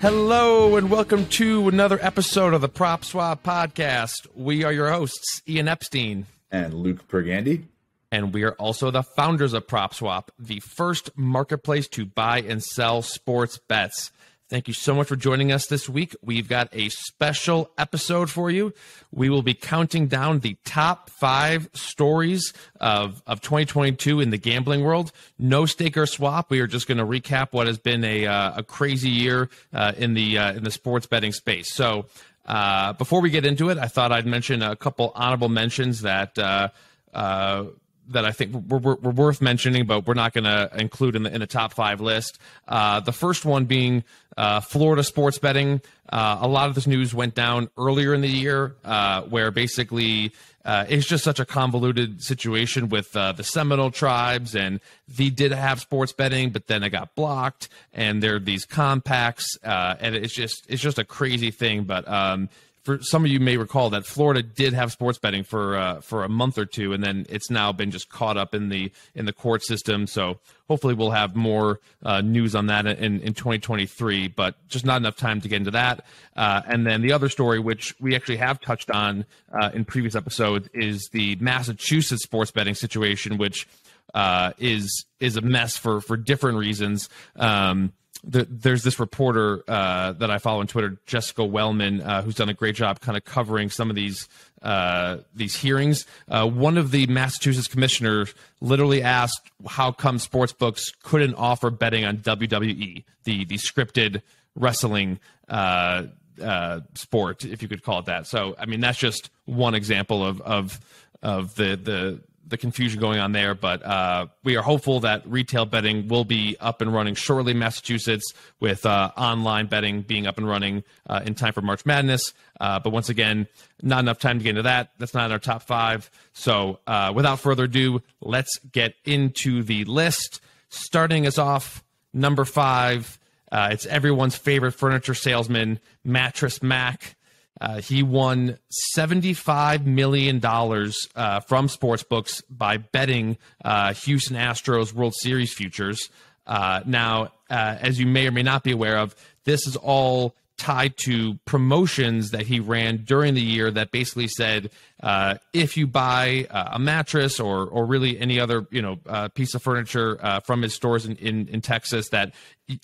Hello 0.00 0.76
and 0.76 0.90
welcome 0.90 1.26
to 1.26 1.68
another 1.68 1.98
episode 2.00 2.54
of 2.54 2.62
the 2.62 2.70
PropSwap 2.70 3.40
podcast. 3.42 4.26
We 4.34 4.64
are 4.64 4.72
your 4.72 4.90
hosts, 4.90 5.42
Ian 5.46 5.68
Epstein. 5.68 6.24
And 6.50 6.72
Luke 6.72 7.06
Pergande. 7.06 7.64
And 8.10 8.32
we 8.32 8.44
are 8.44 8.52
also 8.52 8.90
the 8.90 9.02
founders 9.02 9.52
of 9.52 9.66
PropSwap, 9.66 10.28
the 10.38 10.60
first 10.60 11.10
marketplace 11.18 11.86
to 11.88 12.06
buy 12.06 12.40
and 12.40 12.64
sell 12.64 13.02
sports 13.02 13.60
bets. 13.68 14.10
Thank 14.50 14.66
you 14.66 14.74
so 14.74 14.96
much 14.96 15.06
for 15.06 15.14
joining 15.14 15.52
us 15.52 15.68
this 15.68 15.88
week. 15.88 16.16
We've 16.22 16.48
got 16.48 16.70
a 16.72 16.88
special 16.88 17.70
episode 17.78 18.30
for 18.30 18.50
you. 18.50 18.74
We 19.12 19.30
will 19.30 19.42
be 19.42 19.54
counting 19.54 20.08
down 20.08 20.40
the 20.40 20.56
top 20.64 21.08
five 21.08 21.70
stories 21.72 22.52
of, 22.80 23.22
of 23.28 23.40
2022 23.42 24.18
in 24.18 24.30
the 24.30 24.38
gambling 24.38 24.82
world. 24.82 25.12
No 25.38 25.66
stake 25.66 25.96
or 25.96 26.04
swap. 26.04 26.50
We 26.50 26.58
are 26.58 26.66
just 26.66 26.88
going 26.88 26.98
to 26.98 27.04
recap 27.04 27.52
what 27.52 27.68
has 27.68 27.78
been 27.78 28.02
a, 28.02 28.26
uh, 28.26 28.54
a 28.56 28.62
crazy 28.64 29.08
year 29.08 29.50
uh, 29.72 29.92
in 29.96 30.14
the 30.14 30.38
uh, 30.38 30.54
in 30.54 30.64
the 30.64 30.72
sports 30.72 31.06
betting 31.06 31.30
space. 31.30 31.72
So 31.72 32.06
uh, 32.44 32.94
before 32.94 33.20
we 33.20 33.30
get 33.30 33.46
into 33.46 33.68
it, 33.68 33.78
I 33.78 33.86
thought 33.86 34.10
I'd 34.10 34.26
mention 34.26 34.64
a 34.64 34.74
couple 34.74 35.12
honorable 35.14 35.48
mentions 35.48 36.00
that 36.00 36.36
uh, 36.36 36.70
uh, 37.14 37.66
that 38.10 38.24
I 38.24 38.32
think 38.32 38.70
were, 38.70 38.78
were, 38.78 38.94
were, 38.96 39.10
worth 39.10 39.40
mentioning, 39.40 39.86
but 39.86 40.06
we're 40.06 40.14
not 40.14 40.32
going 40.32 40.44
to 40.44 40.70
include 40.76 41.16
in 41.16 41.22
the 41.22 41.32
in 41.32 41.40
the 41.40 41.46
top 41.46 41.72
five 41.72 42.00
list. 42.00 42.38
Uh, 42.68 43.00
the 43.00 43.12
first 43.12 43.44
one 43.44 43.64
being 43.64 44.04
uh, 44.36 44.60
Florida 44.60 45.02
sports 45.02 45.38
betting. 45.38 45.80
Uh, 46.08 46.38
a 46.40 46.48
lot 46.48 46.68
of 46.68 46.74
this 46.74 46.86
news 46.86 47.14
went 47.14 47.34
down 47.34 47.70
earlier 47.78 48.12
in 48.12 48.20
the 48.20 48.28
year, 48.28 48.74
uh, 48.84 49.22
where 49.22 49.50
basically 49.50 50.32
uh, 50.64 50.84
it's 50.88 51.06
just 51.06 51.22
such 51.22 51.38
a 51.38 51.44
convoluted 51.44 52.22
situation 52.22 52.88
with 52.88 53.14
uh, 53.16 53.32
the 53.32 53.44
Seminole 53.44 53.92
tribes, 53.92 54.56
and 54.56 54.80
they 55.08 55.30
did 55.30 55.52
have 55.52 55.80
sports 55.80 56.12
betting, 56.12 56.50
but 56.50 56.66
then 56.66 56.82
it 56.82 56.90
got 56.90 57.14
blocked, 57.14 57.68
and 57.92 58.22
there 58.22 58.36
are 58.36 58.40
these 58.40 58.64
compacts, 58.64 59.56
and 59.62 60.16
it's 60.16 60.34
just 60.34 60.64
it's 60.68 60.82
just 60.82 60.98
a 60.98 61.04
crazy 61.04 61.50
thing, 61.50 61.84
but. 61.84 62.06
Um, 62.08 62.48
for 62.90 63.02
some 63.02 63.24
of 63.24 63.30
you 63.30 63.38
may 63.38 63.56
recall 63.56 63.90
that 63.90 64.04
Florida 64.04 64.42
did 64.42 64.72
have 64.72 64.90
sports 64.90 65.18
betting 65.18 65.44
for 65.44 65.76
uh, 65.76 66.00
for 66.00 66.24
a 66.24 66.28
month 66.28 66.58
or 66.58 66.64
two, 66.64 66.92
and 66.92 67.04
then 67.04 67.24
it's 67.28 67.50
now 67.50 67.72
been 67.72 67.90
just 67.90 68.08
caught 68.08 68.36
up 68.36 68.54
in 68.54 68.68
the 68.68 68.90
in 69.14 69.26
the 69.26 69.32
court 69.32 69.62
system. 69.62 70.06
So 70.06 70.38
hopefully 70.68 70.94
we'll 70.94 71.12
have 71.12 71.36
more 71.36 71.80
uh, 72.02 72.20
news 72.20 72.54
on 72.54 72.66
that 72.66 72.86
in, 72.86 73.20
in 73.20 73.34
2023, 73.34 74.28
but 74.28 74.56
just 74.68 74.84
not 74.84 74.96
enough 74.96 75.16
time 75.16 75.40
to 75.40 75.48
get 75.48 75.56
into 75.56 75.70
that. 75.72 76.04
Uh, 76.36 76.62
and 76.66 76.86
then 76.86 77.02
the 77.02 77.12
other 77.12 77.28
story, 77.28 77.60
which 77.60 77.94
we 78.00 78.16
actually 78.16 78.36
have 78.36 78.60
touched 78.60 78.90
on 78.90 79.24
uh, 79.52 79.70
in 79.72 79.84
previous 79.84 80.16
episodes, 80.16 80.68
is 80.74 81.08
the 81.12 81.36
Massachusetts 81.36 82.22
sports 82.22 82.50
betting 82.50 82.74
situation, 82.74 83.38
which 83.38 83.68
uh, 84.14 84.52
is 84.58 85.04
is 85.20 85.36
a 85.36 85.40
mess 85.40 85.76
for 85.76 86.00
for 86.00 86.16
different 86.16 86.58
reasons. 86.58 87.08
Um, 87.36 87.92
the, 88.22 88.46
there's 88.50 88.82
this 88.82 88.98
reporter 88.98 89.64
uh, 89.66 90.12
that 90.12 90.30
I 90.30 90.38
follow 90.38 90.60
on 90.60 90.66
Twitter, 90.66 90.98
Jessica 91.06 91.42
Welman, 91.42 92.02
uh, 92.02 92.22
who's 92.22 92.34
done 92.34 92.48
a 92.48 92.54
great 92.54 92.74
job 92.74 93.00
kind 93.00 93.16
of 93.16 93.24
covering 93.24 93.70
some 93.70 93.90
of 93.90 93.96
these 93.96 94.28
uh, 94.62 95.18
these 95.34 95.56
hearings. 95.56 96.06
Uh, 96.28 96.46
one 96.48 96.76
of 96.76 96.90
the 96.90 97.06
Massachusetts 97.06 97.68
commissioners 97.68 98.34
literally 98.60 99.02
asked 99.02 99.50
how 99.66 99.90
come 99.90 100.18
sports 100.18 100.52
books 100.52 100.92
couldn't 101.02 101.34
offer 101.34 101.70
betting 101.70 102.04
on 102.04 102.18
WWE, 102.18 103.04
the 103.24 103.44
the 103.44 103.56
scripted 103.56 104.22
wrestling 104.54 105.18
uh, 105.48 106.04
uh, 106.42 106.80
sport, 106.94 107.44
if 107.44 107.62
you 107.62 107.68
could 107.68 107.82
call 107.82 108.00
it 108.00 108.06
that. 108.06 108.26
So, 108.26 108.54
I 108.58 108.66
mean, 108.66 108.80
that's 108.80 108.98
just 108.98 109.30
one 109.46 109.74
example 109.74 110.24
of 110.24 110.40
of 110.42 110.80
of 111.22 111.54
the 111.54 111.76
the 111.76 112.20
the 112.50 112.58
confusion 112.58 113.00
going 113.00 113.18
on 113.18 113.32
there. 113.32 113.54
But 113.54 113.84
uh, 113.84 114.26
we 114.44 114.56
are 114.56 114.62
hopeful 114.62 115.00
that 115.00 115.26
retail 115.26 115.64
betting 115.66 116.08
will 116.08 116.24
be 116.24 116.56
up 116.60 116.80
and 116.80 116.92
running 116.92 117.14
shortly 117.14 117.52
in 117.52 117.58
Massachusetts, 117.58 118.32
with 118.60 118.84
uh, 118.84 119.10
online 119.16 119.66
betting 119.66 120.02
being 120.02 120.26
up 120.26 120.38
and 120.38 120.46
running 120.46 120.84
uh, 121.08 121.20
in 121.24 121.34
time 121.34 121.52
for 121.52 121.62
March 121.62 121.86
Madness. 121.86 122.34
Uh, 122.60 122.78
but 122.78 122.90
once 122.90 123.08
again, 123.08 123.46
not 123.82 124.00
enough 124.00 124.18
time 124.18 124.38
to 124.38 124.44
get 124.44 124.50
into 124.50 124.62
that. 124.62 124.90
That's 124.98 125.14
not 125.14 125.26
in 125.26 125.32
our 125.32 125.38
top 125.38 125.62
five. 125.62 126.10
So 126.32 126.80
uh, 126.86 127.12
without 127.14 127.40
further 127.40 127.64
ado, 127.64 128.02
let's 128.20 128.58
get 128.58 128.94
into 129.04 129.62
the 129.62 129.84
list. 129.84 130.40
Starting 130.68 131.26
us 131.26 131.38
off, 131.38 131.82
number 132.12 132.44
five. 132.44 133.18
Uh, 133.50 133.70
it's 133.72 133.86
everyone's 133.86 134.36
favorite 134.36 134.72
furniture 134.72 135.14
salesman, 135.14 135.80
Mattress 136.04 136.62
Mack. 136.62 137.16
Uh, 137.60 137.80
he 137.80 138.02
won 138.02 138.58
$75 138.96 139.84
million 139.84 140.40
uh, 140.44 141.40
from 141.40 141.68
sportsbooks 141.68 142.42
by 142.48 142.78
betting 142.78 143.36
uh, 143.64 143.92
Houston 143.92 144.36
Astros 144.36 144.92
World 144.94 145.14
Series 145.14 145.52
futures. 145.52 146.08
Uh, 146.46 146.80
now, 146.86 147.32
uh, 147.50 147.76
as 147.80 148.00
you 148.00 148.06
may 148.06 148.26
or 148.26 148.32
may 148.32 148.42
not 148.42 148.64
be 148.64 148.72
aware 148.72 148.98
of, 148.98 149.14
this 149.44 149.66
is 149.66 149.76
all 149.76 150.34
tied 150.56 150.94
to 150.98 151.34
promotions 151.46 152.32
that 152.32 152.42
he 152.42 152.60
ran 152.60 152.98
during 152.98 153.32
the 153.32 153.40
year 153.40 153.70
that 153.70 153.90
basically 153.90 154.28
said 154.28 154.70
uh, 155.02 155.34
if 155.54 155.74
you 155.76 155.86
buy 155.86 156.46
uh, 156.50 156.70
a 156.72 156.78
mattress 156.78 157.40
or 157.40 157.66
or 157.66 157.86
really 157.86 158.20
any 158.20 158.38
other 158.38 158.66
you 158.70 158.82
know 158.82 158.98
uh, 159.06 159.28
piece 159.28 159.54
of 159.54 159.62
furniture 159.62 160.18
from 160.44 160.60
his 160.60 160.74
stores 160.74 161.06
in, 161.06 161.16
in, 161.16 161.48
in 161.48 161.62
Texas 161.62 162.10
that 162.10 162.34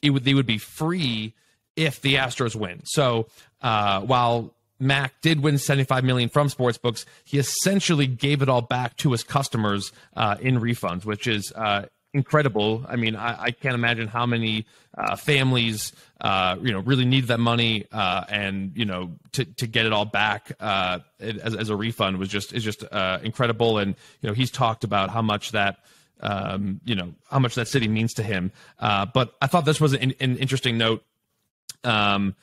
it 0.01 0.09
would 0.09 0.25
they 0.25 0.33
would 0.33 0.47
be 0.47 0.57
free 0.57 1.35
if 1.77 2.01
the 2.01 2.15
Astros 2.15 2.57
win. 2.57 2.81
So 2.85 3.27
while 3.61 4.55
Mack 4.79 5.21
did 5.21 5.43
win 5.43 5.59
75 5.59 6.05
million 6.05 6.29
from 6.29 6.49
sportsbooks. 6.49 7.05
He 7.25 7.39
essentially 7.39 8.07
gave 8.07 8.43
it 8.43 8.49
all 8.49 8.63
back 8.63 8.97
to 8.99 9.13
his 9.13 9.23
customers 9.23 9.93
uh, 10.17 10.37
in 10.41 10.61
refunds, 10.61 11.05
which 11.05 11.27
is 11.27 11.53
uh, 11.57 11.87
incredible. 12.13 12.85
I 12.89 12.97
mean, 12.97 13.17
I, 13.17 13.45
I, 13.45 13.51
can't 13.51 13.75
imagine 13.75 14.09
how 14.09 14.27
many 14.27 14.67
uh, 14.97 15.17
families, 15.17 15.93
uh, 16.21 16.57
you 16.61 16.73
know, 16.73 16.81
really 16.81 17.05
need 17.05 17.29
that 17.29 17.41
money, 17.41 17.87
uh, 17.93 18.25
and 18.29 18.73
you 18.75 18.85
know, 18.85 19.13
to, 19.33 19.45
to 19.45 19.67
get 19.67 19.87
it 19.87 19.93
all 19.93 20.05
back 20.05 20.53
uh, 20.61 21.01
as, 21.21 21.55
as 21.55 21.71
a 21.71 21.77
refund 21.77 22.19
was 22.19 22.29
just 22.29 22.53
is 22.53 22.63
just 22.63 22.83
incredible. 23.23 23.79
And 23.79 23.95
you 24.21 24.29
know, 24.29 24.35
he's 24.35 24.51
talked 24.51 24.85
about 24.85 25.11
how 25.11 25.23
much 25.23 25.53
that. 25.53 25.79
Um, 26.19 26.81
you 26.87 26.95
know 26.95 27.13
how 27.31 27.39
much 27.39 27.57
that 27.57 27.69
city 27.69 27.89
means 27.89 28.15
to 28.15 28.23
him, 28.23 28.51
but 28.81 29.35
I 29.43 29.49
thought 29.49 29.67
this 29.67 29.83
was 29.83 29.93
an, 29.93 30.15
an 30.19 30.39
interesting 30.39 30.79
note. 30.79 31.05
Um, 31.85 32.35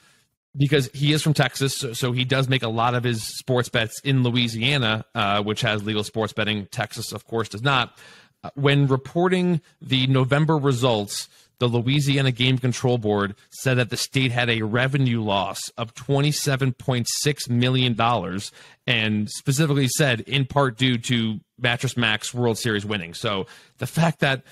because 0.55 0.89
he 0.93 1.13
is 1.13 1.21
from 1.21 1.33
Texas, 1.33 1.77
so, 1.77 1.93
so, 1.93 2.11
he 2.11 2.25
does 2.25 2.47
make 2.47 2.63
a 2.63 2.69
lot 2.69 2.95
of 2.95 3.03
his 3.03 3.23
sports 3.23 3.69
bets 3.69 3.99
in 4.01 4.23
Louisiana, 4.23 5.05
uh, 5.15 5.41
which 5.41 5.61
has 5.61 5.83
legal 5.83 6.03
sports 6.03 6.33
betting. 6.33 6.67
Texas, 6.67 7.11
of 7.11 7.25
course, 7.25 7.49
does 7.49 7.63
not. 7.63 7.97
Uh, 8.43 8.49
when 8.55 8.87
reporting 8.87 9.61
the 9.81 10.05
November 10.07 10.57
results, 10.57 11.29
the 11.59 11.67
Louisiana 11.67 12.31
Game 12.31 12.57
Control 12.57 12.97
Board 12.97 13.35
said 13.49 13.75
that 13.75 13.89
the 13.89 13.97
state 13.97 14.31
had 14.31 14.49
a 14.49 14.63
revenue 14.63 15.21
loss 15.21 15.69
of 15.77 15.93
$27.6 15.95 17.49
million 17.49 18.39
and 18.85 19.29
specifically 19.29 19.87
said 19.87 20.21
in 20.21 20.45
part 20.45 20.77
due 20.77 20.97
to 20.97 21.39
Mattress 21.57 21.95
Mack's 21.95 22.33
World 22.33 22.57
Series 22.57 22.85
winning. 22.85 23.13
So 23.13 23.45
the 23.77 23.87
fact 23.87 24.19
that 24.19 24.43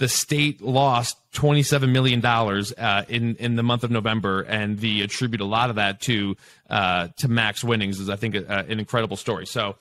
the 0.00 0.08
state 0.08 0.62
lost 0.62 1.18
$27 1.34 1.90
million 1.92 2.24
uh, 2.24 3.04
in, 3.06 3.36
in 3.36 3.56
the 3.56 3.62
month 3.62 3.84
of 3.84 3.90
November, 3.90 4.40
and 4.40 4.78
the 4.80 5.02
attribute 5.02 5.42
a 5.42 5.44
lot 5.44 5.68
of 5.68 5.76
that 5.76 6.00
to 6.00 6.36
uh, 6.70 7.08
to 7.18 7.28
Mack's 7.28 7.62
winnings 7.62 8.00
is, 8.00 8.08
I 8.08 8.16
think, 8.16 8.34
uh, 8.34 8.64
an 8.66 8.78
incredible 8.80 9.18
story. 9.18 9.46
So, 9.46 9.76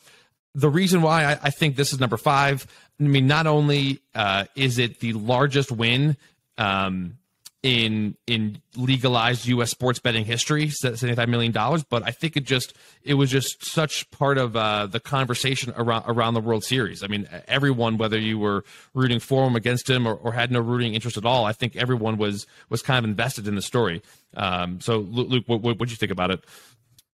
the 0.54 0.70
reason 0.70 1.02
why 1.02 1.24
I, 1.24 1.40
I, 1.44 1.50
think 1.52 1.78
this 1.78 1.94
is 1.94 2.02
number 2.02 2.18
five, 2.18 2.68
I 3.00 3.04
mean, 3.04 3.28
not 3.28 3.48
only 3.48 4.02
uh, 4.14 4.46
is 4.56 4.78
it 4.78 5.00
the 5.00 5.14
largest 5.14 5.72
win 5.72 6.18
um, 6.58 7.19
in 7.62 8.16
in 8.26 8.62
legalized 8.76 9.46
U.S. 9.48 9.70
sports 9.70 10.00
betting 10.00 10.24
history, 10.24 10.70
seventy 10.70 11.16
five 11.16 11.28
million 11.28 11.52
dollars. 11.52 11.84
But 11.84 12.04
I 12.04 12.12
think 12.12 12.38
it 12.38 12.46
just 12.46 12.74
it 13.04 13.16
was 13.16 13.30
just 13.30 13.66
such 13.66 14.10
part 14.12 14.38
of 14.38 14.56
uh, 14.56 14.88
the 14.88 15.00
conversation 15.00 15.74
around 15.76 16.04
around 16.08 16.36
the 16.36 16.42
World 16.42 16.64
Series. 16.64 17.04
I 17.04 17.08
mean, 17.08 17.28
everyone, 17.48 17.98
whether 17.98 18.18
you 18.18 18.40
were 18.40 18.64
rooting 18.94 19.20
for 19.20 19.46
him, 19.46 19.56
against 19.56 19.90
him, 19.90 20.08
or, 20.08 20.14
or 20.14 20.32
had 20.32 20.52
no 20.52 20.60
rooting 20.60 20.94
interest 20.94 21.18
at 21.18 21.26
all, 21.26 21.46
I 21.46 21.52
think 21.52 21.76
everyone 21.76 22.18
was 22.18 22.48
was 22.70 22.82
kind 22.82 23.04
of 23.04 23.10
invested 23.10 23.48
in 23.48 23.56
the 23.56 23.62
story. 23.62 24.02
Um, 24.36 24.80
so, 24.80 25.00
Luke, 25.00 25.44
what 25.48 25.62
what 25.62 25.78
did 25.80 25.92
you 25.92 25.98
think 25.98 26.12
about 26.12 26.32
it? 26.32 26.44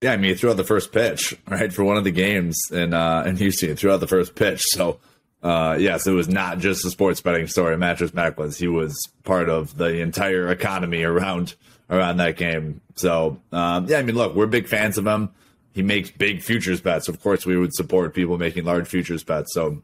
Yeah, 0.01 0.11
I 0.11 0.17
mean, 0.17 0.31
he 0.31 0.35
threw 0.35 0.49
out 0.49 0.57
the 0.57 0.65
first 0.65 0.91
pitch 0.91 1.37
right 1.47 1.71
for 1.71 1.85
one 1.85 1.95
of 1.95 2.03
the 2.03 2.11
games 2.11 2.59
in 2.71 2.93
uh, 2.93 3.23
in 3.25 3.37
Houston. 3.37 3.69
He 3.69 3.75
threw 3.75 3.91
out 3.91 4.01
the 4.01 4.07
first 4.07 4.35
pitch, 4.35 4.61
so 4.71 4.99
uh, 5.43 5.75
yes, 5.77 6.07
it 6.07 6.11
was 6.11 6.29
not 6.29 6.59
just 6.59 6.85
a 6.85 6.89
sports 6.89 7.19
betting 7.19 7.47
story. 7.47 7.77
Mattress 7.77 8.13
Mack 8.13 8.39
was 8.39 8.57
he 8.57 8.67
was 8.67 8.95
part 9.23 9.49
of 9.49 9.77
the 9.77 9.99
entire 9.99 10.47
economy 10.49 11.03
around 11.03 11.55
around 11.89 12.17
that 12.17 12.37
game. 12.37 12.81
So 12.95 13.39
um, 13.51 13.87
yeah, 13.87 13.97
I 13.97 14.03
mean, 14.03 14.15
look, 14.15 14.35
we're 14.35 14.47
big 14.47 14.67
fans 14.67 14.97
of 14.97 15.05
him. 15.05 15.29
He 15.73 15.81
makes 15.81 16.11
big 16.11 16.41
futures 16.41 16.79
bets. 16.79 17.09
Of 17.09 17.21
course, 17.21 17.45
we 17.45 17.57
would 17.57 17.73
support 17.73 18.13
people 18.13 18.37
making 18.37 18.63
large 18.63 18.87
futures 18.87 19.23
bets. 19.23 19.53
So 19.53 19.81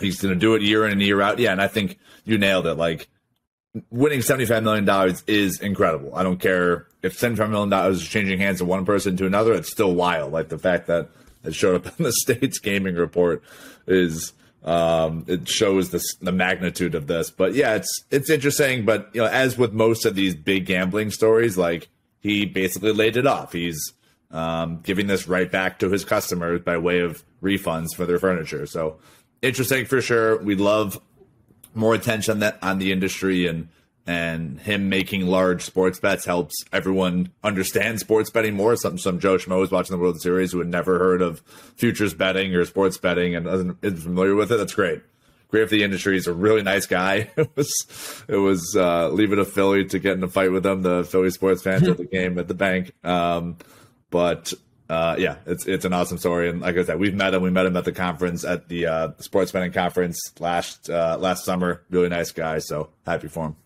he's 0.00 0.20
going 0.20 0.34
to 0.34 0.40
do 0.40 0.54
it 0.54 0.62
year 0.62 0.84
in 0.84 0.92
and 0.92 1.02
year 1.02 1.20
out. 1.20 1.38
Yeah, 1.38 1.52
and 1.52 1.62
I 1.62 1.68
think 1.68 1.98
you 2.24 2.38
nailed 2.38 2.66
it. 2.66 2.74
Like 2.74 3.08
winning 3.90 4.20
$75 4.20 4.62
million 4.62 5.16
is 5.26 5.60
incredible. 5.60 6.14
I 6.14 6.22
don't 6.22 6.40
care 6.40 6.86
if 7.02 7.18
$75 7.18 7.50
million 7.50 7.92
is 7.92 8.06
changing 8.06 8.38
hands 8.38 8.58
from 8.58 8.68
one 8.68 8.84
person 8.84 9.16
to 9.18 9.26
another. 9.26 9.52
It's 9.52 9.70
still 9.70 9.94
wild. 9.94 10.32
Like 10.32 10.48
the 10.48 10.58
fact 10.58 10.88
that 10.88 11.08
it 11.44 11.54
showed 11.54 11.86
up 11.86 11.86
in 11.98 12.04
the 12.04 12.12
state's 12.12 12.58
gaming 12.58 12.96
report 12.96 13.42
is 13.86 14.32
um, 14.64 15.24
it 15.26 15.48
shows 15.48 15.90
the 15.90 16.02
the 16.20 16.32
magnitude 16.32 16.94
of 16.94 17.06
this. 17.06 17.30
But 17.30 17.54
yeah, 17.54 17.74
it's 17.74 18.04
it's 18.10 18.30
interesting. 18.30 18.84
But 18.84 19.10
you 19.12 19.22
know, 19.22 19.28
as 19.28 19.58
with 19.58 19.72
most 19.72 20.06
of 20.06 20.14
these 20.14 20.34
big 20.34 20.66
gambling 20.66 21.10
stories, 21.10 21.58
like 21.58 21.88
he 22.20 22.46
basically 22.46 22.92
laid 22.92 23.16
it 23.16 23.26
off. 23.26 23.52
He's 23.52 23.92
um, 24.30 24.80
giving 24.82 25.08
this 25.08 25.28
right 25.28 25.50
back 25.50 25.78
to 25.80 25.90
his 25.90 26.04
customers 26.04 26.60
by 26.60 26.78
way 26.78 27.00
of 27.00 27.22
refunds 27.42 27.94
for 27.94 28.06
their 28.06 28.18
furniture. 28.18 28.66
So 28.66 28.98
interesting 29.42 29.84
for 29.84 30.00
sure. 30.00 30.40
We 30.42 30.54
love 30.54 31.00
more 31.74 31.94
attention 31.94 32.38
that 32.40 32.58
on 32.62 32.78
the 32.78 32.92
industry 32.92 33.46
and 33.46 33.68
and 34.06 34.60
him 34.60 34.88
making 34.88 35.26
large 35.26 35.62
sports 35.62 36.00
bets 36.00 36.24
helps 36.24 36.54
everyone 36.72 37.30
understand 37.44 38.00
sports 38.00 38.30
betting 38.30 38.54
more. 38.54 38.76
Some 38.76 38.98
some 38.98 39.20
Joe 39.20 39.36
Schmo 39.36 39.62
is 39.62 39.70
watching 39.70 39.96
the 39.96 40.02
World 40.02 40.20
Series 40.20 40.52
who 40.52 40.58
had 40.58 40.68
never 40.68 40.98
heard 40.98 41.22
of 41.22 41.40
futures 41.76 42.14
betting 42.14 42.54
or 42.54 42.64
sports 42.64 42.98
betting 42.98 43.34
and 43.34 43.46
isn't, 43.46 43.78
isn't 43.82 44.00
familiar 44.00 44.34
with 44.34 44.50
it. 44.50 44.56
That's 44.56 44.74
great. 44.74 45.02
Great 45.48 45.68
for 45.68 45.74
the 45.74 45.84
industry. 45.84 46.14
He's 46.14 46.26
a 46.26 46.32
really 46.32 46.62
nice 46.62 46.86
guy. 46.86 47.30
It 47.36 47.50
was 47.54 48.24
it 48.28 48.36
was 48.36 48.74
uh, 48.76 49.10
leaving 49.10 49.38
a 49.38 49.44
Philly 49.44 49.84
to 49.86 49.98
get 49.98 50.16
in 50.16 50.24
a 50.24 50.28
fight 50.28 50.50
with 50.50 50.62
them. 50.62 50.82
The 50.82 51.04
Philly 51.04 51.30
sports 51.30 51.62
fans 51.62 51.86
at 51.86 51.98
the 51.98 52.04
game 52.12 52.38
at 52.38 52.48
the 52.48 52.54
bank. 52.54 52.92
Um, 53.04 53.58
but 54.10 54.52
uh, 54.88 55.16
yeah, 55.18 55.36
it's 55.46 55.66
it's 55.66 55.84
an 55.84 55.92
awesome 55.92 56.18
story, 56.18 56.50
and 56.50 56.60
like 56.60 56.76
I 56.76 56.84
said, 56.84 56.98
we've 56.98 57.14
met 57.14 57.32
him. 57.32 57.42
We 57.42 57.50
met 57.50 57.64
him 57.64 57.76
at 57.76 57.84
the 57.84 57.92
conference 57.92 58.44
at 58.44 58.68
the 58.68 58.86
uh, 58.86 59.08
sports 59.20 59.50
betting 59.52 59.72
conference 59.72 60.20
last 60.38 60.90
uh, 60.90 61.16
last 61.18 61.44
summer. 61.44 61.82
Really 61.88 62.10
nice 62.10 62.30
guy. 62.32 62.58
So 62.58 62.90
happy 63.06 63.28
for 63.28 63.46
him. 63.46 63.56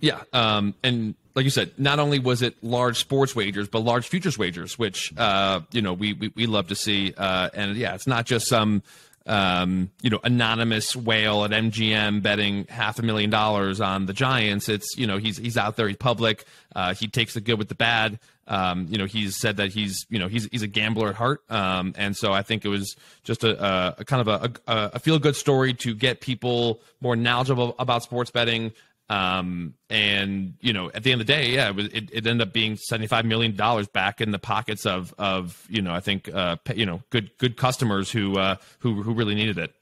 Yeah, 0.00 0.20
um, 0.32 0.74
and 0.82 1.14
like 1.34 1.44
you 1.44 1.50
said, 1.50 1.72
not 1.78 1.98
only 1.98 2.18
was 2.18 2.42
it 2.42 2.56
large 2.62 2.98
sports 2.98 3.36
wagers, 3.36 3.68
but 3.68 3.80
large 3.80 4.08
futures 4.08 4.38
wagers, 4.38 4.78
which 4.78 5.12
uh, 5.16 5.60
you 5.72 5.82
know 5.82 5.92
we, 5.92 6.12
we, 6.14 6.32
we 6.34 6.46
love 6.46 6.68
to 6.68 6.74
see. 6.74 7.14
Uh, 7.16 7.50
and 7.54 7.76
yeah, 7.76 7.94
it's 7.94 8.06
not 8.06 8.26
just 8.26 8.46
some 8.46 8.82
um, 9.26 9.90
you 10.02 10.10
know 10.10 10.20
anonymous 10.24 10.94
whale 10.94 11.44
at 11.44 11.50
MGM 11.50 12.22
betting 12.22 12.66
half 12.68 12.98
a 12.98 13.02
million 13.02 13.30
dollars 13.30 13.80
on 13.80 14.06
the 14.06 14.12
Giants. 14.12 14.68
It's 14.68 14.96
you 14.96 15.06
know 15.06 15.18
he's 15.18 15.36
he's 15.36 15.56
out 15.56 15.76
there, 15.76 15.88
he's 15.88 15.96
public. 15.96 16.44
Uh, 16.74 16.94
he 16.94 17.08
takes 17.08 17.34
the 17.34 17.40
good 17.40 17.58
with 17.58 17.68
the 17.68 17.74
bad. 17.74 18.18
Um, 18.48 18.86
you 18.88 18.96
know, 18.96 19.06
he's 19.06 19.36
said 19.36 19.56
that 19.56 19.72
he's, 19.72 20.06
you 20.08 20.20
know, 20.20 20.28
he's 20.28 20.48
he's 20.52 20.62
a 20.62 20.68
gambler 20.68 21.08
at 21.08 21.16
heart, 21.16 21.42
um, 21.50 21.94
and 21.98 22.16
so 22.16 22.32
I 22.32 22.42
think 22.42 22.64
it 22.64 22.68
was 22.68 22.94
just 23.24 23.42
a, 23.42 23.60
a, 23.60 23.94
a 23.98 24.04
kind 24.04 24.26
of 24.26 24.28
a, 24.28 24.72
a, 24.72 24.90
a 24.94 24.98
feel 25.00 25.18
good 25.18 25.34
story 25.34 25.74
to 25.74 25.94
get 25.94 26.20
people 26.20 26.80
more 27.00 27.16
knowledgeable 27.16 27.74
about 27.80 28.04
sports 28.04 28.30
betting, 28.30 28.72
um, 29.08 29.74
and 29.88 30.54
you 30.60 30.72
know, 30.72 30.90
at 30.92 31.02
the 31.04 31.12
end 31.12 31.20
of 31.20 31.26
the 31.26 31.32
day, 31.32 31.50
yeah, 31.50 31.68
it, 31.68 31.76
was, 31.76 31.86
it, 31.86 32.10
it 32.12 32.26
ended 32.26 32.48
up 32.48 32.52
being 32.52 32.76
seventy 32.76 33.06
five 33.06 33.24
million 33.24 33.54
dollars 33.54 33.86
back 33.86 34.20
in 34.20 34.32
the 34.32 34.38
pockets 34.38 34.84
of 34.84 35.14
of 35.18 35.64
you 35.68 35.80
know, 35.80 35.92
I 35.92 36.00
think 36.00 36.28
uh, 36.32 36.56
you 36.74 36.86
know, 36.86 37.02
good 37.10 37.30
good 37.38 37.56
customers 37.56 38.10
who 38.10 38.38
uh, 38.38 38.56
who 38.80 39.02
who 39.02 39.14
really 39.14 39.34
needed 39.34 39.58
it. 39.58 39.72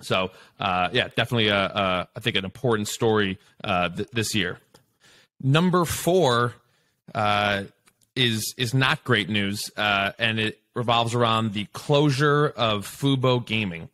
So 0.00 0.30
uh, 0.60 0.90
yeah, 0.92 1.08
definitely 1.16 1.48
a, 1.48 1.64
a, 1.64 2.08
I 2.14 2.20
think 2.20 2.36
an 2.36 2.44
important 2.44 2.88
story 2.88 3.38
uh, 3.64 3.88
th- 3.88 4.10
this 4.10 4.34
year. 4.34 4.58
Number 5.40 5.84
four 5.84 6.54
uh, 7.14 7.64
is 8.14 8.54
is 8.56 8.74
not 8.74 9.02
great 9.02 9.28
news, 9.28 9.70
uh, 9.76 10.12
and 10.18 10.38
it 10.38 10.60
revolves 10.74 11.14
around 11.14 11.52
the 11.52 11.64
closure 11.72 12.48
of 12.48 12.86
Fubo 12.86 13.44
Gaming. 13.44 13.88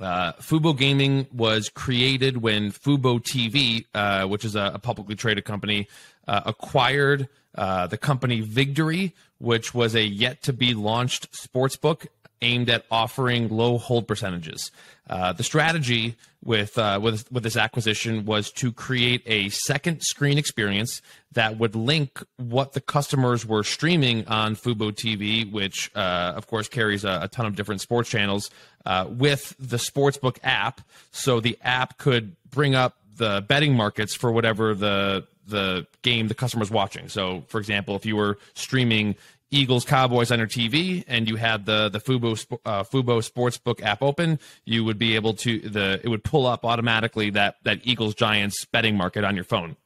Uh, 0.00 0.32
Fubo 0.34 0.76
Gaming 0.76 1.26
was 1.32 1.68
created 1.68 2.38
when 2.38 2.70
Fubo 2.70 3.20
TV, 3.20 3.84
uh, 3.94 4.26
which 4.26 4.44
is 4.44 4.56
a, 4.56 4.72
a, 4.74 4.78
publicly 4.78 5.14
traded 5.14 5.44
company, 5.44 5.88
uh, 6.26 6.42
acquired 6.46 7.28
uh, 7.54 7.86
the 7.86 7.98
company 7.98 8.42
Vigtory, 8.42 9.12
which 9.38 9.74
was 9.74 9.94
a 9.94 10.02
yet 10.02 10.42
to 10.42 10.52
be 10.52 10.74
launched 10.74 11.32
sportsbook 11.32 12.06
aimed 12.42 12.68
at 12.68 12.84
offering 12.90 13.48
low 13.48 13.78
hold 13.78 14.06
percentages. 14.06 14.70
Uh, 15.08 15.32
the 15.32 15.42
strategy 15.42 16.16
with, 16.44 16.76
uh, 16.78 16.98
with 17.02 17.30
with 17.30 17.42
this 17.42 17.56
acquisition 17.56 18.24
was 18.24 18.50
to 18.50 18.72
create 18.72 19.22
a 19.26 19.48
second 19.50 20.00
screen 20.02 20.38
experience 20.38 21.00
that 21.32 21.58
would 21.58 21.74
link 21.74 22.22
what 22.36 22.72
the 22.72 22.80
customers 22.80 23.46
were 23.46 23.62
streaming 23.64 24.26
on 24.26 24.56
Fubo 24.56 24.92
TV, 24.92 25.50
which 25.50 25.90
uh, 25.94 26.32
of 26.36 26.46
course 26.46 26.68
carries 26.68 27.04
a, 27.04 27.20
a, 27.22 27.28
ton 27.28 27.46
of 27.46 27.56
different 27.56 27.80
sports 27.80 28.08
channels, 28.08 28.50
uh, 28.86 29.06
with 29.08 29.54
the 29.58 29.76
sportsbook 29.76 30.38
app, 30.42 30.80
so 31.10 31.40
the 31.40 31.58
app 31.62 31.98
could 31.98 32.36
bring 32.50 32.74
up 32.74 32.96
the 33.16 33.44
betting 33.46 33.74
markets 33.74 34.14
for 34.14 34.32
whatever 34.32 34.74
the 34.74 35.26
the 35.46 35.86
game 36.02 36.28
the 36.28 36.34
customer's 36.34 36.70
watching. 36.70 37.08
So, 37.08 37.44
for 37.48 37.58
example, 37.58 37.96
if 37.96 38.06
you 38.06 38.16
were 38.16 38.38
streaming 38.54 39.16
Eagles 39.52 39.84
Cowboys 39.84 40.32
on 40.32 40.38
your 40.38 40.48
TV 40.48 41.04
and 41.06 41.28
you 41.28 41.36
had 41.36 41.66
the 41.66 41.88
the 41.88 42.00
Fubo 42.00 42.32
uh, 42.64 42.82
Fubo 42.82 43.22
Sportsbook 43.22 43.82
app 43.82 44.02
open, 44.02 44.40
you 44.64 44.84
would 44.84 44.98
be 44.98 45.14
able 45.14 45.34
to 45.34 45.60
the 45.60 46.00
it 46.02 46.08
would 46.08 46.24
pull 46.24 46.46
up 46.46 46.64
automatically 46.64 47.30
that 47.30 47.56
that 47.62 47.80
Eagles 47.84 48.14
Giants 48.14 48.64
betting 48.64 48.96
market 48.96 49.22
on 49.24 49.36
your 49.36 49.44
phone. 49.44 49.76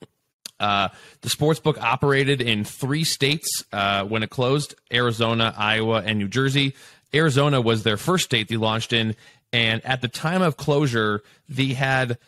Uh, 0.59 0.89
the 1.21 1.29
sportsbook 1.29 1.77
operated 1.77 2.41
in 2.41 2.65
three 2.65 3.05
states 3.05 3.63
uh, 3.73 4.05
when 4.05 4.23
it 4.23 4.31
closed: 4.31 4.75
Arizona, 4.91 5.53
Iowa, 5.57 6.03
and 6.07 6.19
New 6.19 6.29
Jersey. 6.29 6.75
Arizona 7.13 7.61
was 7.61 7.83
their 7.83 7.99
first 7.99 8.25
state 8.25 8.49
they 8.49 8.57
launched 8.57 8.93
in, 8.93 9.15
and 9.53 9.85
at 9.85 10.01
the 10.01 10.09
time 10.09 10.41
of 10.41 10.57
closure, 10.57 11.23
they 11.49 11.69
had 11.69 12.19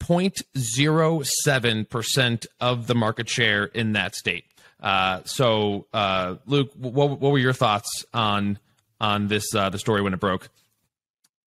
0.07 0.00 1.88
percent 1.88 2.46
of 2.60 2.86
the 2.86 2.94
market 2.94 3.28
share 3.28 3.64
in 3.64 3.92
that 3.92 4.14
state. 4.14 4.45
Uh, 4.80 5.20
so, 5.24 5.86
uh, 5.92 6.36
Luke, 6.46 6.70
what, 6.76 7.20
what 7.20 7.32
were 7.32 7.38
your 7.38 7.52
thoughts 7.52 8.04
on 8.12 8.58
on 9.00 9.28
this 9.28 9.54
uh, 9.54 9.70
the 9.70 9.78
story 9.78 10.02
when 10.02 10.14
it 10.14 10.20
broke? 10.20 10.48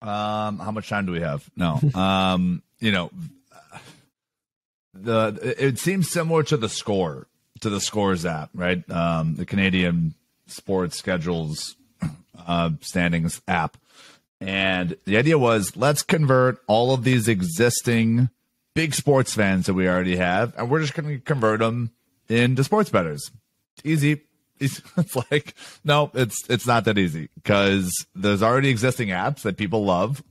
Um, 0.02 0.60
how 0.60 0.72
much 0.72 0.90
time 0.90 1.06
do 1.06 1.12
we 1.12 1.22
have? 1.22 1.50
No. 1.56 1.80
um, 1.94 2.64
you 2.80 2.92
know, 2.92 3.12
the 4.94 5.56
it 5.58 5.80
seems 5.80 6.10
similar 6.10 6.44
to 6.44 6.58
the 6.58 6.70
score 6.70 7.28
to 7.62 7.70
the 7.70 7.82
scores 7.82 8.26
app, 8.26 8.50
right? 8.54 8.90
Um, 8.90 9.36
the 9.36 9.46
Canadian 9.46 10.16
sports 10.48 10.98
schedules 10.98 11.76
uh, 12.48 12.72
standings 12.82 13.42
app. 13.48 13.78
And 14.42 14.98
the 15.06 15.18
idea 15.18 15.38
was 15.38 15.76
let's 15.76 16.02
convert 16.02 16.62
all 16.68 16.94
of 16.94 17.04
these 17.04 17.28
existing 17.28 18.30
big 18.74 18.94
sports 18.94 19.34
fans 19.34 19.66
that 19.66 19.74
we 19.74 19.88
already 19.88 20.16
have, 20.16 20.54
and 20.58 20.70
we're 20.70 20.80
just 20.80 20.94
going 20.94 21.10
to 21.10 21.20
convert 21.20 21.60
them 21.60 21.92
into 22.30 22.64
sports 22.64 22.90
betters. 22.90 23.32
Easy. 23.84 24.22
It's 24.62 25.16
like 25.32 25.56
no, 25.86 26.12
it's 26.14 26.36
it's 26.50 26.68
not 26.68 26.84
that 26.84 26.98
easy 26.98 27.30
because 27.36 27.94
there's 28.14 28.44
already 28.44 28.68
existing 28.68 29.08
apps 29.08 29.44
that 29.44 29.56
people 29.56 29.86
love. 29.86 30.22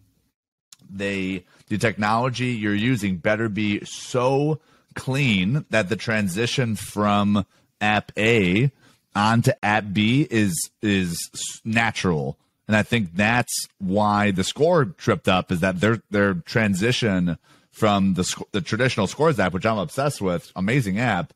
They 0.90 1.46
the 1.68 1.78
technology 1.78 2.48
you're 2.48 2.74
using 2.74 3.16
better 3.16 3.48
be 3.48 3.82
so 3.86 4.60
clean 4.94 5.64
that 5.70 5.88
the 5.88 5.96
transition 5.96 6.76
from 6.76 7.46
app 7.80 8.12
A 8.18 8.70
onto 9.14 9.52
app 9.62 9.84
B 9.92 10.26
is 10.30 10.70
is 10.82 11.18
natural. 11.64 12.38
And 12.66 12.76
I 12.76 12.82
think 12.82 13.14
that's 13.14 13.66
why 13.78 14.30
the 14.30 14.44
score 14.44 14.84
tripped 14.84 15.26
up 15.28 15.50
is 15.50 15.60
that 15.60 15.80
their 15.80 16.02
their 16.10 16.34
transition 16.34 17.38
from 17.72 18.14
the 18.14 18.44
the 18.52 18.60
traditional 18.60 19.06
scores 19.06 19.40
app, 19.40 19.54
which 19.54 19.64
I'm 19.64 19.78
obsessed 19.78 20.20
with, 20.20 20.52
amazing 20.54 20.98
app, 20.98 21.32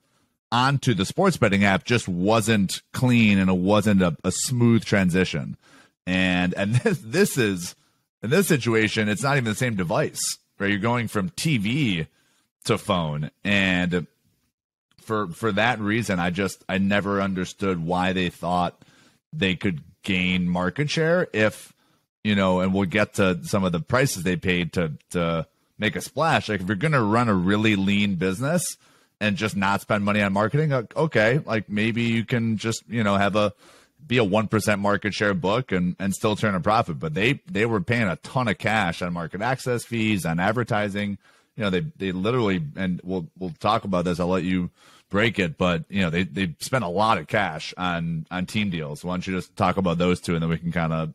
onto 0.52 0.92
the 0.92 1.06
sports 1.06 1.38
betting 1.38 1.64
app 1.64 1.85
just 1.85 2.06
wasn't 2.06 2.82
clean 2.92 3.38
and 3.38 3.49
it 3.50 3.56
wasn't 3.56 4.02
a, 4.02 4.14
a 4.23 4.30
smooth 4.30 4.85
transition. 4.85 5.56
And 6.06 6.54
and 6.54 6.75
this 6.85 6.99
this 6.99 7.38
is 7.38 7.75
in 8.23 8.30
this 8.30 8.47
situation, 8.47 9.09
it's 9.09 9.23
not 9.23 9.37
even 9.37 9.44
the 9.50 9.54
same 9.56 9.75
device. 9.75 10.21
Right, 10.59 10.71
you're 10.71 10.78
going 10.78 11.09
from 11.09 11.30
TV 11.30 12.06
to 12.66 12.78
phone, 12.78 13.30
and 13.42 14.06
for 15.00 15.26
for 15.28 15.50
that 15.52 15.80
reason, 15.80 16.21
I 16.21 16.30
just 16.30 16.62
I 16.68 16.78
never 16.78 17.21
understood 17.21 17.85
why 17.85 18.12
they 18.12 18.28
thought 18.28 18.80
they 19.32 19.56
could 19.56 19.82
gain 20.02 20.49
market 20.49 20.90
share 20.90 21.26
if 21.32 21.73
you 22.23 22.37
know, 22.37 22.61
and 22.61 22.73
we'll 22.73 22.85
get 22.85 23.14
to 23.14 23.40
some 23.42 23.64
of 23.64 23.73
the 23.73 23.80
prices 23.80 24.23
they 24.23 24.37
paid 24.37 24.75
to 24.75 24.92
to 25.11 25.47
make 25.78 25.97
a 25.97 26.00
splash. 26.00 26.49
Like 26.49 26.61
if 26.61 26.68
you're 26.68 26.76
going 26.76 26.92
to 26.92 27.02
run 27.02 27.28
a 27.28 27.35
really 27.35 27.75
lean 27.75 28.14
business 28.16 28.76
and 29.23 29.37
just 29.37 29.55
not 29.57 29.81
spend 29.81 30.05
money 30.05 30.21
on 30.21 30.33
marketing, 30.33 30.73
okay, 30.73 31.38
like 31.47 31.69
maybe 31.69 32.02
you 32.02 32.25
can 32.25 32.57
just 32.57 32.83
you 32.88 33.05
know 33.05 33.17
have 33.17 33.37
a 33.37 33.55
be 34.05 34.19
a 34.19 34.25
one 34.25 34.49
percent 34.49 34.81
market 34.81 35.14
share 35.14 35.33
book 35.33 35.71
and 35.71 35.95
and 36.00 36.12
still 36.12 36.35
turn 36.35 36.57
a 36.57 36.61
profit. 36.61 36.99
But 36.99 37.14
they 37.14 37.41
they 37.47 37.64
were 37.64 37.81
paying 37.81 38.09
a 38.09 38.17
ton 38.17 38.49
of 38.49 38.59
cash 38.59 39.00
on 39.00 39.12
market 39.12 39.41
access 39.41 39.85
fees 39.85 40.26
on 40.26 40.41
advertising. 40.41 41.19
You 41.57 41.64
know 41.64 41.71
they 41.71 41.81
they 41.97 42.11
literally 42.11 42.61
and 42.75 43.00
we'll 43.05 43.29
we'll 43.38 43.55
talk 43.61 43.85
about 43.85 44.05
this. 44.05 44.19
I'll 44.19 44.26
let 44.26 44.43
you 44.43 44.71
break 45.09 45.38
it, 45.38 45.57
but 45.57 45.85
you 45.88 46.02
know 46.02 46.11
they 46.11 46.25
they 46.25 46.57
spent 46.59 46.83
a 46.83 46.88
lot 46.88 47.19
of 47.19 47.29
cash 47.29 47.73
on 47.79 48.26
on 48.29 48.47
team 48.47 48.71
deals. 48.71 49.05
Why 49.05 49.14
don't 49.14 49.26
you 49.26 49.35
just 49.35 49.55
talk 49.55 49.76
about 49.76 49.99
those 49.99 50.21
two 50.21 50.35
and 50.35 50.43
then 50.43 50.50
we 50.50 50.59
can 50.59 50.73
kind 50.73 50.93
of 50.93 51.14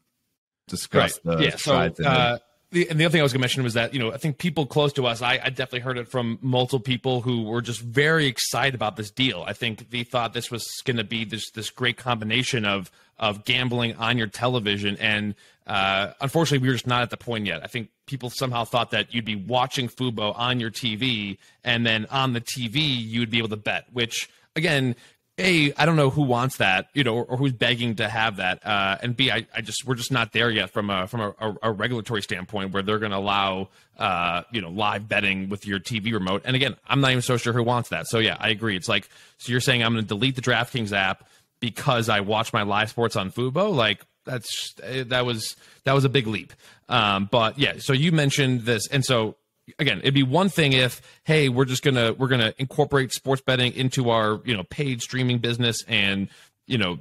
discuss 0.69 1.19
right. 1.25 1.37
the 1.37 1.43
yeah. 1.43 1.55
So 1.57 2.39
the, 2.71 2.89
and 2.89 2.99
the 2.99 3.05
other 3.05 3.13
thing 3.13 3.21
I 3.21 3.23
was 3.23 3.31
going 3.31 3.39
to 3.39 3.43
mention 3.43 3.63
was 3.63 3.75
that 3.75 3.93
you 3.93 3.99
know 3.99 4.11
I 4.11 4.17
think 4.17 4.37
people 4.37 4.65
close 4.65 4.91
to 4.93 5.07
us, 5.07 5.21
I, 5.21 5.39
I, 5.41 5.49
definitely 5.49 5.79
heard 5.79 5.97
it 5.97 6.07
from 6.07 6.37
multiple 6.41 6.79
people 6.79 7.21
who 7.21 7.43
were 7.43 7.61
just 7.61 7.81
very 7.81 8.25
excited 8.25 8.75
about 8.75 8.97
this 8.97 9.09
deal. 9.09 9.43
I 9.47 9.53
think 9.53 9.89
they 9.89 10.03
thought 10.03 10.33
this 10.33 10.51
was 10.51 10.65
going 10.83 10.97
to 10.97 11.03
be 11.03 11.23
this 11.23 11.49
this 11.51 11.69
great 11.69 11.97
combination 11.97 12.65
of 12.65 12.91
of 13.17 13.45
gambling 13.45 13.95
on 13.95 14.17
your 14.17 14.27
television, 14.27 14.97
and 14.97 15.35
uh, 15.65 16.11
unfortunately, 16.19 16.59
we 16.59 16.67
were 16.67 16.75
just 16.75 16.87
not 16.87 17.03
at 17.03 17.09
the 17.09 17.17
point 17.17 17.45
yet. 17.45 17.63
I 17.63 17.67
think 17.67 17.89
people 18.05 18.29
somehow 18.29 18.65
thought 18.65 18.91
that 18.91 19.13
you'd 19.13 19.25
be 19.25 19.35
watching 19.35 19.87
Fubo 19.87 20.37
on 20.37 20.59
your 20.59 20.71
TV, 20.71 21.37
and 21.63 21.85
then 21.85 22.05
on 22.11 22.33
the 22.33 22.41
TV 22.41 22.75
you 22.75 23.21
would 23.21 23.31
be 23.31 23.37
able 23.37 23.49
to 23.49 23.57
bet, 23.57 23.85
which 23.93 24.29
again 24.57 24.95
a 25.37 25.73
I 25.73 25.85
don't 25.85 25.95
know 25.95 26.09
who 26.09 26.23
wants 26.23 26.57
that, 26.57 26.87
you 26.93 27.03
know, 27.03 27.15
or, 27.15 27.23
or 27.25 27.37
who's 27.37 27.53
begging 27.53 27.95
to 27.95 28.09
have 28.09 28.37
that, 28.37 28.65
uh, 28.65 28.97
and 29.01 29.15
b 29.15 29.31
I, 29.31 29.45
I 29.55 29.61
just 29.61 29.85
we're 29.85 29.95
just 29.95 30.11
not 30.11 30.31
there 30.31 30.49
yet 30.49 30.71
from 30.71 30.89
a 30.89 31.07
from 31.07 31.21
a, 31.21 31.35
a, 31.39 31.55
a 31.63 31.71
regulatory 31.71 32.21
standpoint 32.21 32.73
where 32.73 32.81
they're 32.81 32.99
going 32.99 33.11
to 33.11 33.17
allow 33.17 33.69
uh, 33.97 34.43
you 34.51 34.61
know 34.61 34.69
live 34.69 35.07
betting 35.07 35.49
with 35.49 35.67
your 35.67 35.79
TV 35.79 36.13
remote. 36.13 36.41
And 36.45 36.55
again, 36.55 36.75
I'm 36.87 37.01
not 37.01 37.11
even 37.11 37.21
so 37.21 37.37
sure 37.37 37.53
who 37.53 37.63
wants 37.63 37.89
that. 37.89 38.07
So 38.07 38.19
yeah, 38.19 38.37
I 38.39 38.49
agree. 38.49 38.75
It's 38.75 38.89
like 38.89 39.09
so 39.37 39.51
you're 39.51 39.61
saying 39.61 39.83
I'm 39.83 39.93
going 39.93 40.03
to 40.03 40.07
delete 40.07 40.35
the 40.35 40.41
DraftKings 40.41 40.91
app 40.91 41.27
because 41.59 42.09
I 42.09 42.21
watch 42.21 42.53
my 42.53 42.63
live 42.63 42.89
sports 42.89 43.15
on 43.15 43.31
Fubo, 43.31 43.73
like 43.73 44.05
that's 44.25 44.73
that 44.83 45.25
was 45.25 45.55
that 45.83 45.93
was 45.93 46.05
a 46.05 46.09
big 46.09 46.27
leap. 46.27 46.53
Um, 46.89 47.27
but 47.31 47.57
yeah, 47.57 47.75
so 47.77 47.93
you 47.93 48.11
mentioned 48.11 48.61
this, 48.61 48.87
and 48.87 49.03
so 49.03 49.35
again, 49.79 49.99
it'd 49.99 50.13
be 50.13 50.23
one 50.23 50.49
thing 50.49 50.73
if, 50.73 51.01
hey, 51.23 51.49
we're 51.49 51.65
just 51.65 51.83
gonna 51.83 52.13
we're 52.13 52.27
gonna 52.27 52.53
incorporate 52.57 53.13
sports 53.13 53.41
betting 53.41 53.73
into 53.73 54.09
our 54.09 54.41
you 54.45 54.55
know 54.55 54.63
paid 54.63 55.01
streaming 55.01 55.39
business, 55.39 55.83
and 55.87 56.29
you 56.65 56.77
know 56.77 56.99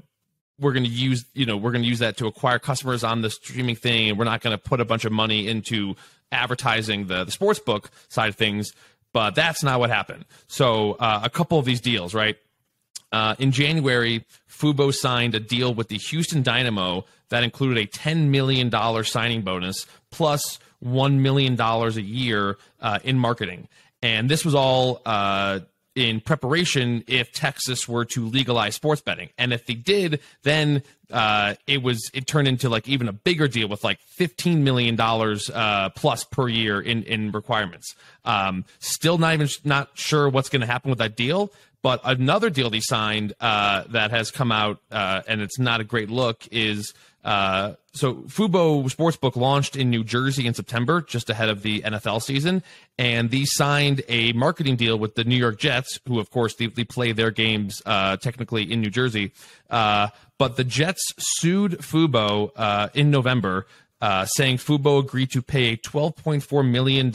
we're 0.58 0.72
to 0.84 0.90
use 0.90 1.24
you 1.34 1.46
know 1.46 1.56
we're 1.56 1.72
to 1.84 1.88
use 1.88 2.00
that 2.00 2.16
to 2.18 2.26
acquire 2.26 2.58
customers 2.58 3.04
on 3.04 3.22
the 3.22 3.30
streaming 3.30 3.76
thing, 3.76 4.10
and 4.10 4.18
we're 4.18 4.24
not 4.24 4.40
to 4.56 4.62
put 4.62 4.80
a 4.80 4.84
bunch 4.84 5.04
of 5.04 5.12
money 5.12 5.48
into 5.48 5.94
advertising 6.32 7.06
the 7.06 7.24
the 7.24 7.32
sports 7.32 7.58
book 7.58 7.90
side 8.08 8.28
of 8.28 8.36
things. 8.36 8.72
But 9.12 9.34
that's 9.34 9.62
not 9.62 9.80
what 9.80 9.88
happened. 9.88 10.26
So 10.46 10.92
uh, 10.94 11.20
a 11.24 11.30
couple 11.30 11.58
of 11.58 11.64
these 11.64 11.80
deals, 11.80 12.12
right? 12.12 12.36
Uh, 13.12 13.34
in 13.38 13.50
January, 13.50 14.24
Fubo 14.50 14.92
signed 14.92 15.34
a 15.34 15.40
deal 15.40 15.72
with 15.72 15.88
the 15.88 15.96
Houston 15.96 16.42
Dynamo 16.42 17.04
that 17.30 17.42
included 17.42 17.78
a 17.78 17.86
$10 17.86 18.28
million 18.28 18.70
signing 19.04 19.42
bonus 19.42 19.86
plus 20.10 20.58
$1 20.84 21.14
million 21.18 21.60
a 21.60 21.88
year 22.00 22.58
uh, 22.80 22.98
in 23.04 23.18
marketing. 23.18 23.68
And 24.02 24.28
this 24.28 24.44
was 24.44 24.54
all 24.54 25.00
uh, 25.04 25.60
in 25.96 26.20
preparation 26.20 27.02
if 27.06 27.32
Texas 27.32 27.88
were 27.88 28.04
to 28.04 28.26
legalize 28.26 28.74
sports 28.74 29.00
betting. 29.00 29.30
And 29.38 29.52
if 29.52 29.64
they 29.66 29.74
did, 29.74 30.20
then 30.42 30.82
uh, 31.10 31.54
it 31.66 31.82
was 31.82 32.10
it 32.12 32.26
turned 32.26 32.46
into 32.46 32.68
like 32.68 32.86
even 32.86 33.08
a 33.08 33.12
bigger 33.12 33.48
deal 33.48 33.68
with 33.68 33.82
like 33.82 33.98
fifteen 34.00 34.62
million 34.62 34.94
dollars 34.94 35.50
uh, 35.50 35.88
plus 35.90 36.24
per 36.24 36.48
year 36.48 36.80
in 36.80 37.02
in 37.04 37.32
requirements. 37.32 37.94
Um, 38.24 38.64
still 38.78 39.16
not 39.16 39.34
even 39.34 39.48
not 39.64 39.90
sure 39.94 40.28
what's 40.28 40.50
going 40.50 40.60
to 40.60 40.66
happen 40.66 40.90
with 40.90 40.98
that 40.98 41.16
deal. 41.16 41.50
But 41.82 42.00
another 42.04 42.50
deal 42.50 42.68
they 42.68 42.80
signed 42.80 43.32
uh, 43.40 43.84
that 43.90 44.10
has 44.10 44.30
come 44.30 44.50
out 44.50 44.80
uh, 44.90 45.22
and 45.28 45.40
it's 45.40 45.58
not 45.58 45.80
a 45.80 45.84
great 45.84 46.10
look 46.10 46.46
is 46.50 46.92
uh, 47.26 47.74
so 47.92 48.14
Fubo 48.28 48.84
Sportsbook 48.84 49.34
launched 49.34 49.74
in 49.74 49.90
New 49.90 50.04
Jersey 50.04 50.46
in 50.46 50.54
September, 50.54 51.02
just 51.02 51.28
ahead 51.28 51.48
of 51.48 51.62
the 51.62 51.82
NFL 51.82 52.22
season, 52.22 52.62
and 52.98 53.32
they 53.32 53.44
signed 53.44 54.02
a 54.08 54.32
marketing 54.34 54.76
deal 54.76 54.96
with 54.96 55.16
the 55.16 55.24
New 55.24 55.34
York 55.34 55.58
Jets, 55.58 55.98
who 56.06 56.20
of 56.20 56.30
course 56.30 56.54
they, 56.54 56.68
they 56.68 56.84
play 56.84 57.10
their 57.10 57.32
games 57.32 57.82
uh, 57.84 58.16
technically 58.16 58.70
in 58.70 58.80
New 58.80 58.90
Jersey. 58.90 59.32
Uh, 59.68 60.08
but 60.38 60.56
the 60.56 60.62
Jets 60.62 61.02
sued 61.18 61.72
Fubo 61.78 62.52
uh, 62.54 62.90
in 62.94 63.10
November. 63.10 63.66
Uh, 63.98 64.26
saying 64.26 64.58
Fubo 64.58 64.98
agreed 65.00 65.30
to 65.30 65.40
pay 65.40 65.72
a 65.72 65.76
$12.4 65.78 66.70
million 66.70 67.10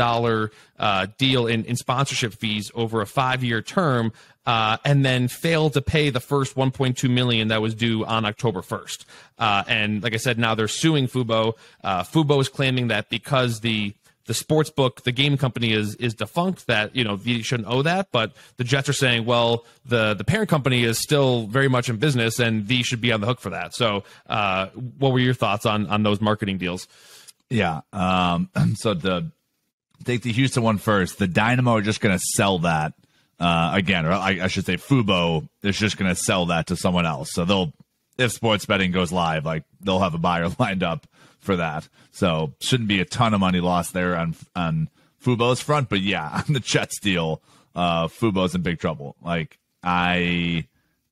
uh, 0.80 1.08
deal 1.20 1.46
in, 1.46 1.64
in 1.66 1.76
sponsorship 1.76 2.34
fees 2.34 2.72
over 2.74 3.02
a 3.02 3.06
five 3.06 3.44
year 3.44 3.62
term 3.62 4.12
uh, 4.46 4.78
and 4.84 5.06
then 5.06 5.28
failed 5.28 5.74
to 5.74 5.82
pay 5.82 6.10
the 6.10 6.20
first 6.20 6.56
1.2 6.56 7.10
million 7.10 7.50
that 7.50 7.62
was 7.62 7.76
due 7.76 8.04
on 8.06 8.26
October 8.26 8.62
1st. 8.62 9.06
Uh, 9.38 9.64
and 9.68 10.02
like 10.02 10.14
I 10.14 10.18
said, 10.18 10.40
now 10.40 10.56
they're 10.56 10.68
suing 10.68 11.08
Fubo. 11.08 11.54
Uh, 11.84 12.04
Fubo 12.04 12.42
is 12.42 12.50
claiming 12.50 12.88
that 12.88 13.10
because 13.10 13.60
the 13.60 13.94
the 14.26 14.34
sports 14.34 14.70
book, 14.70 15.04
the 15.04 15.12
game 15.12 15.38
company 15.38 15.74
is 15.74 15.96
is 15.96 16.14
defunct, 16.14 16.68
that 16.68 16.96
you 16.96 17.04
know 17.04 17.20
you 17.24 17.44
shouldn't 17.44 17.68
owe 17.68 17.82
that. 17.82 18.10
But 18.12 18.34
the 18.58 18.64
Jets 18.64 18.90
are 18.90 18.94
saying, 18.94 19.26
well, 19.26 19.66
the 19.86 20.14
the 20.14 20.24
parent 20.24 20.50
company 20.50 20.84
is 20.84 20.98
still 20.98 21.48
very 21.48 21.68
much 21.68 21.90
in 21.90 21.98
business, 21.98 22.40
and 22.40 22.68
these 22.68 22.86
should 22.86 23.02
be 23.02 23.12
on 23.12 23.22
the 23.22 23.28
hook 23.28 23.40
for 23.40 23.50
that. 23.52 23.74
So, 23.74 24.04
uh, 24.28 24.68
what 24.68 25.12
were 25.12 25.20
your 25.20 25.34
thoughts 25.34 25.66
on 25.66 25.88
on 25.88 26.04
those 26.04 26.22
marketing 26.22 26.58
deals? 26.58 26.88
Yeah. 27.50 27.82
Um, 27.92 28.50
so 28.76 28.94
the 28.94 29.32
take 30.04 30.22
the 30.22 30.32
Houston 30.32 30.64
one 30.64 30.78
first. 30.78 31.18
The 31.18 31.28
Dynamo 31.28 31.78
are 31.78 31.82
just 31.82 32.02
going 32.02 32.18
to 32.18 32.24
sell 32.36 32.60
that 32.60 32.94
uh, 33.40 33.72
again, 33.74 34.06
or 34.06 34.14
I, 34.14 34.40
I, 34.44 34.48
should 34.48 34.66
say 34.66 34.78
Fubo 34.78 35.48
is 35.64 35.78
just 35.78 35.98
going 35.98 36.10
to 36.10 36.16
sell 36.16 36.48
that 36.48 36.68
to 36.68 36.76
someone 36.76 37.06
else. 37.06 37.32
So 37.32 37.44
they'll, 37.44 37.74
if 38.18 38.32
sports 38.32 38.66
betting 38.66 38.92
goes 38.92 39.12
live, 39.12 39.46
like 39.46 39.64
they'll 39.82 40.00
have 40.00 40.14
a 40.14 40.20
buyer 40.20 40.48
lined 40.60 40.84
up 40.84 41.08
for 41.42 41.58
that. 41.58 41.90
So 42.12 42.54
shouldn't 42.60 42.90
be 42.90 43.02
a 43.02 43.06
ton 43.06 43.34
of 43.34 43.40
money 43.40 43.60
lost 43.60 43.94
there 43.94 44.16
on 44.16 44.36
on 44.56 44.90
Fubo's 45.24 45.62
front. 45.62 45.90
But 45.90 46.02
yeah, 46.02 46.30
on 46.48 46.54
the 46.54 46.60
Jets 46.60 47.00
deal, 47.00 47.42
uh, 47.76 48.08
Fubo's 48.08 48.56
in 48.56 48.62
big 48.62 48.80
trouble. 48.80 49.16
Like 49.22 49.58
I, 49.84 50.68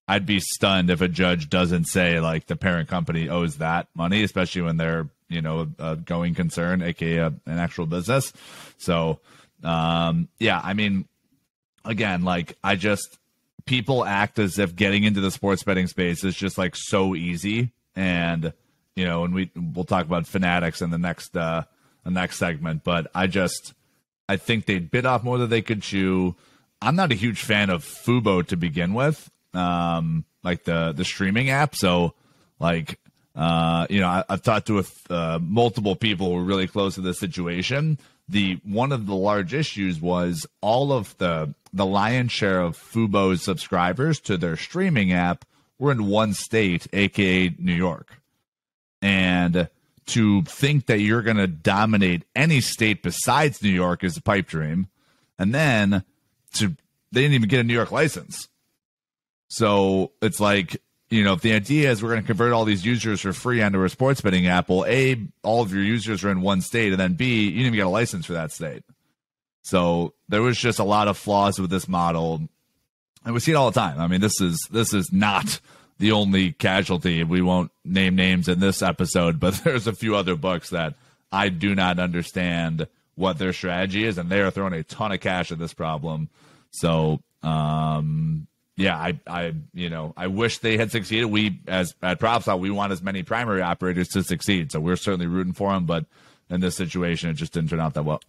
I'd 0.07 0.25
be 0.25 0.39
stunned 0.39 0.89
if 0.89 1.01
a 1.01 1.07
judge 1.07 1.49
doesn't 1.49 1.85
say 1.85 2.19
like 2.19 2.47
the 2.47 2.55
parent 2.55 2.89
company 2.89 3.29
owes 3.29 3.57
that 3.57 3.87
money, 3.93 4.23
especially 4.23 4.61
when 4.61 4.77
they're 4.77 5.09
you 5.27 5.41
know 5.41 5.67
a 5.77 5.95
going 5.95 6.35
concern, 6.35 6.81
aka 6.81 7.17
a, 7.17 7.27
an 7.27 7.59
actual 7.59 7.85
business. 7.85 8.31
So 8.77 9.19
um, 9.63 10.29
yeah, 10.39 10.59
I 10.63 10.73
mean 10.73 11.05
again, 11.85 12.23
like 12.23 12.57
I 12.63 12.75
just 12.75 13.17
people 13.65 14.03
act 14.03 14.39
as 14.39 14.57
if 14.57 14.75
getting 14.75 15.03
into 15.03 15.21
the 15.21 15.31
sports 15.31 15.63
betting 15.63 15.87
space 15.87 16.23
is 16.23 16.35
just 16.35 16.57
like 16.57 16.75
so 16.75 17.15
easy 17.15 17.71
and 17.95 18.53
you 18.99 19.05
know 19.05 19.23
and 19.23 19.33
we 19.33 19.49
we'll 19.55 19.85
talk 19.85 20.05
about 20.05 20.27
fanatics 20.27 20.81
in 20.81 20.89
the 20.89 20.97
next 20.97 21.35
uh 21.37 21.63
the 22.03 22.11
next 22.11 22.35
segment 22.35 22.83
but 22.83 23.09
i 23.15 23.27
just 23.27 23.73
i 24.27 24.35
think 24.35 24.65
they 24.65 24.77
bit 24.77 25.05
off 25.05 25.23
more 25.23 25.37
than 25.37 25.49
they 25.49 25.61
could 25.61 25.81
chew. 25.81 26.35
I'm 26.81 26.95
not 26.95 27.11
a 27.11 27.15
huge 27.15 27.41
fan 27.41 27.69
of 27.69 27.83
fubo 27.83 28.45
to 28.47 28.57
begin 28.57 28.93
with 28.93 29.31
um 29.53 30.25
like 30.43 30.65
the 30.65 30.93
the 30.95 31.05
streaming 31.05 31.49
app. 31.49 31.75
So 31.75 32.13
like 32.59 32.99
uh 33.35 33.87
you 33.89 34.01
know 34.01 34.07
I, 34.09 34.23
have 34.29 34.41
talked 34.41 34.67
to 34.67 34.85
uh, 35.09 35.39
multiple 35.41 35.95
people 35.95 36.27
who 36.27 36.37
are 36.37 36.43
really 36.43 36.67
close 36.67 36.95
to 36.95 37.01
this 37.01 37.19
situation. 37.19 37.99
The 38.27 38.59
one 38.63 38.91
of 38.91 39.07
the 39.07 39.15
large 39.15 39.53
issues 39.53 39.99
was 40.01 40.45
all 40.61 40.91
of 40.91 41.17
the 41.19 41.53
the 41.71 41.85
lion's 41.85 42.31
share 42.31 42.61
of 42.61 42.77
Fubo's 42.77 43.43
subscribers 43.43 44.19
to 44.21 44.37
their 44.37 44.57
streaming 44.57 45.11
app 45.13 45.45
were 45.77 45.91
in 45.91 46.07
one 46.07 46.33
state, 46.33 46.87
aka 46.93 47.55
New 47.57 47.73
York. 47.73 48.18
And 49.01 49.69
to 50.07 50.41
think 50.43 50.87
that 50.87 50.99
you're 50.99 51.21
going 51.21 51.37
to 51.37 51.47
dominate 51.47 52.25
any 52.35 52.61
state 52.61 53.03
besides 53.03 53.61
New 53.61 53.69
York 53.69 54.03
is 54.03 54.17
a 54.17 54.21
pipe 54.21 54.47
dream. 54.47 54.87
And 55.37 55.53
then 55.53 56.03
to 56.55 56.75
they 57.11 57.21
didn't 57.21 57.35
even 57.35 57.49
get 57.49 57.59
a 57.59 57.63
New 57.63 57.73
York 57.73 57.91
license. 57.91 58.47
So 59.47 60.11
it's 60.21 60.39
like 60.39 60.81
you 61.09 61.23
know, 61.23 61.33
if 61.33 61.41
the 61.41 61.53
idea 61.53 61.89
is 61.91 62.03
we're 62.03 62.09
going 62.09 62.21
to 62.21 62.27
convert 62.27 62.53
all 62.53 62.65
these 62.65 62.85
users 62.85 63.21
for 63.21 63.33
free 63.33 63.61
onto 63.61 63.83
a 63.83 63.89
sports 63.89 64.21
betting 64.21 64.47
app, 64.47 64.69
well, 64.69 64.85
A, 64.85 65.19
all 65.43 65.61
of 65.61 65.73
your 65.73 65.83
users 65.83 66.23
are 66.23 66.29
in 66.29 66.41
one 66.41 66.61
state, 66.61 66.91
and 66.91 66.99
then 66.99 67.13
B, 67.13 67.45
you 67.45 67.49
didn't 67.51 67.61
even 67.61 67.75
get 67.75 67.87
a 67.87 67.89
license 67.89 68.27
for 68.27 68.33
that 68.33 68.51
state. 68.51 68.83
So 69.63 70.13
there 70.27 70.41
was 70.41 70.57
just 70.57 70.79
a 70.79 70.83
lot 70.83 71.07
of 71.07 71.17
flaws 71.17 71.59
with 71.59 71.71
this 71.71 71.87
model. 71.87 72.47
And 73.25 73.33
we 73.33 73.39
see 73.39 73.51
it 73.51 73.55
all 73.55 73.71
the 73.71 73.79
time. 73.79 73.99
I 73.99 74.07
mean, 74.07 74.21
this 74.21 74.39
is 74.39 74.67
this 74.71 74.93
is 74.93 75.11
not 75.11 75.59
the 75.99 76.11
only 76.11 76.51
casualty. 76.51 77.23
We 77.23 77.41
won't 77.41 77.71
name 77.85 78.15
names 78.15 78.47
in 78.47 78.59
this 78.59 78.81
episode, 78.81 79.39
but 79.39 79.53
there's 79.63 79.87
a 79.87 79.93
few 79.93 80.15
other 80.15 80.35
books 80.35 80.71
that 80.71 80.95
I 81.31 81.49
do 81.49 81.75
not 81.75 81.99
understand 81.99 82.87
what 83.15 83.37
their 83.37 83.53
strategy 83.53 84.05
is, 84.05 84.17
and 84.17 84.29
they 84.29 84.41
are 84.41 84.49
throwing 84.49 84.73
a 84.73 84.83
ton 84.83 85.11
of 85.11 85.19
cash 85.19 85.51
at 85.51 85.59
this 85.59 85.73
problem. 85.73 86.29
So 86.71 87.21
um, 87.43 88.47
yeah, 88.79 88.97
I, 88.97 89.19
I, 89.27 89.53
you 89.73 89.89
know, 89.89 90.13
I 90.15 90.27
wish 90.27 90.59
they 90.59 90.77
had 90.77 90.89
succeeded. 90.89 91.25
We, 91.25 91.59
as 91.67 91.93
at 92.01 92.19
PropSwap, 92.19 92.59
we 92.59 92.69
want 92.69 92.93
as 92.93 93.01
many 93.01 93.23
primary 93.23 93.61
operators 93.61 94.07
to 94.09 94.23
succeed. 94.23 94.71
So 94.71 94.79
we're 94.79 94.95
certainly 94.95 95.27
rooting 95.27 95.51
for 95.51 95.73
them. 95.73 95.85
But 95.85 96.05
in 96.49 96.61
this 96.61 96.77
situation, 96.77 97.29
it 97.29 97.33
just 97.33 97.51
didn't 97.51 97.71
turn 97.71 97.81
out 97.81 97.95
that 97.95 98.03
well. 98.03 98.21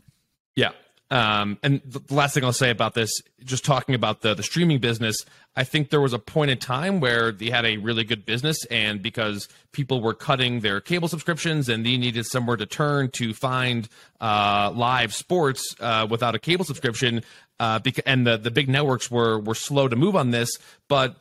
Yeah. 0.56 0.70
Um, 1.10 1.58
and 1.62 1.80
the 1.84 2.14
last 2.14 2.34
thing 2.34 2.44
I'll 2.44 2.52
say 2.52 2.70
about 2.70 2.94
this, 2.94 3.10
just 3.44 3.64
talking 3.64 3.94
about 3.96 4.20
the 4.20 4.34
the 4.34 4.44
streaming 4.44 4.78
business, 4.78 5.16
I 5.56 5.64
think 5.64 5.90
there 5.90 6.00
was 6.00 6.12
a 6.12 6.20
point 6.20 6.52
in 6.52 6.58
time 6.58 7.00
where 7.00 7.32
they 7.32 7.50
had 7.50 7.66
a 7.66 7.78
really 7.78 8.04
good 8.04 8.24
business, 8.24 8.64
and 8.66 9.02
because 9.02 9.48
people 9.72 10.00
were 10.00 10.14
cutting 10.14 10.60
their 10.60 10.80
cable 10.80 11.08
subscriptions 11.08 11.68
and 11.68 11.84
they 11.84 11.96
needed 11.96 12.26
somewhere 12.26 12.56
to 12.56 12.66
turn 12.66 13.10
to 13.12 13.34
find 13.34 13.88
uh, 14.20 14.72
live 14.74 15.12
sports 15.12 15.74
uh, 15.80 16.06
without 16.08 16.36
a 16.36 16.38
cable 16.38 16.64
subscription, 16.64 17.22
uh, 17.58 17.80
and 18.06 18.26
the 18.26 18.36
the 18.36 18.52
big 18.52 18.68
networks 18.68 19.10
were 19.10 19.40
were 19.40 19.56
slow 19.56 19.88
to 19.88 19.96
move 19.96 20.14
on 20.14 20.30
this, 20.30 20.50
but 20.86 21.16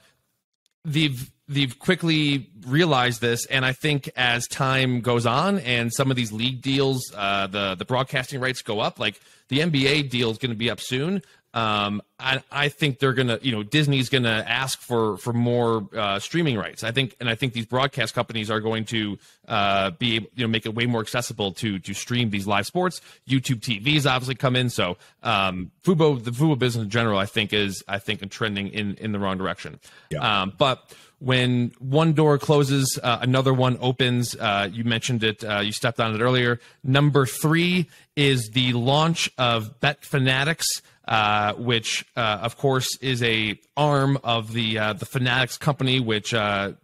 they've 0.85 1.31
they've 1.47 1.77
quickly 1.79 2.49
realized 2.67 3.21
this, 3.21 3.45
and 3.47 3.65
I 3.65 3.73
think 3.73 4.09
as 4.15 4.47
time 4.47 5.01
goes 5.01 5.25
on 5.25 5.59
and 5.59 5.91
some 5.93 6.11
of 6.11 6.17
these 6.17 6.31
league 6.31 6.61
deals, 6.61 7.11
uh, 7.15 7.47
the 7.47 7.75
the 7.75 7.85
broadcasting 7.85 8.39
rights 8.39 8.61
go 8.61 8.79
up, 8.79 8.99
like 8.99 9.19
the 9.49 9.59
NBA 9.59 10.09
deal 10.09 10.29
is 10.31 10.37
going 10.37 10.51
to 10.51 10.57
be 10.57 10.69
up 10.69 10.79
soon. 10.79 11.21
Um, 11.53 12.01
I, 12.19 12.43
I 12.51 12.69
think 12.69 12.99
they're 12.99 13.13
gonna, 13.13 13.39
you 13.41 13.51
know, 13.51 13.63
Disney's 13.63 14.09
gonna 14.09 14.43
ask 14.47 14.79
for 14.79 15.17
for 15.17 15.33
more 15.33 15.87
uh, 15.95 16.19
streaming 16.19 16.57
rights. 16.57 16.83
I 16.83 16.91
think, 16.91 17.15
and 17.19 17.29
I 17.29 17.35
think 17.35 17.53
these 17.53 17.65
broadcast 17.65 18.13
companies 18.13 18.51
are 18.51 18.59
going 18.59 18.85
to 18.85 19.17
uh, 19.47 19.91
be 19.91 20.17
able, 20.17 20.27
you 20.35 20.43
know, 20.43 20.47
make 20.47 20.65
it 20.65 20.75
way 20.75 20.85
more 20.85 21.01
accessible 21.01 21.51
to 21.53 21.79
to 21.79 21.93
stream 21.93 22.29
these 22.29 22.45
live 22.45 22.67
sports. 22.67 23.01
YouTube 23.27 23.61
TVs 23.61 24.05
obviously 24.05 24.35
come 24.35 24.55
in, 24.55 24.69
so 24.69 24.97
um, 25.23 25.71
Fubo, 25.83 26.23
the 26.23 26.31
Fubo 26.31 26.57
business 26.57 26.83
in 26.83 26.89
general, 26.89 27.17
I 27.17 27.25
think 27.25 27.51
is, 27.51 27.83
I 27.87 27.97
think, 27.97 28.29
trending 28.29 28.67
in 28.67 28.95
in 28.95 29.11
the 29.11 29.19
wrong 29.19 29.37
direction. 29.37 29.79
Yeah. 30.11 30.41
Um, 30.41 30.53
but 30.57 30.93
when 31.19 31.71
one 31.79 32.13
door 32.13 32.37
closes, 32.37 32.99
uh, 33.01 33.19
another 33.21 33.53
one 33.53 33.77
opens. 33.81 34.35
Uh, 34.35 34.69
you 34.71 34.83
mentioned 34.83 35.23
it, 35.23 35.43
uh, 35.43 35.59
you 35.59 35.71
stepped 35.71 35.99
on 35.99 36.15
it 36.15 36.21
earlier. 36.21 36.59
Number 36.83 37.25
three 37.25 37.89
is 38.15 38.49
the 38.53 38.73
launch 38.73 39.29
of 39.37 39.79
Bet 39.79 40.03
Fanatics. 40.03 40.81
Uh, 41.07 41.53
which 41.53 42.05
uh, 42.15 42.37
of 42.43 42.55
course 42.55 42.95
is 43.01 43.23
a 43.23 43.59
arm 43.75 44.19
of 44.23 44.53
the 44.53 44.77
uh, 44.77 44.93
the 44.93 45.07
Fanatics 45.07 45.57
company, 45.57 45.99
which 45.99 46.35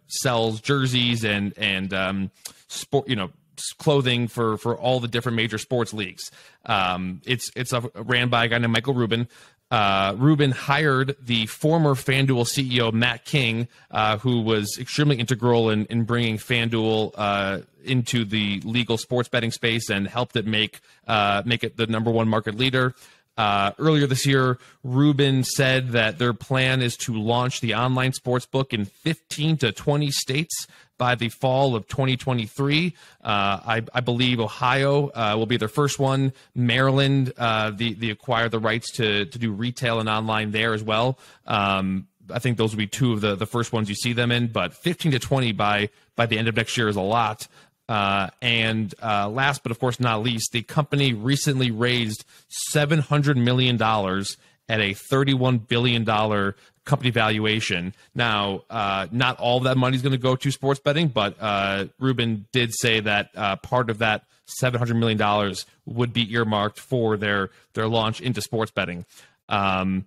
sells 0.08 0.60
jerseys 0.60 1.24
and 1.24 1.56
and 1.56 1.94
um, 1.94 2.30
sport, 2.66 3.08
you 3.08 3.14
know, 3.14 3.30
clothing 3.78 4.28
for 4.28 4.56
for 4.58 4.76
all 4.76 5.00
the 5.00 5.08
different 5.08 5.36
major 5.36 5.58
sports 5.58 5.92
leagues. 5.94 6.30
Um, 6.64 7.20
it's 7.24 7.50
it's 7.54 7.72
a, 7.72 7.88
ran 7.94 8.28
by 8.28 8.44
a 8.44 8.48
guy 8.48 8.58
named 8.58 8.72
Michael 8.72 8.94
Rubin. 8.94 9.28
Uh, 9.70 10.14
Rubin 10.16 10.52
hired 10.52 11.16
the 11.20 11.46
former 11.46 11.94
FanDuel 11.94 12.46
CEO 12.46 12.92
Matt 12.92 13.24
King, 13.24 13.66
uh, 13.90 14.18
who 14.18 14.40
was 14.40 14.78
extremely 14.78 15.16
integral 15.16 15.70
in, 15.70 15.86
in 15.86 16.04
bringing 16.04 16.38
FanDuel 16.38 17.12
uh, 17.16 17.58
into 17.84 18.24
the 18.24 18.60
legal 18.64 18.96
sports 18.96 19.28
betting 19.28 19.50
space 19.50 19.90
and 19.90 20.06
helped 20.06 20.36
it 20.36 20.46
make 20.46 20.80
uh, 21.08 21.42
make 21.44 21.64
it 21.64 21.76
the 21.76 21.86
number 21.86 22.10
one 22.10 22.28
market 22.28 22.54
leader. 22.54 22.94
Uh, 23.36 23.72
earlier 23.78 24.06
this 24.06 24.24
year, 24.24 24.58
Rubin 24.82 25.44
said 25.44 25.90
that 25.90 26.18
their 26.18 26.32
plan 26.32 26.80
is 26.80 26.96
to 26.98 27.12
launch 27.12 27.60
the 27.60 27.74
online 27.74 28.14
sports 28.14 28.46
book 28.46 28.72
in 28.72 28.86
15 28.86 29.58
to 29.58 29.72
20 29.72 30.10
states 30.10 30.66
by 30.98 31.14
the 31.14 31.28
fall 31.28 31.74
of 31.74 31.86
2023. 31.88 32.94
Uh, 33.22 33.28
I, 33.28 33.82
I, 33.92 34.00
believe 34.00 34.40
Ohio 34.40 35.08
uh, 35.08 35.34
will 35.36 35.46
be 35.46 35.56
their 35.56 35.68
first 35.68 35.98
one. 35.98 36.32
Maryland, 36.54 37.32
uh, 37.36 37.70
the 37.70 37.94
the 37.94 38.10
acquire 38.10 38.48
the 38.48 38.58
rights 38.58 38.92
to 38.92 39.26
to 39.26 39.38
do 39.38 39.52
retail 39.52 40.00
and 40.00 40.08
online 40.08 40.52
there 40.52 40.74
as 40.74 40.82
well. 40.82 41.18
Um, 41.46 42.06
I 42.32 42.38
think 42.38 42.56
those 42.56 42.72
will 42.72 42.78
be 42.78 42.86
two 42.86 43.12
of 43.12 43.20
the, 43.20 43.36
the 43.36 43.46
first 43.46 43.72
ones 43.72 43.88
you 43.88 43.94
see 43.94 44.12
them 44.12 44.32
in, 44.32 44.48
but 44.48 44.74
15 44.74 45.12
to 45.12 45.18
20 45.18 45.52
by 45.52 45.90
by 46.16 46.26
the 46.26 46.38
end 46.38 46.48
of 46.48 46.56
next 46.56 46.76
year 46.76 46.88
is 46.88 46.96
a 46.96 47.02
lot. 47.02 47.46
Uh, 47.88 48.28
and 48.42 48.94
uh, 49.02 49.28
last 49.28 49.62
but 49.62 49.70
of 49.70 49.78
course 49.78 50.00
not 50.00 50.22
least, 50.22 50.52
the 50.52 50.62
company 50.62 51.12
recently 51.12 51.70
raised 51.70 52.24
seven 52.48 52.98
hundred 52.98 53.36
million 53.36 53.76
dollars 53.76 54.36
at 54.68 54.80
a 54.80 54.92
thirty-one 54.92 55.58
billion 55.58 56.02
dollar 56.02 56.56
company 56.86 57.10
valuation. 57.10 57.92
Now, 58.14 58.62
uh, 58.70 59.08
not 59.10 59.38
all 59.38 59.60
that 59.60 59.76
money 59.76 59.96
is 59.96 60.02
going 60.02 60.12
to 60.12 60.18
go 60.18 60.36
to 60.36 60.50
sports 60.50 60.80
betting, 60.80 61.08
but 61.08 61.36
uh, 61.38 61.86
Rubin 61.98 62.46
did 62.52 62.72
say 62.72 63.00
that 63.00 63.30
uh, 63.36 63.56
part 63.56 63.90
of 63.90 63.98
that 63.98 64.24
seven 64.46 64.78
hundred 64.78 64.94
million 64.94 65.18
dollars 65.18 65.66
would 65.84 66.12
be 66.14 66.32
earmarked 66.32 66.80
for 66.80 67.18
their 67.18 67.50
their 67.74 67.88
launch 67.88 68.22
into 68.22 68.40
sports 68.40 68.70
betting. 68.70 69.04
Um, 69.48 70.06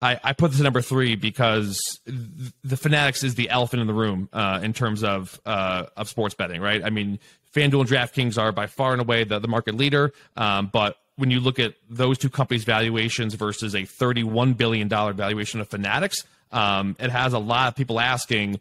I, 0.00 0.18
I, 0.24 0.32
put 0.32 0.50
this 0.50 0.58
at 0.58 0.64
number 0.64 0.80
three 0.80 1.14
because 1.14 1.80
the 2.04 2.76
Fanatics 2.76 3.22
is 3.22 3.36
the 3.36 3.48
elephant 3.50 3.80
in 3.82 3.86
the 3.86 3.94
room 3.94 4.28
uh, 4.32 4.58
in 4.60 4.72
terms 4.72 5.04
of 5.04 5.40
uh, 5.46 5.86
of 5.96 6.08
sports 6.08 6.34
betting, 6.34 6.60
right? 6.60 6.82
I 6.82 6.90
mean, 6.90 7.20
FanDuel 7.54 7.80
and 7.80 7.88
DraftKings 7.88 8.36
are 8.36 8.50
by 8.50 8.66
far 8.66 8.92
and 8.92 9.00
away 9.00 9.24
the, 9.24 9.38
the 9.38 9.46
market 9.48 9.76
leader, 9.76 10.12
um, 10.36 10.70
but 10.72 10.96
when 11.16 11.30
you 11.30 11.40
look 11.40 11.58
at 11.58 11.74
those 11.88 12.18
two 12.18 12.30
companies' 12.30 12.64
valuations 12.64 13.34
versus 13.34 13.74
a 13.74 13.82
$31 13.82 14.56
billion 14.56 14.88
valuation 14.88 15.60
of 15.60 15.68
Fanatics, 15.68 16.24
um, 16.50 16.96
it 16.98 17.10
has 17.10 17.32
a 17.32 17.38
lot 17.38 17.68
of 17.68 17.76
people 17.76 18.00
asking, 18.00 18.60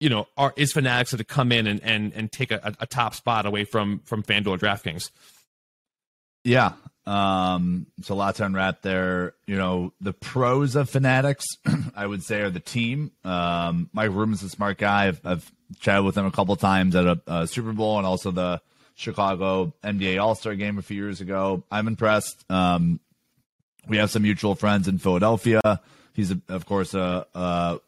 you 0.00 0.08
know, 0.08 0.26
are, 0.36 0.52
is 0.56 0.72
Fanatics 0.72 1.12
going 1.12 1.18
to 1.18 1.24
come 1.24 1.52
in 1.52 1.66
and, 1.66 1.82
and, 1.82 2.12
and 2.14 2.32
take 2.32 2.50
a, 2.50 2.74
a 2.80 2.86
top 2.86 3.14
spot 3.14 3.46
away 3.46 3.64
from, 3.64 4.00
from 4.04 4.22
FanDuel 4.22 4.48
or 4.48 4.58
DraftKings? 4.58 5.10
Yeah, 6.44 6.72
um, 7.06 7.86
it's 7.98 8.08
a 8.08 8.14
lot 8.14 8.36
to 8.36 8.44
unwrap 8.44 8.82
there. 8.82 9.34
You 9.46 9.56
know, 9.56 9.92
the 10.00 10.12
pros 10.12 10.74
of 10.74 10.90
Fanatics, 10.90 11.46
I 11.96 12.06
would 12.06 12.22
say, 12.22 12.40
are 12.40 12.50
the 12.50 12.60
team. 12.60 13.12
Um, 13.24 13.90
Mike 13.92 14.10
Rubin's 14.10 14.42
a 14.42 14.48
smart 14.48 14.78
guy. 14.78 15.08
I've, 15.08 15.20
I've 15.24 15.52
chatted 15.80 16.04
with 16.04 16.16
him 16.16 16.26
a 16.26 16.32
couple 16.32 16.56
times 16.56 16.96
at 16.96 17.06
a, 17.06 17.20
a, 17.26 17.46
Super 17.46 17.72
Bowl 17.72 17.98
and 17.98 18.06
also 18.06 18.30
the 18.30 18.60
Chicago 18.96 19.72
NBA 19.84 20.20
All 20.20 20.34
Star 20.34 20.54
game 20.56 20.78
a 20.78 20.82
few 20.82 20.96
years 20.96 21.20
ago. 21.20 21.62
I'm 21.70 21.86
impressed. 21.86 22.44
Um, 22.50 22.98
we 23.86 23.98
have 23.98 24.10
some 24.10 24.22
mutual 24.22 24.56
friends 24.56 24.88
in 24.88 24.98
Philadelphia. 24.98 25.80
He's, 26.12 26.32
of 26.48 26.66
course, 26.66 26.94
a, 26.94 27.78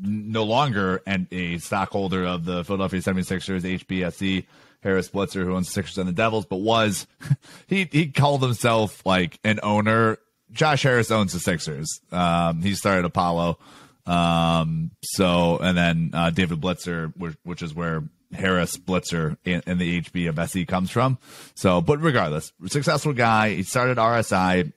no 0.00 0.44
longer 0.44 1.02
and 1.06 1.26
a 1.32 1.58
stockholder 1.58 2.24
of 2.24 2.44
the 2.44 2.62
Philadelphia 2.64 3.00
76ers, 3.00 3.62
HBSE. 3.84 4.44
Harris 4.82 5.10
Blitzer, 5.10 5.44
who 5.44 5.54
owns 5.54 5.66
the 5.66 5.72
Sixers 5.72 5.98
and 5.98 6.08
the 6.08 6.12
Devils, 6.12 6.46
but 6.46 6.56
was 6.56 7.06
he 7.66 7.88
he 7.90 8.08
called 8.08 8.42
himself 8.42 9.04
like 9.04 9.38
an 9.44 9.60
owner. 9.62 10.18
Josh 10.52 10.82
Harris 10.82 11.10
owns 11.10 11.32
the 11.32 11.38
Sixers. 11.38 12.00
Um, 12.10 12.62
he 12.62 12.74
started 12.74 13.04
Apollo. 13.04 13.58
Um, 14.06 14.90
so 15.02 15.58
and 15.58 15.76
then 15.76 16.10
uh, 16.14 16.30
David 16.30 16.60
Blitzer, 16.60 17.12
which, 17.16 17.36
which, 17.44 17.62
is 17.62 17.74
where 17.74 18.02
Harris 18.32 18.76
Blitzer 18.76 19.36
in, 19.44 19.62
in, 19.66 19.78
the 19.78 20.00
HB 20.00 20.28
of 20.28 20.38
SE 20.38 20.64
comes 20.66 20.90
from. 20.90 21.18
So, 21.54 21.80
but 21.80 22.00
regardless, 22.00 22.52
successful 22.66 23.12
guy. 23.12 23.54
He 23.54 23.62
started 23.62 23.98
RSI. 23.98 24.72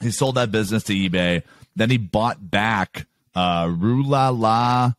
He 0.00 0.10
sold 0.10 0.34
that 0.34 0.52
business 0.52 0.82
to 0.84 0.94
eBay. 0.94 1.42
Then 1.74 1.90
he 1.90 1.96
bought 1.98 2.50
back 2.50 3.06
uh, 3.34 3.66
Rula 3.66 4.38
La 4.38 4.92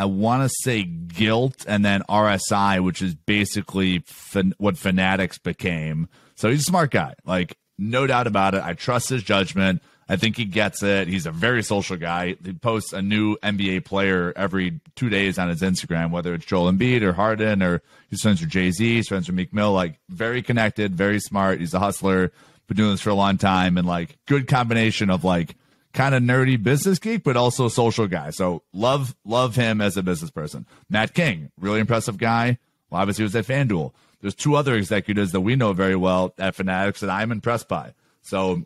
I 0.00 0.06
want 0.06 0.48
to 0.48 0.56
say 0.62 0.82
Gilt 0.82 1.66
and 1.68 1.84
then 1.84 2.02
RSI, 2.08 2.82
which 2.82 3.02
is 3.02 3.14
basically 3.14 3.98
fan- 4.06 4.54
what 4.56 4.78
Fanatics 4.78 5.36
became. 5.36 6.08
So 6.36 6.48
he's 6.48 6.62
a 6.62 6.64
smart 6.64 6.90
guy. 6.90 7.16
Like, 7.26 7.58
no 7.76 8.06
doubt 8.06 8.26
about 8.26 8.54
it. 8.54 8.64
I 8.64 8.72
trust 8.72 9.10
his 9.10 9.22
judgment. 9.22 9.82
I 10.10 10.16
think 10.16 10.36
he 10.36 10.44
gets 10.44 10.82
it. 10.82 11.06
He's 11.06 11.24
a 11.24 11.30
very 11.30 11.62
social 11.62 11.96
guy. 11.96 12.34
He 12.44 12.52
posts 12.52 12.92
a 12.92 13.00
new 13.00 13.36
NBA 13.36 13.84
player 13.84 14.32
every 14.34 14.80
two 14.96 15.08
days 15.08 15.38
on 15.38 15.48
his 15.48 15.62
Instagram, 15.62 16.10
whether 16.10 16.34
it's 16.34 16.44
Joel 16.44 16.72
Embiid 16.72 17.02
or 17.02 17.12
Harden 17.12 17.62
or 17.62 17.80
he's 18.08 18.20
friends 18.20 18.40
with 18.40 18.50
Jay 18.50 18.72
Z, 18.72 18.96
he's 18.96 19.06
friends 19.06 19.28
with 19.28 19.36
Meek 19.36 19.54
Mill. 19.54 19.72
Like, 19.72 20.00
very 20.08 20.42
connected, 20.42 20.96
very 20.96 21.20
smart. 21.20 21.60
He's 21.60 21.74
a 21.74 21.78
hustler, 21.78 22.32
been 22.66 22.76
doing 22.76 22.90
this 22.90 23.00
for 23.00 23.10
a 23.10 23.14
long 23.14 23.38
time, 23.38 23.78
and 23.78 23.86
like, 23.86 24.18
good 24.26 24.48
combination 24.48 25.10
of 25.10 25.22
like 25.22 25.54
kind 25.92 26.12
of 26.12 26.24
nerdy 26.24 26.60
business 26.60 26.98
geek, 26.98 27.22
but 27.22 27.36
also 27.36 27.68
social 27.68 28.08
guy. 28.08 28.30
So 28.30 28.64
love 28.72 29.14
love 29.24 29.54
him 29.54 29.80
as 29.80 29.96
a 29.96 30.02
business 30.02 30.32
person. 30.32 30.66
Matt 30.88 31.14
King, 31.14 31.52
really 31.56 31.78
impressive 31.78 32.18
guy. 32.18 32.58
Well, 32.90 33.00
obviously, 33.00 33.22
he 33.22 33.26
was 33.26 33.36
at 33.36 33.46
FanDuel. 33.46 33.92
There's 34.22 34.34
two 34.34 34.56
other 34.56 34.74
executives 34.74 35.30
that 35.30 35.40
we 35.40 35.54
know 35.54 35.72
very 35.72 35.94
well 35.94 36.34
at 36.36 36.56
Fanatics 36.56 36.98
that 36.98 37.10
I'm 37.10 37.30
impressed 37.30 37.68
by. 37.68 37.94
So 38.22 38.64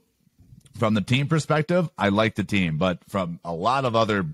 from 0.76 0.94
the 0.94 1.00
team 1.00 1.28
perspective, 1.28 1.88
I 1.96 2.08
like 2.08 2.34
the 2.34 2.44
team, 2.44 2.78
but 2.78 2.98
from 3.08 3.40
a 3.44 3.52
lot 3.52 3.84
of 3.84 3.94
other 3.94 4.26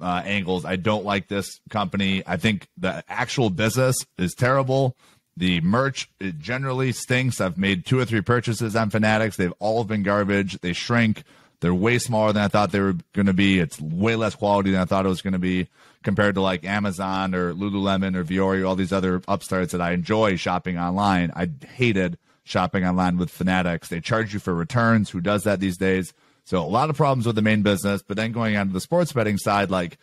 uh, 0.00 0.22
angles, 0.24 0.64
I 0.64 0.76
don't 0.76 1.04
like 1.04 1.28
this 1.28 1.60
company. 1.70 2.22
I 2.26 2.36
think 2.36 2.68
the 2.76 3.04
actual 3.08 3.50
business 3.50 3.96
is 4.18 4.34
terrible. 4.34 4.96
The 5.36 5.60
merch 5.60 6.08
it 6.20 6.38
generally 6.38 6.92
stinks. 6.92 7.40
I've 7.40 7.58
made 7.58 7.84
two 7.84 7.98
or 7.98 8.04
three 8.04 8.20
purchases 8.20 8.76
on 8.76 8.90
Fanatics. 8.90 9.36
They've 9.36 9.54
all 9.58 9.84
been 9.84 10.02
garbage. 10.02 10.60
They 10.60 10.72
shrink. 10.72 11.24
They're 11.60 11.74
way 11.74 11.98
smaller 11.98 12.32
than 12.32 12.42
I 12.42 12.48
thought 12.48 12.72
they 12.72 12.80
were 12.80 12.96
going 13.14 13.26
to 13.26 13.32
be. 13.32 13.58
It's 13.58 13.80
way 13.80 14.16
less 14.16 14.34
quality 14.34 14.70
than 14.70 14.80
I 14.80 14.84
thought 14.84 15.06
it 15.06 15.08
was 15.08 15.22
going 15.22 15.32
to 15.32 15.38
be 15.38 15.68
compared 16.02 16.34
to 16.34 16.40
like 16.40 16.64
Amazon 16.64 17.34
or 17.34 17.54
Lululemon 17.54 18.14
or 18.14 18.24
Vuori, 18.24 18.66
all 18.66 18.76
these 18.76 18.92
other 18.92 19.22
upstarts 19.26 19.72
that 19.72 19.80
I 19.80 19.92
enjoy 19.92 20.36
shopping 20.36 20.78
online. 20.78 21.32
I 21.34 21.48
hated 21.66 22.18
shopping 22.44 22.84
online 22.84 23.16
with 23.16 23.30
Fanatics. 23.30 23.88
They 23.88 24.00
charge 24.00 24.32
you 24.32 24.40
for 24.40 24.54
returns. 24.54 25.10
Who 25.10 25.20
does 25.20 25.42
that 25.42 25.60
these 25.60 25.76
days? 25.76 26.12
So 26.44 26.58
a 26.58 26.68
lot 26.68 26.90
of 26.90 26.96
problems 26.96 27.26
with 27.26 27.36
the 27.36 27.42
main 27.42 27.62
business. 27.62 28.02
But 28.02 28.16
then 28.16 28.32
going 28.32 28.56
on 28.56 28.68
to 28.68 28.72
the 28.72 28.80
sports 28.80 29.12
betting 29.12 29.38
side, 29.38 29.70
like 29.70 29.98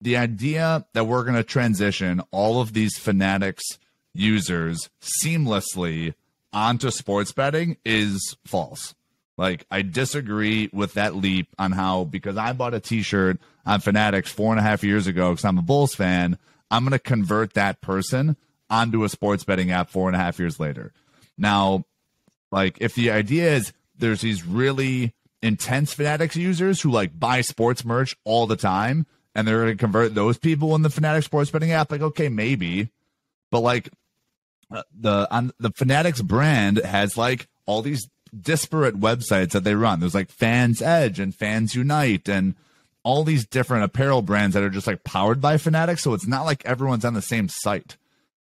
the 0.00 0.16
idea 0.16 0.86
that 0.92 1.04
we're 1.04 1.24
going 1.24 1.36
to 1.36 1.42
transition 1.42 2.22
all 2.30 2.60
of 2.60 2.72
these 2.72 2.96
Fanatics 2.98 3.64
users 4.14 4.90
seamlessly 5.00 6.14
onto 6.52 6.90
sports 6.90 7.32
betting 7.32 7.76
is 7.84 8.36
false. 8.44 8.94
Like, 9.36 9.64
I 9.70 9.82
disagree 9.82 10.68
with 10.72 10.94
that 10.94 11.16
leap 11.16 11.48
on 11.58 11.72
how, 11.72 12.04
because 12.04 12.36
I 12.36 12.52
bought 12.52 12.74
a 12.74 12.80
t 12.80 13.00
shirt 13.02 13.38
on 13.64 13.80
Fanatics 13.80 14.30
four 14.30 14.52
and 14.52 14.60
a 14.60 14.62
half 14.62 14.84
years 14.84 15.06
ago 15.06 15.30
because 15.30 15.44
I'm 15.44 15.58
a 15.58 15.62
Bulls 15.62 15.94
fan, 15.94 16.36
I'm 16.70 16.84
going 16.84 16.92
to 16.92 16.98
convert 16.98 17.54
that 17.54 17.80
person 17.80 18.36
onto 18.68 19.02
a 19.02 19.08
sports 19.08 19.44
betting 19.44 19.70
app 19.70 19.90
four 19.90 20.08
and 20.08 20.16
a 20.16 20.18
half 20.18 20.38
years 20.38 20.60
later. 20.60 20.92
Now, 21.40 21.84
like, 22.52 22.76
if 22.80 22.94
the 22.94 23.10
idea 23.10 23.52
is 23.54 23.72
there's 23.98 24.20
these 24.20 24.46
really 24.46 25.14
intense 25.42 25.92
Fanatics 25.92 26.36
users 26.36 26.80
who 26.80 26.90
like 26.90 27.18
buy 27.18 27.40
sports 27.40 27.84
merch 27.84 28.16
all 28.24 28.46
the 28.46 28.56
time 28.56 29.06
and 29.34 29.46
they're 29.46 29.62
going 29.62 29.76
to 29.76 29.82
convert 29.82 30.14
those 30.14 30.38
people 30.38 30.74
in 30.74 30.82
the 30.82 30.90
Fanatics 30.90 31.26
sports 31.26 31.50
betting 31.50 31.72
app. 31.72 31.90
Like, 31.90 32.02
okay, 32.02 32.28
maybe, 32.28 32.90
but 33.50 33.60
like 33.60 33.90
uh, 34.70 34.82
the 34.98 35.28
on 35.30 35.52
the 35.58 35.70
Fanatics 35.70 36.20
brand 36.20 36.78
has 36.78 37.16
like 37.16 37.48
all 37.66 37.82
these 37.82 38.08
disparate 38.38 38.98
websites 38.98 39.50
that 39.52 39.64
they 39.64 39.74
run. 39.74 40.00
There's 40.00 40.14
like 40.14 40.30
Fans 40.30 40.82
Edge 40.82 41.18
and 41.18 41.34
Fans 41.34 41.74
Unite 41.74 42.28
and 42.28 42.54
all 43.02 43.24
these 43.24 43.46
different 43.46 43.84
apparel 43.84 44.22
brands 44.22 44.54
that 44.54 44.62
are 44.62 44.70
just 44.70 44.86
like 44.86 45.04
powered 45.04 45.40
by 45.40 45.56
Fanatics. 45.56 46.02
So 46.02 46.14
it's 46.14 46.26
not 46.26 46.44
like 46.44 46.64
everyone's 46.66 47.04
on 47.04 47.14
the 47.14 47.22
same 47.22 47.48
site. 47.48 47.96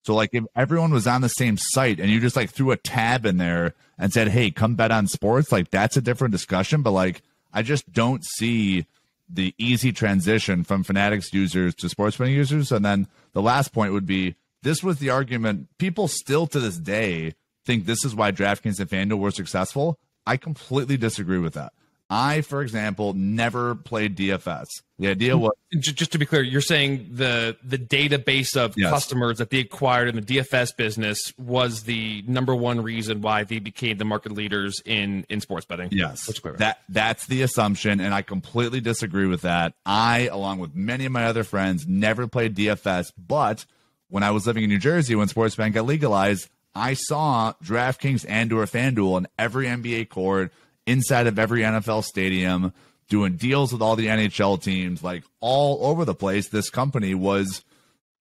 So 0.06 0.14
like 0.14 0.30
if 0.34 0.44
everyone 0.56 0.92
was 0.92 1.08
on 1.08 1.22
the 1.22 1.30
same 1.30 1.58
site 1.58 2.00
and 2.00 2.12
you 2.12 2.20
just 2.20 2.36
like 2.36 2.52
threw 2.52 2.70
a 2.70 2.78
tab 2.78 3.26
in 3.26 3.38
there 3.38 3.74
and 3.98 4.14
said, 4.14 4.28
"Hey, 4.28 4.52
come 4.52 4.76
bet 4.76 4.92
on 4.92 5.08
sports," 5.08 5.52
like 5.52 5.72
that's 5.72 5.98
a 5.98 6.02
different 6.02 6.32
discussion. 6.32 6.84
But 6.84 6.92
like 6.92 7.24
I 7.52 7.64
just 7.64 7.92
don't 7.92 8.24
see 8.24 8.86
the 9.28 9.56
easy 9.58 9.92
transition 9.92 10.64
from 10.64 10.84
Fanatics 10.84 11.34
users 11.34 11.74
to 11.76 11.90
sports 11.90 12.18
betting 12.18 12.36
users. 12.36 12.72
And 12.72 12.86
then 12.86 13.08
the 13.34 13.42
last 13.42 13.74
point 13.74 13.94
would 13.94 14.06
be 14.06 14.36
this 14.62 14.84
was 14.84 15.00
the 15.00 15.10
argument. 15.10 15.70
People 15.80 16.08
still 16.08 16.46
to 16.48 16.60
this 16.60 16.78
day 16.78 17.34
think 17.66 17.86
this 17.86 18.06
is 18.06 18.14
why 18.14 18.32
DraftKings 18.32 18.80
and 18.80 18.90
FanDuel 18.90 19.18
were 19.18 19.32
successful. 19.32 19.98
I 20.28 20.38
completely 20.38 20.98
disagree 20.98 21.40
with 21.40 21.56
that. 21.56 21.74
I, 22.10 22.42
for 22.42 22.62
example, 22.62 23.14
never 23.14 23.74
played 23.74 24.16
DFS. 24.16 24.68
The 25.00 25.08
idea 25.08 25.34
mm-hmm. 25.34 25.42
was 25.42 25.54
just 25.82 26.12
to 26.12 26.18
be 26.20 26.26
clear, 26.26 26.44
you're 26.44 26.62
saying 26.62 27.10
the 27.12 27.58
the 27.64 27.78
database 27.78 28.56
of 28.56 28.76
yes. 28.78 28.92
customers 28.92 29.40
that 29.40 29.50
they 29.50 29.60
acquired 29.60 30.10
in 30.10 30.16
the 30.16 30.22
DFS 30.22 30.78
business 30.78 31.34
was 31.38 31.84
the 31.84 32.24
number 32.28 32.56
one 32.56 32.82
reason 32.82 33.22
why 33.22 33.44
they 33.44 33.60
became 33.60 33.98
the 33.98 34.06
market 34.06 34.32
leaders 34.32 34.82
in 34.86 35.26
in 35.30 35.42
sports 35.42 35.66
betting. 35.66 35.90
Yes, 35.92 36.30
that 36.58 36.80
that's 36.88 37.26
the 37.26 37.42
assumption, 37.42 38.00
and 38.00 38.14
I 38.14 38.22
completely 38.22 38.82
disagree 38.82 39.26
with 39.26 39.42
that. 39.42 39.74
I, 39.86 40.30
along 40.32 40.60
with 40.60 40.76
many 40.76 41.06
of 41.06 41.12
my 41.12 41.26
other 41.26 41.44
friends, 41.44 41.88
never 41.88 42.28
played 42.28 42.56
DFS, 42.56 43.12
but 43.18 43.66
when 44.10 44.24
I 44.24 44.32
was 44.32 44.46
living 44.46 44.64
in 44.64 44.70
New 44.70 44.78
Jersey 44.78 45.16
when 45.16 45.28
sports 45.28 45.56
betting 45.56 45.74
got 45.74 45.86
legalized, 45.86 46.50
I 46.76 46.94
saw 46.94 47.54
DraftKings 47.64 48.26
and 48.30 48.54
or 48.54 48.66
FanDuel 48.66 49.16
on 49.16 49.28
every 49.40 49.66
NBA 49.66 50.10
court 50.10 50.54
inside 50.86 51.28
of 51.28 51.40
every 51.40 51.62
NFL 51.62 52.04
stadium, 52.04 52.74
doing 53.10 53.36
deals 53.36 53.72
with 53.72 53.82
all 53.82 53.96
the 53.96 54.08
NHL 54.08 54.62
teams, 54.62 55.04
like 55.04 55.24
all 55.40 55.86
over 55.86 56.06
the 56.06 56.16
place. 56.16 56.50
This 56.50 56.70
company 56.70 57.14
was 57.14 57.64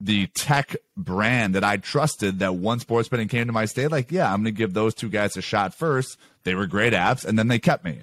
the 0.00 0.26
tech 0.28 0.76
brand 0.96 1.54
that 1.54 1.64
I 1.64 1.76
trusted 1.76 2.40
that 2.40 2.56
once 2.56 2.82
sports 2.82 3.08
betting 3.08 3.28
came 3.28 3.46
to 3.46 3.52
my 3.52 3.64
state, 3.64 3.90
like, 3.90 4.10
yeah, 4.10 4.30
I'm 4.30 4.42
going 4.42 4.54
to 4.54 4.58
give 4.58 4.74
those 4.74 4.94
two 4.94 5.08
guys 5.08 5.36
a 5.36 5.42
shot 5.42 5.74
first. 5.74 6.18
They 6.42 6.54
were 6.54 6.66
great 6.66 6.92
apps, 6.92 7.24
and 7.24 7.38
then 7.38 7.48
they 7.48 7.58
kept 7.58 7.84
me. 7.84 8.02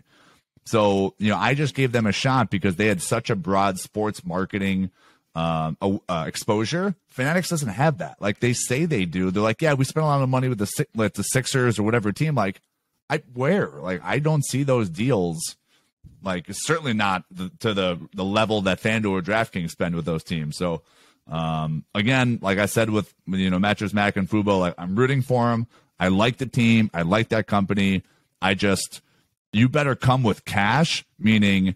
So, 0.65 1.15
you 1.17 1.29
know, 1.29 1.37
I 1.37 1.53
just 1.53 1.75
gave 1.75 1.91
them 1.91 2.05
a 2.05 2.11
shot 2.11 2.49
because 2.49 2.75
they 2.75 2.87
had 2.87 3.01
such 3.01 3.29
a 3.29 3.35
broad 3.35 3.79
sports 3.79 4.25
marketing 4.25 4.91
um, 5.35 5.77
uh, 5.81 6.25
exposure. 6.27 6.95
Fanatics 7.09 7.49
doesn't 7.49 7.69
have 7.69 7.99
that. 7.99 8.17
Like 8.19 8.39
they 8.39 8.53
say 8.53 8.85
they 8.85 9.05
do. 9.05 9.31
They're 9.31 9.43
like, 9.43 9.61
yeah, 9.61 9.73
we 9.73 9.85
spent 9.85 10.03
a 10.03 10.07
lot 10.07 10.21
of 10.21 10.29
money 10.29 10.49
with 10.49 10.59
the 10.59 10.85
like 10.95 11.13
the 11.13 11.23
Sixers 11.23 11.79
or 11.79 11.83
whatever 11.83 12.11
team. 12.11 12.35
Like, 12.35 12.61
I 13.11 13.21
where 13.33 13.67
like 13.67 14.01
I 14.03 14.19
don't 14.19 14.43
see 14.45 14.63
those 14.63 14.89
deals. 14.89 15.57
Like 16.23 16.45
certainly 16.51 16.93
not 16.93 17.25
the, 17.29 17.51
to 17.59 17.73
the 17.73 17.99
the 18.15 18.23
level 18.23 18.61
that 18.61 18.81
FanDuel 18.81 19.11
or 19.11 19.21
DraftKings 19.21 19.71
spend 19.71 19.95
with 19.95 20.05
those 20.05 20.23
teams. 20.23 20.55
So 20.55 20.81
um, 21.27 21.83
again, 21.93 22.39
like 22.41 22.57
I 22.57 22.67
said 22.67 22.89
with 22.89 23.13
you 23.27 23.49
know 23.49 23.59
Mattress 23.59 23.93
Mack 23.93 24.15
and 24.15 24.29
Fubo, 24.29 24.59
like 24.59 24.75
I'm 24.77 24.95
rooting 24.95 25.21
for 25.21 25.49
them. 25.49 25.67
I 25.99 26.07
like 26.07 26.37
the 26.37 26.45
team. 26.45 26.89
I 26.93 27.01
like 27.01 27.29
that 27.29 27.47
company. 27.47 28.03
I 28.41 28.53
just 28.53 29.01
you 29.51 29.67
better 29.67 29.95
come 29.95 30.23
with 30.23 30.45
cash, 30.45 31.05
meaning 31.19 31.75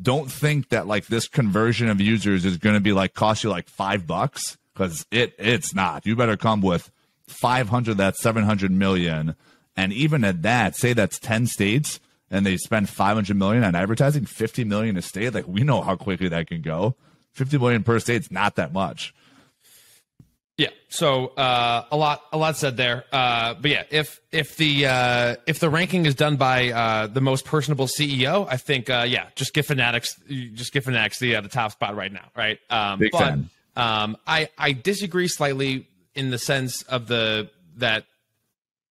don't 0.00 0.30
think 0.30 0.68
that 0.68 0.86
like 0.86 1.06
this 1.06 1.26
conversion 1.26 1.88
of 1.88 2.00
users 2.00 2.44
is 2.44 2.58
going 2.58 2.76
to 2.76 2.80
be 2.80 2.92
like 2.92 3.14
cost 3.14 3.42
you 3.42 3.50
like 3.50 3.68
five 3.68 4.06
bucks 4.06 4.56
because 4.72 5.04
it 5.10 5.34
it's 5.38 5.74
not. 5.74 6.06
You 6.06 6.14
better 6.14 6.36
come 6.36 6.60
with 6.60 6.92
500 7.26 7.96
that's 7.96 8.22
700 8.22 8.70
million 8.70 9.34
and 9.76 9.92
even 9.92 10.24
at 10.24 10.42
that, 10.42 10.76
say 10.76 10.92
that's 10.92 11.18
10 11.18 11.46
states 11.46 12.00
and 12.30 12.44
they 12.44 12.56
spend 12.56 12.88
500 12.88 13.36
million 13.36 13.64
on 13.64 13.74
advertising, 13.74 14.24
50 14.24 14.64
million 14.64 14.96
a 14.96 15.02
state. 15.02 15.34
Like 15.34 15.46
we 15.46 15.62
know 15.62 15.82
how 15.82 15.96
quickly 15.96 16.28
that 16.28 16.48
can 16.48 16.62
go. 16.62 16.96
50 17.32 17.58
million 17.58 17.82
per 17.82 17.98
state 17.98 18.22
is 18.22 18.30
not 18.30 18.56
that 18.56 18.72
much. 18.72 19.14
Yeah. 20.56 20.70
So 20.88 21.28
uh, 21.28 21.84
a 21.90 21.96
lot, 21.96 22.22
a 22.32 22.38
lot 22.38 22.56
said 22.56 22.78
there. 22.78 23.04
Uh, 23.12 23.54
but 23.54 23.70
yeah, 23.70 23.82
if 23.90 24.20
if 24.32 24.56
the 24.56 24.86
uh, 24.86 25.36
if 25.46 25.58
the 25.58 25.68
ranking 25.68 26.06
is 26.06 26.14
done 26.14 26.36
by 26.36 26.70
uh, 26.70 27.06
the 27.08 27.20
most 27.20 27.44
personable 27.44 27.86
CEO, 27.86 28.46
I 28.48 28.56
think 28.56 28.88
uh, 28.88 29.04
yeah, 29.06 29.26
just 29.34 29.52
give 29.52 29.66
Fanatics, 29.66 30.18
just 30.54 30.72
give 30.72 30.84
Fanatics 30.84 31.18
the 31.18 31.36
uh, 31.36 31.40
the 31.42 31.50
top 31.50 31.72
spot 31.72 31.94
right 31.94 32.10
now, 32.10 32.24
right? 32.34 32.58
Um, 32.70 33.00
Big 33.00 33.12
but, 33.12 33.18
fan. 33.18 33.50
Um, 33.76 34.16
I 34.26 34.48
I 34.56 34.72
disagree 34.72 35.28
slightly 35.28 35.88
in 36.14 36.30
the 36.30 36.38
sense 36.38 36.80
of 36.84 37.06
the 37.06 37.50
that 37.76 38.06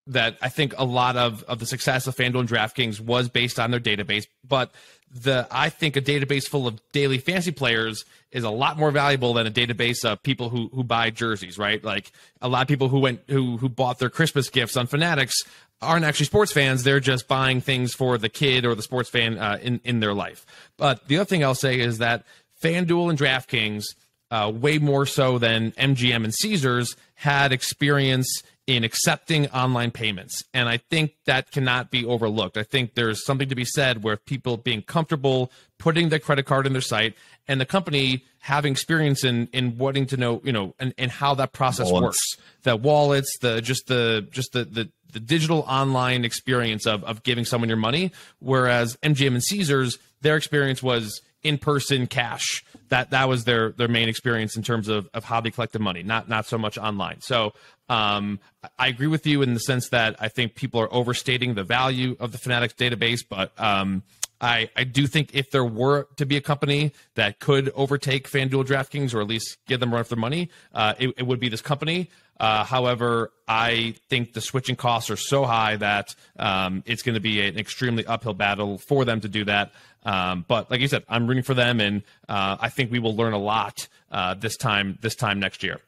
that 0.07 0.37
I 0.41 0.49
think 0.49 0.73
a 0.77 0.85
lot 0.85 1.17
of, 1.17 1.43
of 1.43 1.59
the 1.59 1.65
success 1.65 2.07
of 2.07 2.15
FanDuel 2.15 2.41
and 2.41 2.49
DraftKings 2.49 2.99
was 2.99 3.29
based 3.29 3.59
on 3.59 3.71
their 3.71 3.79
database. 3.79 4.27
But 4.47 4.71
the 5.11 5.47
I 5.49 5.69
think 5.69 5.95
a 5.95 6.01
database 6.01 6.47
full 6.47 6.67
of 6.67 6.79
daily 6.91 7.17
fantasy 7.17 7.51
players 7.51 8.05
is 8.31 8.43
a 8.43 8.49
lot 8.49 8.77
more 8.77 8.91
valuable 8.91 9.33
than 9.33 9.47
a 9.47 9.51
database 9.51 10.03
of 10.03 10.21
people 10.21 10.49
who 10.49 10.69
who 10.73 10.83
buy 10.83 11.09
jerseys, 11.09 11.57
right? 11.57 11.83
Like 11.83 12.11
a 12.41 12.49
lot 12.49 12.63
of 12.63 12.67
people 12.67 12.89
who 12.89 12.99
went 12.99 13.21
who 13.27 13.57
who 13.57 13.69
bought 13.69 13.99
their 13.99 14.09
Christmas 14.09 14.49
gifts 14.49 14.75
on 14.75 14.87
Fanatics 14.87 15.35
aren't 15.81 16.05
actually 16.05 16.25
sports 16.25 16.51
fans. 16.51 16.83
They're 16.83 16.99
just 16.99 17.27
buying 17.27 17.61
things 17.61 17.93
for 17.93 18.17
the 18.17 18.29
kid 18.29 18.65
or 18.65 18.75
the 18.75 18.81
sports 18.81 19.09
fan 19.09 19.37
uh, 19.37 19.57
in 19.61 19.79
in 19.83 20.01
their 20.01 20.13
life. 20.13 20.45
But 20.77 21.07
the 21.07 21.17
other 21.17 21.25
thing 21.25 21.43
I'll 21.43 21.55
say 21.55 21.79
is 21.79 21.99
that 21.99 22.25
FanDuel 22.61 23.09
and 23.09 23.19
DraftKings, 23.19 23.85
uh, 24.31 24.51
way 24.53 24.79
more 24.79 25.05
so 25.05 25.37
than 25.37 25.71
MGM 25.73 26.23
and 26.23 26.33
Caesars, 26.33 26.95
had 27.13 27.51
experience 27.53 28.43
in 28.67 28.83
accepting 28.83 29.47
online 29.49 29.91
payments. 29.91 30.43
And 30.53 30.67
I 30.67 30.77
think 30.77 31.13
that 31.25 31.51
cannot 31.51 31.91
be 31.91 32.03
overlooked. 32.03 32.57
I 32.57 32.63
think 32.63 32.95
there's 32.95 33.23
something 33.23 33.49
to 33.49 33.55
be 33.55 33.65
said 33.65 34.03
where 34.03 34.17
people 34.17 34.57
being 34.57 34.81
comfortable 34.81 35.51
putting 35.77 36.09
their 36.09 36.19
credit 36.19 36.45
card 36.45 36.65
in 36.65 36.73
their 36.73 36.81
site 36.81 37.13
and 37.47 37.61
the 37.61 37.65
company 37.65 38.25
having 38.39 38.71
experience 38.71 39.23
in 39.23 39.47
in 39.53 39.77
wanting 39.77 40.07
to 40.07 40.17
know, 40.17 40.41
you 40.43 40.51
know, 40.51 40.73
and, 40.79 40.93
and 40.97 41.11
how 41.11 41.35
that 41.35 41.53
process 41.53 41.91
wallets. 41.91 42.05
works. 42.05 42.47
The 42.63 42.75
wallets, 42.75 43.37
the 43.39 43.61
just 43.61 43.87
the 43.87 44.27
just 44.31 44.53
the 44.53 44.65
the 44.65 44.89
the 45.11 45.19
digital 45.19 45.59
online 45.67 46.25
experience 46.25 46.87
of 46.87 47.03
of 47.03 47.23
giving 47.23 47.45
someone 47.45 47.69
your 47.69 47.77
money. 47.77 48.11
Whereas 48.39 48.97
MGM 49.03 49.33
and 49.33 49.43
Caesars, 49.43 49.99
their 50.21 50.37
experience 50.37 50.81
was 50.81 51.21
in 51.45 51.59
person 51.59 52.07
cash. 52.07 52.65
That 52.89 53.11
that 53.11 53.29
was 53.29 53.45
their 53.45 53.71
their 53.71 53.87
main 53.87 54.09
experience 54.09 54.57
in 54.57 54.63
terms 54.63 54.87
of, 54.87 55.07
of 55.13 55.23
how 55.23 55.41
they 55.41 55.51
collected 55.51 55.79
money, 55.79 56.03
not 56.03 56.27
not 56.27 56.45
so 56.45 56.57
much 56.57 56.77
online. 56.77 57.21
So 57.21 57.53
um, 57.87 58.39
I 58.79 58.87
agree 58.87 59.07
with 59.07 59.25
you 59.27 59.41
in 59.41 59.53
the 59.53 59.59
sense 59.59 59.89
that 59.89 60.15
I 60.19 60.27
think 60.27 60.55
people 60.55 60.81
are 60.81 60.93
overstating 60.93 61.53
the 61.53 61.63
value 61.63 62.15
of 62.19 62.31
the 62.31 62.37
Fanatics 62.37 62.73
database, 62.73 63.23
but 63.27 63.51
um, 63.59 64.03
I, 64.41 64.69
I 64.75 64.83
do 64.83 65.07
think 65.07 65.33
if 65.33 65.51
there 65.51 65.63
were 65.63 66.07
to 66.17 66.25
be 66.25 66.35
a 66.35 66.41
company 66.41 66.91
that 67.15 67.39
could 67.39 67.71
overtake 67.75 68.29
FanDuel 68.29 68.65
DraftKings 68.65 69.13
or 69.13 69.21
at 69.21 69.27
least 69.27 69.57
give 69.67 69.79
them 69.79 69.93
run 69.93 70.03
for 70.03 70.15
their 70.15 70.21
money, 70.21 70.49
uh, 70.73 70.93
it, 70.99 71.13
it, 71.17 71.23
would 71.23 71.39
be 71.39 71.49
this 71.49 71.61
company. 71.61 72.09
Uh, 72.39 72.63
however, 72.63 73.31
I 73.47 73.95
think 74.09 74.33
the 74.33 74.41
switching 74.41 74.75
costs 74.75 75.09
are 75.09 75.15
so 75.17 75.45
high 75.45 75.77
that 75.77 76.15
um, 76.37 76.83
it's 76.85 77.01
going 77.01 77.13
to 77.13 77.21
be 77.21 77.41
an 77.41 77.57
extremely 77.57 78.05
uphill 78.05 78.33
battle 78.33 78.77
for 78.77 79.05
them 79.05 79.21
to 79.21 79.29
do 79.29 79.45
that. 79.45 79.71
Um, 80.03 80.45
but 80.47 80.69
like 80.69 80.81
you 80.81 80.87
said, 80.87 81.03
I'm 81.07 81.27
rooting 81.27 81.43
for 81.43 81.53
them, 81.53 81.79
and 81.79 82.03
uh, 82.27 82.57
I 82.59 82.69
think 82.69 82.91
we 82.91 82.99
will 82.99 83.15
learn 83.15 83.33
a 83.33 83.39
lot 83.39 83.87
uh, 84.11 84.33
this 84.35 84.57
time 84.57 84.97
this 85.01 85.15
time 85.15 85.39
next 85.39 85.63
year. 85.63 85.79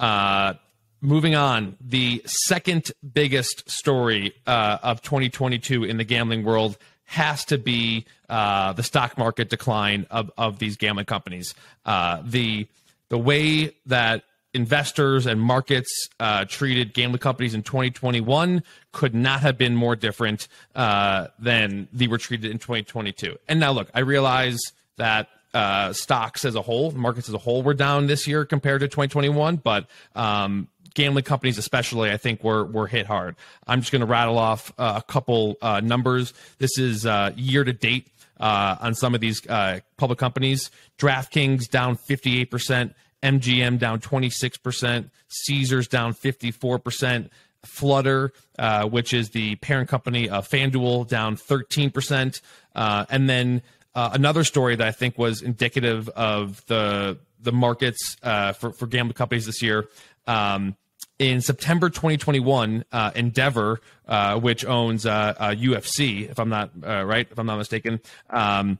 Uh, 0.00 0.54
moving 1.00 1.34
on, 1.34 1.76
the 1.80 2.22
second 2.24 2.90
biggest 3.12 3.70
story 3.70 4.32
uh, 4.46 4.78
of 4.82 5.02
2022 5.02 5.84
in 5.84 5.96
the 5.96 6.04
gambling 6.04 6.42
world 6.42 6.76
has 7.04 7.44
to 7.44 7.58
be 7.58 8.06
uh, 8.28 8.72
the 8.72 8.82
stock 8.82 9.18
market 9.18 9.50
decline 9.50 10.06
of, 10.10 10.30
of 10.38 10.58
these 10.58 10.76
gambling 10.76 11.06
companies. 11.06 11.54
The 11.84 12.66
the 13.10 13.18
way 13.18 13.76
that 13.84 14.24
investors 14.54 15.26
and 15.26 15.40
markets 15.40 16.08
uh, 16.20 16.44
treated 16.44 16.92
gambling 16.92 17.20
companies 17.20 17.54
in 17.54 17.62
2021 17.62 18.62
could 18.92 19.14
not 19.14 19.40
have 19.40 19.56
been 19.56 19.74
more 19.74 19.96
different 19.96 20.48
uh, 20.74 21.28
than 21.38 21.88
they 21.92 22.06
were 22.06 22.18
treated 22.18 22.50
in 22.50 22.58
2022. 22.58 23.38
And 23.48 23.60
now, 23.60 23.72
look, 23.72 23.90
I 23.94 24.00
realize 24.00 24.58
that 24.96 25.28
uh, 25.54 25.92
stocks 25.92 26.44
as 26.44 26.54
a 26.54 26.62
whole, 26.62 26.92
markets 26.92 27.28
as 27.28 27.34
a 27.34 27.38
whole, 27.38 27.62
were 27.62 27.74
down 27.74 28.06
this 28.06 28.26
year 28.26 28.44
compared 28.44 28.80
to 28.80 28.88
2021. 28.88 29.56
But 29.56 29.86
um, 30.14 30.68
gambling 30.94 31.24
companies, 31.24 31.58
especially, 31.58 32.10
I 32.10 32.16
think 32.18 32.44
were 32.44 32.64
were 32.64 32.86
hit 32.86 33.06
hard. 33.06 33.36
I'm 33.66 33.80
just 33.80 33.92
going 33.92 34.00
to 34.00 34.06
rattle 34.06 34.38
off 34.38 34.72
uh, 34.78 34.94
a 34.96 35.12
couple 35.12 35.56
uh, 35.62 35.80
numbers. 35.80 36.34
This 36.58 36.78
is 36.78 37.06
uh, 37.06 37.32
year 37.36 37.64
to 37.64 37.72
date 37.72 38.08
on 38.38 38.94
some 38.94 39.14
of 39.14 39.20
these 39.20 39.40
public 39.40 40.18
companies. 40.18 40.70
DraftKings 40.98 41.70
down 41.70 41.96
58 41.96 42.50
percent. 42.50 42.94
MGM 43.22 43.78
down 43.78 44.00
26%, 44.00 45.10
Caesars 45.28 45.88
down 45.88 46.14
54%, 46.14 47.30
Flutter, 47.64 48.32
uh, 48.58 48.88
which 48.88 49.14
is 49.14 49.30
the 49.30 49.54
parent 49.56 49.88
company 49.88 50.28
of 50.28 50.48
FanDuel, 50.48 51.06
down 51.06 51.36
13%, 51.36 52.40
uh, 52.74 53.06
and 53.08 53.28
then 53.28 53.62
uh, 53.94 54.10
another 54.12 54.42
story 54.42 54.74
that 54.74 54.86
I 54.86 54.90
think 54.90 55.16
was 55.16 55.42
indicative 55.42 56.08
of 56.10 56.64
the 56.66 57.18
the 57.40 57.52
markets 57.52 58.16
uh, 58.22 58.52
for 58.52 58.72
for 58.72 58.86
gambling 58.86 59.14
companies 59.14 59.46
this 59.46 59.62
year. 59.62 59.86
Um, 60.26 60.76
in 61.18 61.40
September 61.40 61.88
2021, 61.88 62.84
uh, 62.90 63.10
Endeavor, 63.14 63.80
uh, 64.08 64.40
which 64.40 64.64
owns 64.64 65.04
UFC, 65.04 66.28
if 66.28 66.40
I'm 66.40 66.48
not 66.48 66.70
right, 66.82 67.28
if 67.30 67.38
I'm 67.38 67.46
not 67.46 67.58
mistaken. 67.58 68.00
Um, 68.28 68.78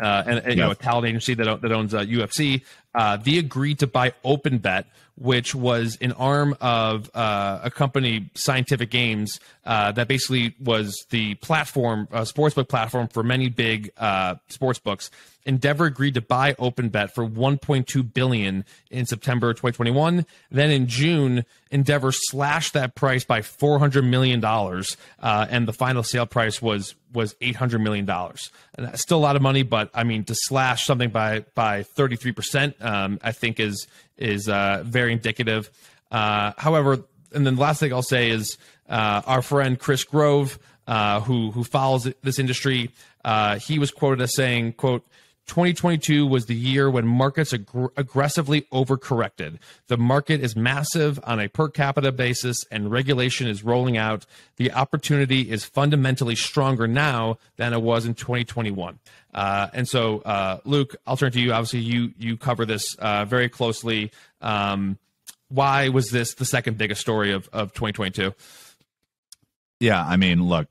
uh, 0.00 0.22
and, 0.26 0.38
and 0.38 0.50
you 0.50 0.56
know 0.56 0.70
a 0.70 0.74
talent 0.74 1.06
agency 1.06 1.34
that, 1.34 1.60
that 1.60 1.72
owns 1.72 1.94
uh, 1.94 2.00
UFC, 2.00 2.62
uh, 2.94 3.16
they 3.16 3.38
agreed 3.38 3.78
to 3.80 3.86
buy 3.86 4.12
OpenBet, 4.24 4.84
which 5.16 5.54
was 5.54 5.98
an 6.00 6.12
arm 6.12 6.56
of 6.60 7.10
uh, 7.14 7.60
a 7.62 7.70
company, 7.70 8.30
Scientific 8.34 8.90
Games, 8.90 9.40
uh, 9.64 9.92
that 9.92 10.08
basically 10.08 10.54
was 10.60 11.06
the 11.10 11.34
platform, 11.36 12.08
sportsbook 12.12 12.68
platform 12.68 13.08
for 13.08 13.22
many 13.22 13.48
big 13.48 13.92
uh, 13.98 14.36
sportsbooks. 14.50 15.10
Endeavor 15.44 15.86
agreed 15.86 16.14
to 16.14 16.20
buy 16.20 16.54
OpenBet 16.54 17.10
for 17.12 17.26
1.2 17.26 18.14
billion 18.14 18.64
in 18.90 19.06
September 19.06 19.52
2021. 19.52 20.24
Then 20.50 20.70
in 20.70 20.86
June, 20.86 21.44
Endeavor 21.70 22.12
slashed 22.12 22.74
that 22.74 22.94
price 22.94 23.24
by 23.24 23.42
400 23.42 24.02
million 24.02 24.40
dollars, 24.40 24.96
uh, 25.20 25.46
and 25.50 25.66
the 25.66 25.72
final 25.72 26.02
sale 26.02 26.26
price 26.26 26.62
was 26.62 26.94
was 27.12 27.34
800 27.40 27.80
million 27.80 28.04
dollars. 28.04 28.50
Still 28.94 29.18
a 29.18 29.20
lot 29.20 29.36
of 29.36 29.42
money, 29.42 29.62
but 29.62 29.90
I 29.94 30.04
mean 30.04 30.24
to 30.24 30.34
slash 30.34 30.86
something 30.86 31.10
by 31.10 31.40
by 31.54 31.82
33 31.82 32.32
percent, 32.32 32.76
um, 32.82 33.18
I 33.22 33.32
think 33.32 33.60
is 33.60 33.86
is 34.16 34.48
uh, 34.48 34.82
very 34.84 35.12
indicative. 35.12 35.70
Uh, 36.10 36.52
however, 36.58 37.04
and 37.32 37.46
then 37.46 37.54
the 37.54 37.60
last 37.60 37.80
thing 37.80 37.92
I'll 37.92 38.02
say 38.02 38.30
is 38.30 38.58
uh, 38.88 39.22
our 39.26 39.42
friend 39.42 39.78
Chris 39.78 40.04
Grove, 40.04 40.58
uh, 40.86 41.20
who 41.20 41.50
who 41.50 41.64
follows 41.64 42.12
this 42.22 42.38
industry, 42.38 42.90
uh, 43.24 43.58
he 43.58 43.78
was 43.78 43.90
quoted 43.90 44.22
as 44.22 44.34
saying, 44.34 44.74
"quote." 44.74 45.06
2022 45.52 46.26
was 46.26 46.46
the 46.46 46.54
year 46.54 46.90
when 46.90 47.06
markets 47.06 47.52
ag- 47.52 47.68
aggressively 47.98 48.62
overcorrected. 48.72 49.58
The 49.88 49.98
market 49.98 50.40
is 50.40 50.56
massive 50.56 51.20
on 51.24 51.40
a 51.40 51.48
per 51.48 51.68
capita 51.68 52.10
basis 52.10 52.56
and 52.70 52.90
regulation 52.90 53.46
is 53.46 53.62
rolling 53.62 53.98
out. 53.98 54.24
The 54.56 54.72
opportunity 54.72 55.50
is 55.50 55.62
fundamentally 55.62 56.36
stronger 56.36 56.88
now 56.88 57.36
than 57.56 57.74
it 57.74 57.82
was 57.82 58.06
in 58.06 58.14
2021. 58.14 58.98
Uh, 59.34 59.68
and 59.74 59.86
so, 59.86 60.20
uh, 60.20 60.60
Luke, 60.64 60.96
I'll 61.06 61.18
turn 61.18 61.32
to 61.32 61.40
you. 61.40 61.52
Obviously, 61.52 61.80
you 61.80 62.14
you 62.16 62.38
cover 62.38 62.64
this 62.64 62.94
uh, 62.94 63.26
very 63.26 63.50
closely. 63.50 64.10
Um, 64.40 64.96
why 65.50 65.90
was 65.90 66.08
this 66.08 66.32
the 66.32 66.46
second 66.46 66.78
biggest 66.78 67.02
story 67.02 67.30
of, 67.30 67.50
of 67.52 67.74
2022? 67.74 68.34
Yeah, 69.80 70.02
I 70.02 70.16
mean, 70.16 70.42
look, 70.42 70.68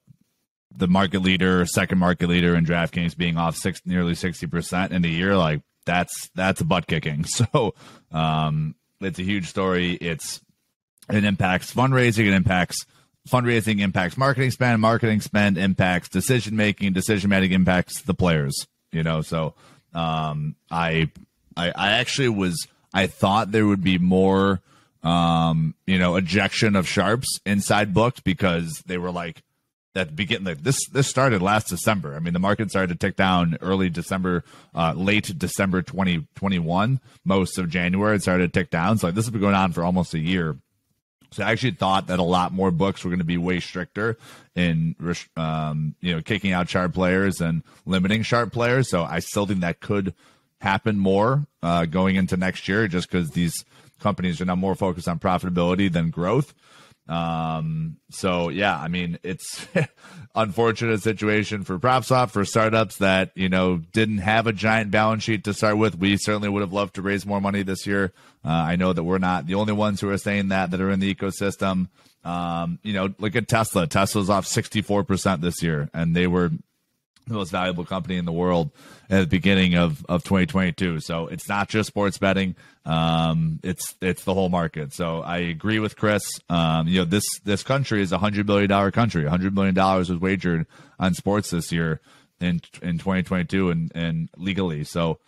the 0.75 0.87
market 0.87 1.21
leader, 1.21 1.65
second 1.65 1.99
market 1.99 2.29
leader 2.29 2.55
in 2.55 2.65
DraftKings 2.65 3.15
being 3.15 3.37
off 3.37 3.55
six 3.55 3.81
nearly 3.85 4.15
sixty 4.15 4.47
percent 4.47 4.91
in 4.91 5.03
a 5.05 5.07
year, 5.07 5.37
like 5.37 5.61
that's 5.85 6.29
that's 6.35 6.61
a 6.61 6.65
butt 6.65 6.87
kicking. 6.87 7.25
So 7.51 7.75
um, 8.11 8.75
it's 8.99 9.19
a 9.19 9.23
huge 9.23 9.47
story. 9.47 9.93
It's 9.93 10.41
it 11.09 11.23
impacts 11.23 11.73
fundraising, 11.73 12.27
it 12.27 12.33
impacts 12.33 12.85
fundraising, 13.29 13.79
impacts 13.79 14.17
marketing 14.17 14.51
spend, 14.51 14.81
marketing 14.81 15.21
spend 15.21 15.57
impacts 15.57 16.09
decision 16.09 16.55
making, 16.55 16.93
decision 16.93 17.29
making 17.29 17.51
impacts 17.51 18.01
the 18.01 18.13
players. 18.13 18.67
You 18.91 19.03
know, 19.03 19.21
so 19.21 19.55
um, 19.93 20.55
I, 20.69 21.09
I 21.55 21.71
I 21.71 21.91
actually 21.93 22.29
was 22.29 22.67
I 22.93 23.07
thought 23.07 23.51
there 23.51 23.65
would 23.65 23.83
be 23.83 23.97
more 23.97 24.61
um, 25.03 25.75
you 25.87 25.97
know, 25.97 26.15
ejection 26.15 26.75
of 26.75 26.87
sharps 26.87 27.39
inside 27.45 27.93
books 27.93 28.19
because 28.19 28.83
they 28.85 28.97
were 28.97 29.11
like 29.11 29.41
that 29.93 30.15
begin 30.15 30.43
like 30.43 30.63
this 30.63 30.87
this 30.89 31.07
started 31.07 31.41
last 31.41 31.67
December. 31.67 32.15
I 32.15 32.19
mean, 32.19 32.33
the 32.33 32.39
market 32.39 32.69
started 32.69 32.99
to 32.99 33.07
tick 33.07 33.15
down 33.15 33.57
early 33.61 33.89
December, 33.89 34.43
uh, 34.73 34.93
late 34.95 35.37
December 35.37 35.81
2021, 35.81 36.99
most 37.25 37.57
of 37.57 37.69
January 37.69 38.15
it 38.15 38.21
started 38.21 38.53
to 38.53 38.59
tick 38.59 38.69
down. 38.69 38.97
So 38.97 39.07
like 39.07 39.15
this 39.15 39.25
has 39.25 39.31
been 39.31 39.41
going 39.41 39.55
on 39.55 39.73
for 39.73 39.83
almost 39.83 40.13
a 40.13 40.19
year. 40.19 40.57
So 41.33 41.43
I 41.43 41.51
actually 41.51 41.71
thought 41.71 42.07
that 42.07 42.19
a 42.19 42.23
lot 42.23 42.51
more 42.51 42.71
books 42.71 43.03
were 43.03 43.09
going 43.09 43.19
to 43.19 43.25
be 43.25 43.37
way 43.37 43.61
stricter 43.61 44.17
in 44.55 44.95
um, 45.37 45.95
you 46.01 46.15
know 46.15 46.21
kicking 46.21 46.51
out 46.51 46.69
sharp 46.69 46.93
players 46.93 47.41
and 47.41 47.63
limiting 47.85 48.23
sharp 48.23 48.51
players. 48.51 48.89
So 48.89 49.03
I 49.03 49.19
still 49.19 49.45
think 49.45 49.61
that 49.61 49.79
could 49.79 50.13
happen 50.59 50.97
more 50.97 51.47
uh, 51.63 51.85
going 51.85 52.15
into 52.15 52.37
next 52.37 52.67
year, 52.67 52.87
just 52.87 53.09
because 53.09 53.31
these 53.31 53.65
companies 53.99 54.41
are 54.41 54.45
now 54.45 54.55
more 54.55 54.75
focused 54.75 55.07
on 55.07 55.19
profitability 55.19 55.91
than 55.91 56.09
growth. 56.09 56.53
Um, 57.11 57.97
so 58.09 58.47
yeah, 58.47 58.79
I 58.79 58.87
mean, 58.87 59.19
it's 59.21 59.67
unfortunate 60.35 61.01
situation 61.01 61.65
for 61.65 61.77
PropSwap 61.77 62.29
for 62.29 62.45
startups 62.45 62.97
that, 62.97 63.31
you 63.35 63.49
know, 63.49 63.81
didn't 63.91 64.19
have 64.19 64.47
a 64.47 64.53
giant 64.53 64.91
balance 64.91 65.23
sheet 65.23 65.43
to 65.43 65.53
start 65.53 65.77
with. 65.77 65.97
We 65.99 66.15
certainly 66.15 66.47
would 66.47 66.61
have 66.61 66.71
loved 66.71 66.95
to 66.95 67.01
raise 67.01 67.25
more 67.25 67.41
money 67.41 67.63
this 67.63 67.85
year. 67.85 68.13
Uh, 68.45 68.49
I 68.49 68.77
know 68.77 68.93
that 68.93 69.03
we're 69.03 69.17
not 69.17 69.45
the 69.45 69.55
only 69.55 69.73
ones 69.73 69.99
who 69.99 70.09
are 70.09 70.17
saying 70.17 70.47
that, 70.49 70.71
that 70.71 70.79
are 70.79 70.89
in 70.89 71.01
the 71.01 71.13
ecosystem. 71.13 71.89
Um, 72.23 72.79
you 72.81 72.93
know, 72.93 73.13
look 73.19 73.35
at 73.35 73.49
Tesla. 73.49 73.87
Tesla's 73.87 74.29
off 74.29 74.45
64% 74.45 75.41
this 75.41 75.61
year 75.61 75.89
and 75.93 76.15
they 76.15 76.27
were 76.27 76.51
the 77.27 77.33
most 77.33 77.51
valuable 77.51 77.85
company 77.85 78.17
in 78.17 78.25
the 78.25 78.31
world 78.31 78.71
at 79.09 79.19
the 79.21 79.27
beginning 79.27 79.75
of, 79.75 80.05
of 80.07 80.23
2022. 80.23 80.99
So 80.99 81.27
it's 81.27 81.47
not 81.47 81.69
just 81.69 81.87
sports 81.87 82.17
betting. 82.17 82.55
Um, 82.85 83.59
it's, 83.63 83.95
it's 84.01 84.23
the 84.23 84.33
whole 84.33 84.49
market. 84.49 84.93
So 84.93 85.21
I 85.21 85.37
agree 85.37 85.79
with 85.79 85.95
Chris. 85.95 86.39
Um, 86.49 86.87
you 86.87 86.99
know, 86.99 87.05
this, 87.05 87.25
this 87.43 87.63
country 87.63 88.01
is 88.01 88.11
a 88.11 88.17
hundred 88.17 88.45
billion 88.47 88.69
dollar 88.69 88.91
country. 88.91 89.25
Hundred 89.25 89.53
billion 89.55 89.75
dollars 89.75 90.09
was 90.09 90.19
wagered 90.19 90.65
on 90.99 91.13
sports 91.13 91.51
this 91.51 91.71
year 91.71 92.01
in, 92.39 92.61
in 92.81 92.97
2022 92.97 93.69
and, 93.69 93.91
and 93.93 94.29
legally. 94.35 94.83
So 94.83 95.19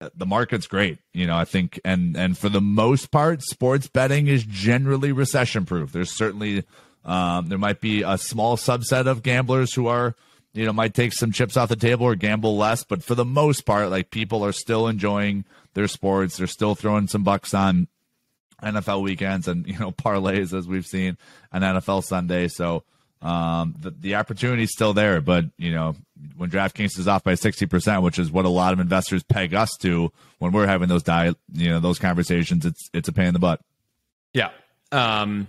uh, 0.00 0.10
the 0.14 0.26
market's 0.26 0.66
great. 0.66 0.98
You 1.12 1.26
know, 1.26 1.36
I 1.36 1.44
think, 1.44 1.80
and, 1.84 2.16
and 2.16 2.38
for 2.38 2.48
the 2.48 2.60
most 2.60 3.10
part, 3.10 3.42
sports 3.42 3.88
betting 3.88 4.28
is 4.28 4.44
generally 4.44 5.12
recession 5.12 5.66
proof. 5.66 5.92
There's 5.92 6.16
certainly, 6.16 6.64
um, 7.04 7.48
there 7.48 7.58
might 7.58 7.80
be 7.80 8.02
a 8.02 8.16
small 8.16 8.56
subset 8.56 9.06
of 9.06 9.22
gamblers 9.22 9.74
who 9.74 9.88
are, 9.88 10.14
you 10.52 10.66
know, 10.66 10.72
might 10.72 10.94
take 10.94 11.12
some 11.12 11.32
chips 11.32 11.56
off 11.56 11.68
the 11.68 11.76
table 11.76 12.06
or 12.06 12.14
gamble 12.14 12.56
less. 12.56 12.84
But 12.84 13.02
for 13.04 13.14
the 13.14 13.24
most 13.24 13.62
part, 13.62 13.90
like 13.90 14.10
people 14.10 14.44
are 14.44 14.52
still 14.52 14.88
enjoying 14.88 15.44
their 15.74 15.88
sports. 15.88 16.36
They're 16.36 16.46
still 16.46 16.74
throwing 16.74 17.06
some 17.06 17.22
bucks 17.22 17.54
on 17.54 17.88
NFL 18.62 19.02
weekends 19.02 19.48
and, 19.48 19.66
you 19.66 19.78
know, 19.78 19.90
parlays 19.92 20.56
as 20.56 20.66
we've 20.66 20.86
seen 20.86 21.16
on 21.52 21.62
NFL 21.62 22.04
Sunday. 22.04 22.48
So 22.48 22.82
um, 23.22 23.76
the, 23.78 23.90
the 23.90 24.14
opportunity 24.16 24.64
is 24.64 24.72
still 24.72 24.92
there. 24.92 25.20
But, 25.20 25.46
you 25.56 25.72
know, 25.72 25.94
when 26.36 26.50
DraftKings 26.50 26.98
is 26.98 27.06
off 27.06 27.22
by 27.22 27.34
60%, 27.34 28.02
which 28.02 28.18
is 28.18 28.30
what 28.30 28.44
a 28.44 28.50
lot 28.50 28.72
of 28.72 28.80
investors 28.80 29.22
peg 29.22 29.54
us 29.54 29.76
to 29.78 30.12
when 30.38 30.52
we're 30.52 30.66
having 30.66 30.88
those 30.88 31.02
die, 31.02 31.34
you 31.52 31.70
know, 31.70 31.80
those 31.80 31.98
conversations, 31.98 32.66
it's, 32.66 32.90
it's 32.92 33.08
a 33.08 33.12
pain 33.12 33.26
in 33.26 33.34
the 33.34 33.40
butt. 33.40 33.60
Yeah. 34.32 34.50
Um, 34.90 35.48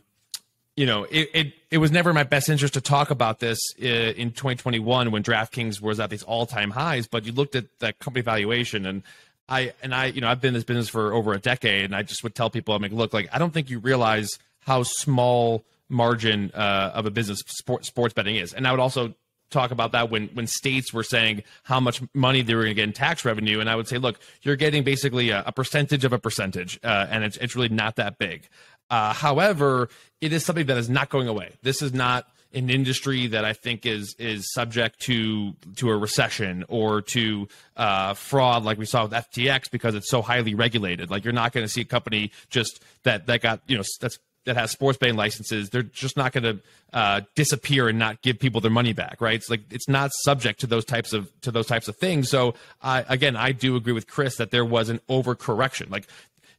you 0.75 0.85
know, 0.85 1.03
it, 1.05 1.29
it, 1.33 1.53
it 1.71 1.77
was 1.77 1.89
never 1.89 2.09
in 2.09 2.13
my 2.13 2.23
best 2.23 2.49
interest 2.49 2.73
to 2.73 2.81
talk 2.81 3.09
about 3.09 3.39
this 3.39 3.57
uh, 3.81 3.85
in 3.85 4.31
2021 4.31 5.09
when 5.09 5.23
DraftKings 5.23 5.81
was 5.81 5.99
at 6.01 6.09
these 6.09 6.21
all 6.21 6.45
time 6.45 6.71
highs. 6.71 7.07
But 7.07 7.25
you 7.25 7.31
looked 7.31 7.55
at 7.55 7.79
that 7.79 7.97
company 7.99 8.21
valuation, 8.21 8.85
and 8.85 9.03
I 9.47 9.73
and 9.81 9.95
I, 9.95 10.07
you 10.07 10.19
know, 10.19 10.27
I've 10.27 10.41
been 10.41 10.49
in 10.49 10.55
this 10.55 10.65
business 10.65 10.89
for 10.89 11.13
over 11.13 11.33
a 11.33 11.39
decade, 11.39 11.85
and 11.85 11.95
I 11.95 12.03
just 12.03 12.23
would 12.23 12.35
tell 12.35 12.49
people, 12.49 12.75
I'm 12.75 12.81
like, 12.81 12.91
look, 12.91 13.13
like 13.13 13.29
I 13.31 13.39
don't 13.39 13.53
think 13.53 13.69
you 13.69 13.79
realize 13.79 14.29
how 14.59 14.83
small 14.83 15.63
margin 15.87 16.51
uh, 16.53 16.91
of 16.93 17.05
a 17.05 17.11
business 17.11 17.39
sport, 17.47 17.85
sports 17.85 18.13
betting 18.13 18.35
is, 18.35 18.53
and 18.53 18.67
I 18.67 18.71
would 18.71 18.81
also 18.81 19.13
talk 19.49 19.71
about 19.71 19.91
that 19.91 20.09
when 20.09 20.27
when 20.29 20.47
states 20.47 20.93
were 20.93 21.03
saying 21.03 21.43
how 21.63 21.79
much 21.79 22.01
money 22.13 22.41
they 22.41 22.55
were 22.55 22.63
going 22.63 22.71
to 22.71 22.75
get 22.75 22.83
in 22.83 22.93
tax 22.93 23.23
revenue, 23.23 23.59
and 23.59 23.69
I 23.69 23.75
would 23.75 23.87
say, 23.87 23.97
look, 23.97 24.19
you're 24.41 24.55
getting 24.55 24.83
basically 24.83 25.29
a, 25.29 25.43
a 25.45 25.51
percentage 25.51 26.03
of 26.03 26.11
a 26.11 26.19
percentage, 26.19 26.79
uh, 26.83 27.07
and 27.09 27.23
it's 27.23 27.37
it's 27.37 27.55
really 27.55 27.69
not 27.69 27.95
that 27.97 28.17
big. 28.17 28.49
Uh, 28.91 29.13
however, 29.13 29.89
it 30.19 30.33
is 30.33 30.45
something 30.45 30.67
that 30.67 30.77
is 30.77 30.89
not 30.89 31.09
going 31.09 31.29
away. 31.29 31.53
This 31.63 31.81
is 31.81 31.93
not 31.93 32.27
an 32.53 32.69
industry 32.69 33.27
that 33.27 33.45
I 33.45 33.53
think 33.53 33.85
is 33.85 34.13
is 34.19 34.51
subject 34.53 34.99
to 35.03 35.53
to 35.77 35.89
a 35.89 35.97
recession 35.97 36.65
or 36.67 37.01
to 37.03 37.47
uh, 37.77 38.13
fraud 38.13 38.65
like 38.65 38.77
we 38.77 38.85
saw 38.85 39.03
with 39.03 39.13
FTX 39.13 39.71
because 39.71 39.95
it's 39.95 40.09
so 40.09 40.21
highly 40.21 40.53
regulated. 40.53 41.09
Like 41.09 41.23
you're 41.23 41.33
not 41.33 41.53
going 41.53 41.63
to 41.65 41.69
see 41.69 41.81
a 41.81 41.85
company 41.85 42.31
just 42.49 42.83
that 43.03 43.27
that 43.27 43.41
got 43.41 43.61
you 43.67 43.77
know 43.77 43.83
that's 44.01 44.19
that 44.45 44.57
has 44.57 44.71
sports 44.71 44.97
betting 44.97 45.15
licenses. 45.15 45.69
They're 45.69 45.83
just 45.83 46.17
not 46.17 46.33
going 46.33 46.43
to 46.43 46.59
uh, 46.91 47.21
disappear 47.35 47.87
and 47.87 47.97
not 47.97 48.21
give 48.21 48.39
people 48.39 48.59
their 48.59 48.71
money 48.71 48.91
back, 48.91 49.21
right? 49.21 49.35
It's 49.35 49.49
like 49.49 49.61
it's 49.71 49.87
not 49.87 50.11
subject 50.23 50.59
to 50.61 50.67
those 50.67 50.83
types 50.83 51.13
of 51.13 51.31
to 51.41 51.51
those 51.51 51.67
types 51.67 51.87
of 51.87 51.95
things. 51.95 52.29
So 52.29 52.55
I 52.81 53.05
again, 53.07 53.37
I 53.37 53.53
do 53.53 53.77
agree 53.77 53.93
with 53.93 54.07
Chris 54.07 54.35
that 54.35 54.51
there 54.51 54.65
was 54.65 54.89
an 54.89 54.99
overcorrection. 55.09 55.89
Like 55.89 56.07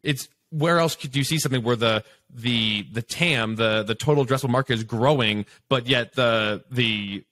it's 0.03 0.29
where 0.53 0.79
else 0.79 0.95
could 0.95 1.17
you 1.17 1.25
see 1.25 1.38
something 1.38 1.62
where 1.62 1.77
the 1.77 2.05
the 2.31 2.87
the 2.93 3.03
TAM, 3.03 3.57
the 3.57 3.83
the 3.83 3.95
total 3.95 4.25
addressable 4.25 4.51
market 4.51 4.75
is 4.75 4.85
growing, 4.85 5.47
but 5.69 5.87
yet 5.87 6.15
the 6.15 6.62
the 6.71 7.25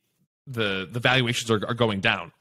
the 0.46 0.88
the 0.90 1.00
valuations 1.00 1.50
are, 1.50 1.64
are 1.68 1.74
going 1.74 2.00
down. 2.00 2.32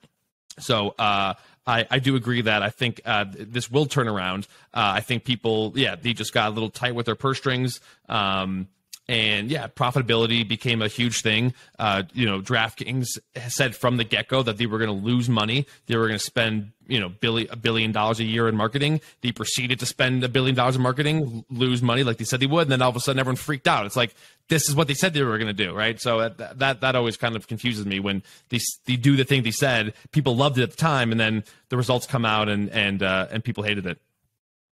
So 0.57 0.95
uh, 0.97 1.35
I, 1.67 1.85
I 1.89 1.99
do 1.99 2.15
agree 2.15 2.41
that 2.41 2.63
I 2.63 2.69
think 2.69 3.01
uh, 3.05 3.25
this 3.29 3.69
will 3.69 3.85
turn 3.85 4.07
around. 4.07 4.47
Uh, 4.73 4.93
I 4.95 5.01
think 5.01 5.23
people, 5.23 5.73
yeah, 5.75 5.95
they 5.95 6.13
just 6.13 6.33
got 6.33 6.49
a 6.49 6.53
little 6.53 6.69
tight 6.69 6.95
with 6.95 7.05
their 7.05 7.15
purse 7.15 7.37
strings. 7.37 7.79
Um, 8.07 8.67
and 9.09 9.49
yeah, 9.49 9.67
profitability 9.67 10.47
became 10.47 10.83
a 10.83 10.87
huge 10.87 11.23
thing. 11.23 11.55
Uh, 11.79 12.03
you 12.13 12.27
know, 12.27 12.41
DraftKings 12.41 13.07
said 13.47 13.75
from 13.75 13.97
the 13.97 14.03
get 14.03 14.27
go 14.27 14.43
that 14.43 14.57
they 14.57 14.67
were 14.67 14.77
going 14.77 14.95
to 14.95 15.05
lose 15.05 15.27
money. 15.27 15.65
They 15.87 15.97
were 15.97 16.05
going 16.05 16.19
to 16.19 16.23
spend 16.23 16.73
you 16.85 16.99
know 16.99 17.09
billion 17.09 17.49
a 17.51 17.55
billion 17.55 17.91
dollars 17.91 18.19
a 18.19 18.23
year 18.23 18.47
in 18.47 18.55
marketing. 18.55 19.01
They 19.21 19.31
proceeded 19.31 19.79
to 19.79 19.87
spend 19.87 20.23
a 20.23 20.29
billion 20.29 20.55
dollars 20.55 20.75
in 20.75 20.83
marketing, 20.83 21.43
lose 21.49 21.81
money 21.81 22.03
like 22.03 22.17
they 22.17 22.23
said 22.23 22.39
they 22.39 22.45
would, 22.45 22.61
and 22.61 22.71
then 22.71 22.83
all 22.83 22.91
of 22.91 22.95
a 22.95 22.99
sudden 22.99 23.19
everyone 23.19 23.37
freaked 23.37 23.67
out. 23.67 23.87
It's 23.87 23.95
like 23.95 24.13
this 24.47 24.69
is 24.69 24.75
what 24.75 24.87
they 24.87 24.93
said 24.93 25.15
they 25.15 25.23
were 25.23 25.39
going 25.39 25.47
to 25.47 25.53
do, 25.53 25.73
right? 25.73 25.99
So 25.99 26.29
that, 26.29 26.59
that 26.59 26.81
that 26.81 26.95
always 26.95 27.17
kind 27.17 27.35
of 27.35 27.47
confuses 27.47 27.87
me 27.87 27.99
when 27.99 28.21
they 28.49 28.59
they 28.85 28.95
do 28.95 29.15
the 29.15 29.23
thing 29.23 29.41
they 29.41 29.49
said. 29.49 29.95
People 30.11 30.35
loved 30.35 30.59
it 30.59 30.61
at 30.61 30.69
the 30.69 30.77
time, 30.77 31.11
and 31.11 31.19
then 31.19 31.43
the 31.69 31.77
results 31.77 32.05
come 32.05 32.25
out 32.25 32.47
and 32.47 32.69
and 32.69 33.01
uh, 33.01 33.25
and 33.31 33.43
people 33.43 33.63
hated 33.63 33.87
it. 33.87 33.97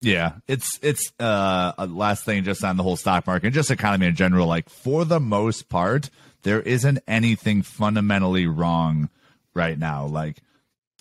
Yeah, 0.03 0.33
it's 0.47 0.79
it's 0.81 1.13
uh 1.19 1.71
a 1.77 1.87
last 1.87 2.25
thing 2.25 2.43
just 2.43 2.63
on 2.63 2.75
the 2.75 2.83
whole 2.83 2.97
stock 2.97 3.25
market, 3.25 3.47
and 3.47 3.53
just 3.55 3.71
economy 3.71 4.07
in 4.07 4.15
general. 4.15 4.47
Like 4.47 4.69
for 4.69 5.05
the 5.05 5.19
most 5.19 5.69
part, 5.69 6.09
there 6.43 6.61
isn't 6.61 6.99
anything 7.07 7.61
fundamentally 7.61 8.45
wrong 8.45 9.09
right 9.53 9.79
now. 9.79 10.05
Like 10.05 10.37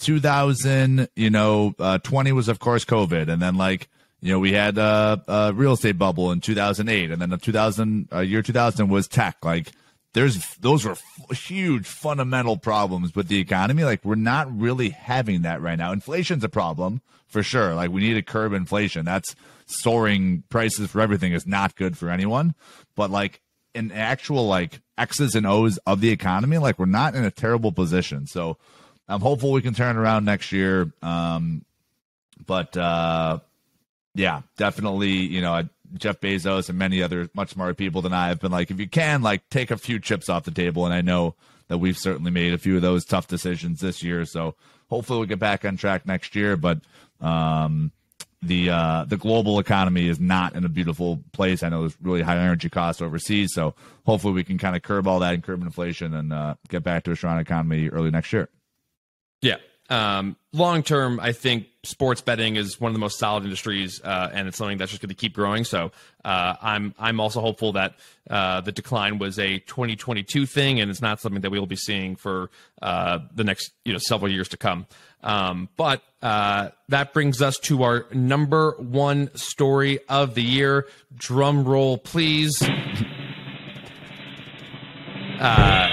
2000, 0.00 1.08
you 1.16 1.30
know, 1.30 1.74
uh, 1.80 1.98
20 1.98 2.30
was 2.32 2.48
of 2.48 2.60
course 2.60 2.84
COVID, 2.84 3.28
and 3.28 3.42
then 3.42 3.56
like 3.56 3.88
you 4.20 4.32
know 4.32 4.38
we 4.38 4.52
had 4.52 4.78
uh, 4.78 5.16
a 5.26 5.52
real 5.52 5.72
estate 5.72 5.98
bubble 5.98 6.30
in 6.30 6.40
2008, 6.40 7.10
and 7.10 7.20
then 7.20 7.30
the 7.30 7.38
2000 7.38 8.08
uh, 8.12 8.20
year 8.20 8.40
2000 8.40 8.88
was 8.88 9.08
tech. 9.08 9.36
Like 9.42 9.72
there's 10.14 10.54
those 10.56 10.84
were 10.84 10.92
f- 10.92 11.36
huge 11.36 11.86
fundamental 11.86 12.56
problems 12.56 13.16
with 13.16 13.26
the 13.26 13.40
economy. 13.40 13.82
Like 13.82 14.04
we're 14.04 14.14
not 14.14 14.56
really 14.56 14.90
having 14.90 15.42
that 15.42 15.60
right 15.60 15.76
now. 15.78 15.90
Inflation's 15.90 16.44
a 16.44 16.48
problem 16.48 17.00
for 17.32 17.42
sure. 17.42 17.74
Like 17.74 17.90
we 17.90 18.02
need 18.02 18.14
to 18.14 18.22
curb 18.22 18.52
inflation. 18.52 19.04
That's 19.04 19.34
soaring 19.66 20.44
prices 20.48 20.90
for 20.90 21.00
everything 21.00 21.32
is 21.32 21.46
not 21.46 21.76
good 21.76 21.96
for 21.96 22.10
anyone. 22.10 22.54
But 22.94 23.10
like 23.10 23.40
in 23.74 23.90
actual 23.90 24.46
like 24.46 24.80
X's 24.98 25.34
and 25.34 25.46
O's 25.46 25.78
of 25.78 26.00
the 26.00 26.10
economy, 26.10 26.58
like 26.58 26.78
we're 26.78 26.86
not 26.86 27.14
in 27.14 27.24
a 27.24 27.30
terrible 27.30 27.72
position. 27.72 28.26
So 28.26 28.58
I'm 29.08 29.20
hopeful 29.20 29.50
we 29.50 29.62
can 29.62 29.74
turn 29.74 29.96
around 29.96 30.24
next 30.24 30.52
year. 30.52 30.92
Um, 31.02 31.64
but 32.44 32.76
uh, 32.76 33.38
yeah, 34.14 34.42
definitely, 34.56 35.12
you 35.12 35.40
know, 35.40 35.68
Jeff 35.94 36.20
Bezos 36.20 36.68
and 36.68 36.78
many 36.78 37.02
other 37.02 37.28
much 37.34 37.50
smarter 37.50 37.74
people 37.74 38.02
than 38.02 38.12
I 38.12 38.28
have 38.28 38.40
been 38.40 38.52
like, 38.52 38.70
if 38.70 38.80
you 38.80 38.88
can, 38.88 39.22
like, 39.22 39.48
take 39.50 39.70
a 39.70 39.76
few 39.76 39.98
chips 40.00 40.28
off 40.28 40.44
the 40.44 40.50
table. 40.50 40.84
And 40.84 40.94
I 40.94 41.02
know 41.02 41.34
that 41.68 41.78
we've 41.78 41.98
certainly 41.98 42.30
made 42.30 42.54
a 42.54 42.58
few 42.58 42.76
of 42.76 42.82
those 42.82 43.04
tough 43.04 43.28
decisions 43.28 43.80
this 43.80 44.02
year. 44.02 44.24
So 44.24 44.54
hopefully 44.88 45.18
we'll 45.18 45.28
get 45.28 45.38
back 45.38 45.64
on 45.64 45.76
track 45.76 46.06
next 46.06 46.34
year. 46.34 46.56
But 46.56 46.80
um, 47.22 47.92
the 48.42 48.70
uh, 48.70 49.04
the 49.06 49.16
global 49.16 49.58
economy 49.58 50.08
is 50.08 50.18
not 50.18 50.54
in 50.54 50.64
a 50.64 50.68
beautiful 50.68 51.20
place. 51.32 51.62
I 51.62 51.68
know 51.68 51.82
there's 51.82 51.96
really 52.02 52.22
high 52.22 52.36
energy 52.36 52.68
costs 52.68 53.00
overseas, 53.00 53.54
so 53.54 53.74
hopefully 54.04 54.34
we 54.34 54.44
can 54.44 54.58
kind 54.58 54.74
of 54.74 54.82
curb 54.82 55.06
all 55.06 55.20
that 55.20 55.34
and 55.34 55.42
curb 55.42 55.62
inflation 55.62 56.12
and 56.12 56.32
uh, 56.32 56.56
get 56.68 56.82
back 56.82 57.04
to 57.04 57.12
a 57.12 57.16
strong 57.16 57.38
economy 57.38 57.88
early 57.88 58.10
next 58.10 58.32
year. 58.32 58.48
Yeah, 59.40 59.56
um, 59.92 60.36
long 60.52 60.82
term, 60.82 61.20
I 61.20 61.32
think 61.32 61.66
sports 61.84 62.20
betting 62.20 62.56
is 62.56 62.80
one 62.80 62.90
of 62.90 62.94
the 62.94 62.98
most 62.98 63.18
solid 63.18 63.44
industries, 63.44 64.00
uh, 64.02 64.30
and 64.32 64.48
it's 64.48 64.56
something 64.56 64.78
that's 64.78 64.90
just 64.90 65.02
going 65.02 65.10
to 65.10 65.14
keep 65.14 65.34
growing. 65.34 65.64
So 65.64 65.92
uh, 66.24 66.54
I'm 66.62 66.94
I'm 66.98 67.20
also 67.20 67.40
hopeful 67.40 67.72
that 67.72 67.96
uh, 68.30 68.62
the 68.62 68.72
decline 68.72 69.18
was 69.18 69.38
a 69.38 69.58
2022 69.58 70.46
thing, 70.46 70.80
and 70.80 70.90
it's 70.90 71.02
not 71.02 71.20
something 71.20 71.42
that 71.42 71.50
we 71.50 71.58
will 71.58 71.66
be 71.66 71.76
seeing 71.76 72.16
for 72.16 72.50
uh, 72.80 73.18
the 73.34 73.44
next 73.44 73.72
you 73.84 73.92
know 73.92 73.98
several 73.98 74.32
years 74.32 74.48
to 74.48 74.56
come. 74.56 74.86
Um, 75.22 75.68
but 75.76 76.02
uh, 76.20 76.70
that 76.88 77.12
brings 77.12 77.40
us 77.40 77.58
to 77.60 77.82
our 77.82 78.06
number 78.12 78.72
one 78.78 79.34
story 79.36 80.00
of 80.08 80.34
the 80.34 80.42
year. 80.42 80.86
Drum 81.16 81.64
roll, 81.64 81.98
please. 81.98 82.62
Uh, 85.40 85.88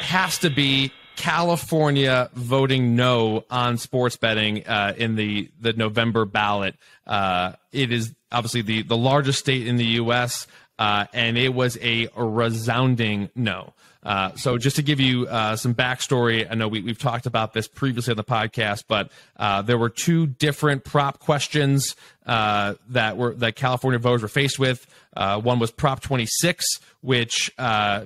has 0.00 0.38
to 0.38 0.48
be 0.48 0.92
California 1.16 2.30
voting 2.32 2.94
no 2.94 3.44
on 3.50 3.76
sports 3.76 4.16
betting 4.16 4.66
uh, 4.66 4.94
in 4.96 5.16
the 5.16 5.50
the 5.60 5.72
November 5.72 6.24
ballot. 6.24 6.76
Uh, 7.06 7.52
it 7.72 7.92
is 7.92 8.14
obviously 8.30 8.62
the 8.62 8.82
the 8.82 8.96
largest 8.96 9.40
state 9.40 9.66
in 9.66 9.76
the 9.76 9.84
U.S. 9.84 10.46
Uh, 10.78 11.06
and 11.12 11.36
it 11.36 11.52
was 11.52 11.76
a 11.82 12.08
resounding 12.16 13.30
no. 13.34 13.74
Uh, 14.02 14.34
so 14.36 14.58
just 14.58 14.76
to 14.76 14.82
give 14.82 15.00
you 15.00 15.26
uh, 15.26 15.56
some 15.56 15.74
backstory, 15.74 16.46
I 16.48 16.54
know 16.54 16.68
we, 16.68 16.86
have 16.86 16.98
talked 16.98 17.26
about 17.26 17.52
this 17.52 17.66
previously 17.66 18.12
on 18.12 18.16
the 18.16 18.24
podcast, 18.24 18.84
but 18.88 19.10
uh, 19.36 19.62
there 19.62 19.76
were 19.76 19.90
two 19.90 20.26
different 20.26 20.84
prop 20.84 21.18
questions 21.18 21.96
uh, 22.26 22.74
that 22.90 23.16
were 23.16 23.34
that 23.34 23.56
California 23.56 23.98
voters 23.98 24.22
were 24.22 24.28
faced 24.28 24.58
with. 24.58 24.86
Uh, 25.16 25.40
one 25.40 25.58
was 25.58 25.70
Prop 25.70 26.00
26, 26.00 26.64
which 27.00 27.50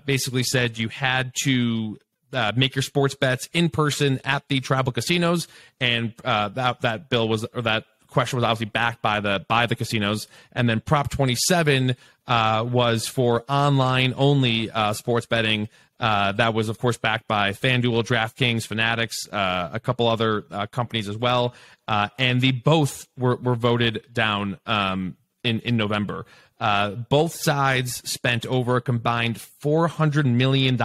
basically 0.06 0.42
said 0.42 0.78
you 0.78 0.88
had 0.88 1.32
to 1.42 1.98
uh, 2.32 2.52
make 2.56 2.74
your 2.74 2.82
sports 2.82 3.14
bets 3.14 3.48
in 3.52 3.68
person 3.68 4.20
at 4.24 4.48
the 4.48 4.60
tribal 4.60 4.92
casinos, 4.92 5.48
and 5.80 6.12
uh, 6.24 6.48
that 6.48 6.80
that 6.80 7.08
bill 7.08 7.28
was 7.28 7.44
or 7.54 7.62
that 7.62 7.84
question 8.12 8.36
was 8.36 8.44
obviously 8.44 8.66
backed 8.66 9.02
by 9.02 9.20
the 9.20 9.44
by 9.48 9.66
the 9.66 9.74
casinos, 9.74 10.28
and 10.52 10.68
then 10.68 10.80
Prop 10.80 11.10
27 11.10 11.96
uh, 12.26 12.66
was 12.68 13.06
for 13.06 13.44
online 13.48 14.14
only 14.16 14.70
uh, 14.70 14.92
sports 14.92 15.26
betting. 15.26 15.68
Uh, 15.98 16.32
that 16.32 16.52
was, 16.52 16.68
of 16.68 16.78
course, 16.78 16.96
backed 16.96 17.28
by 17.28 17.50
FanDuel, 17.50 18.02
DraftKings, 18.04 18.66
Fanatics, 18.66 19.28
uh, 19.28 19.70
a 19.72 19.78
couple 19.78 20.08
other 20.08 20.42
companies 20.72 21.08
as 21.08 21.16
well, 21.16 21.54
and 21.86 22.40
the 22.40 22.52
both 22.52 23.06
were, 23.16 23.36
were 23.36 23.54
voted 23.54 24.02
down 24.12 24.58
um, 24.66 25.16
in 25.44 25.60
in 25.60 25.76
November. 25.76 26.26
Uh, 26.60 26.90
both 26.90 27.34
sides 27.34 28.08
spent 28.08 28.46
over 28.46 28.76
a 28.76 28.80
combined 28.80 29.36
$400 29.36 30.24
million, 30.24 30.76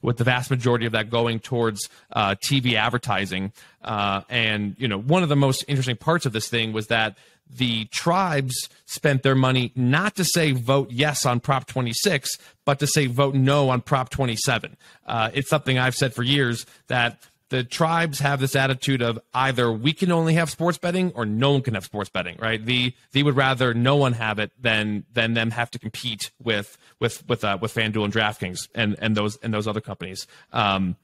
with 0.00 0.16
the 0.16 0.24
vast 0.24 0.50
majority 0.50 0.86
of 0.86 0.92
that 0.92 1.10
going 1.10 1.40
towards 1.40 1.88
uh, 2.12 2.34
TV 2.36 2.74
advertising. 2.74 3.52
Uh, 3.82 4.22
and, 4.28 4.74
you 4.78 4.88
know, 4.88 4.98
one 4.98 5.22
of 5.22 5.28
the 5.28 5.36
most 5.36 5.64
interesting 5.68 5.96
parts 5.96 6.24
of 6.24 6.32
this 6.32 6.48
thing 6.48 6.72
was 6.72 6.86
that 6.86 7.16
the 7.50 7.84
tribes 7.86 8.68
spent 8.86 9.22
their 9.22 9.34
money 9.34 9.72
not 9.76 10.16
to 10.16 10.24
say 10.24 10.52
vote 10.52 10.90
yes 10.90 11.26
on 11.26 11.40
Prop 11.40 11.66
26, 11.66 12.30
but 12.64 12.78
to 12.78 12.86
say 12.86 13.06
vote 13.06 13.34
no 13.34 13.68
on 13.68 13.80
Prop 13.80 14.08
27. 14.08 14.76
Uh, 15.06 15.30
it's 15.34 15.50
something 15.50 15.78
I've 15.78 15.94
said 15.94 16.14
for 16.14 16.22
years 16.22 16.66
that 16.88 17.18
the 17.50 17.62
tribes 17.62 18.20
have 18.20 18.40
this 18.40 18.56
attitude 18.56 19.02
of 19.02 19.18
either 19.32 19.70
we 19.70 19.92
can 19.92 20.10
only 20.10 20.34
have 20.34 20.50
sports 20.50 20.78
betting 20.78 21.12
or 21.14 21.26
no 21.26 21.52
one 21.52 21.62
can 21.62 21.74
have 21.74 21.84
sports 21.84 22.10
betting, 22.10 22.36
right? 22.40 22.64
The 22.64 22.94
they 23.12 23.22
would 23.22 23.36
rather 23.36 23.74
no 23.74 23.96
one 23.96 24.14
have 24.14 24.38
it 24.38 24.50
than 24.60 25.04
than 25.12 25.34
them 25.34 25.50
have 25.50 25.70
to 25.72 25.78
compete 25.78 26.30
with 26.42 26.76
with 27.00 27.26
with 27.28 27.44
uh, 27.44 27.58
with 27.60 27.74
FanDuel 27.74 28.04
and 28.04 28.12
DraftKings 28.12 28.68
and 28.74 28.96
and 28.98 29.16
those 29.16 29.36
and 29.36 29.52
those 29.52 29.68
other 29.68 29.80
companies. 29.80 30.26
Um, 30.52 30.96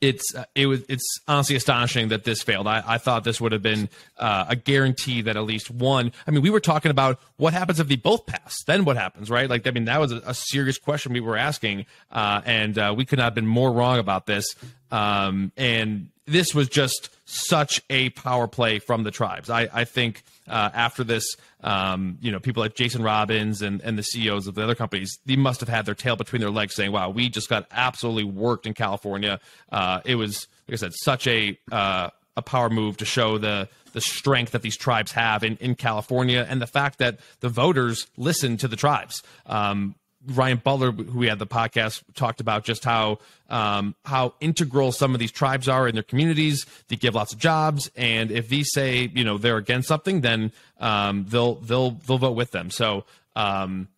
it's 0.00 0.34
uh, 0.34 0.44
it 0.54 0.66
was 0.66 0.82
it's 0.88 1.20
honestly 1.26 1.56
astonishing 1.56 2.08
that 2.08 2.24
this 2.24 2.42
failed. 2.42 2.66
I, 2.66 2.82
I 2.86 2.98
thought 2.98 3.24
this 3.24 3.40
would 3.40 3.52
have 3.52 3.62
been 3.62 3.88
uh, 4.16 4.46
a 4.48 4.56
guarantee 4.56 5.22
that 5.22 5.36
at 5.36 5.42
least 5.42 5.70
one. 5.70 6.12
I 6.26 6.30
mean, 6.30 6.42
we 6.42 6.50
were 6.50 6.60
talking 6.60 6.90
about 6.90 7.20
what 7.36 7.52
happens 7.52 7.80
if 7.80 7.88
they 7.88 7.96
both 7.96 8.26
pass. 8.26 8.62
Then 8.66 8.84
what 8.84 8.96
happens, 8.96 9.30
right? 9.30 9.50
Like, 9.50 9.66
I 9.66 9.70
mean, 9.70 9.86
that 9.86 10.00
was 10.00 10.12
a, 10.12 10.22
a 10.24 10.34
serious 10.34 10.78
question 10.78 11.12
we 11.12 11.20
were 11.20 11.36
asking, 11.36 11.86
uh, 12.12 12.42
and 12.44 12.78
uh, 12.78 12.94
we 12.96 13.04
could 13.04 13.18
not 13.18 13.24
have 13.24 13.34
been 13.34 13.46
more 13.46 13.72
wrong 13.72 13.98
about 13.98 14.26
this. 14.26 14.54
Um, 14.90 15.52
and 15.56 16.08
this 16.26 16.54
was 16.54 16.68
just 16.68 17.10
such 17.24 17.82
a 17.90 18.10
power 18.10 18.46
play 18.46 18.78
from 18.78 19.02
the 19.02 19.10
tribes. 19.10 19.50
I, 19.50 19.68
I 19.72 19.84
think 19.84 20.22
uh, 20.48 20.70
after 20.72 21.04
this, 21.04 21.24
um, 21.62 22.18
you 22.20 22.30
know, 22.30 22.40
people 22.40 22.62
like 22.62 22.74
Jason 22.74 23.02
Robins 23.02 23.62
and, 23.62 23.80
and 23.82 23.98
the 23.98 24.02
CEOs 24.02 24.46
of 24.46 24.54
the 24.54 24.62
other 24.62 24.74
companies, 24.74 25.18
they 25.26 25.36
must 25.36 25.60
have 25.60 25.68
had 25.68 25.86
their 25.86 25.94
tail 25.94 26.16
between 26.16 26.40
their 26.40 26.50
legs 26.50 26.74
saying, 26.74 26.92
wow, 26.92 27.10
we 27.10 27.28
just 27.28 27.48
got 27.48 27.66
absolutely 27.70 28.24
worked 28.24 28.66
in 28.66 28.74
California. 28.74 29.40
Uh, 29.70 30.00
it 30.04 30.14
was, 30.14 30.46
like 30.66 30.74
I 30.74 30.76
said, 30.76 30.92
such 30.94 31.26
a, 31.26 31.58
uh, 31.72 32.10
a 32.36 32.42
power 32.42 32.70
move 32.70 32.98
to 32.98 33.04
show 33.04 33.36
the 33.36 33.68
the 33.92 34.00
strength 34.00 34.52
that 34.52 34.62
these 34.62 34.76
tribes 34.76 35.12
have 35.12 35.42
in, 35.42 35.56
in 35.56 35.74
California 35.74 36.46
and 36.48 36.60
the 36.60 36.66
fact 36.66 36.98
that 36.98 37.18
the 37.40 37.48
voters 37.48 38.06
listen 38.16 38.56
to 38.58 38.68
the 38.68 38.76
tribes. 38.76 39.22
Um, 39.46 39.94
Ryan 40.26 40.60
Butler, 40.62 40.92
who 40.92 41.18
we 41.18 41.28
had 41.28 41.38
the 41.38 41.46
podcast, 41.46 42.02
talked 42.14 42.40
about 42.40 42.64
just 42.64 42.84
how 42.84 43.18
um, 43.48 43.94
how 44.04 44.34
integral 44.40 44.92
some 44.92 45.14
of 45.14 45.20
these 45.20 45.30
tribes 45.30 45.68
are 45.68 45.86
in 45.86 45.94
their 45.94 46.02
communities. 46.02 46.66
They 46.88 46.96
give 46.96 47.14
lots 47.14 47.32
of 47.32 47.38
jobs, 47.38 47.90
and 47.96 48.30
if 48.30 48.48
these 48.48 48.72
say 48.72 49.10
you 49.14 49.24
know 49.24 49.38
they're 49.38 49.56
against 49.56 49.88
something, 49.88 50.20
then 50.20 50.52
um, 50.80 51.26
they'll 51.28 51.56
they'll 51.56 51.92
they'll 51.92 52.18
vote 52.18 52.36
with 52.36 52.50
them. 52.50 52.70
So, 52.70 53.04
um, 53.36 53.88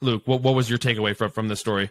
Luke, 0.00 0.22
what 0.26 0.42
what 0.42 0.54
was 0.54 0.68
your 0.68 0.78
takeaway 0.78 1.16
from 1.16 1.30
from 1.30 1.48
this 1.48 1.60
story? 1.60 1.90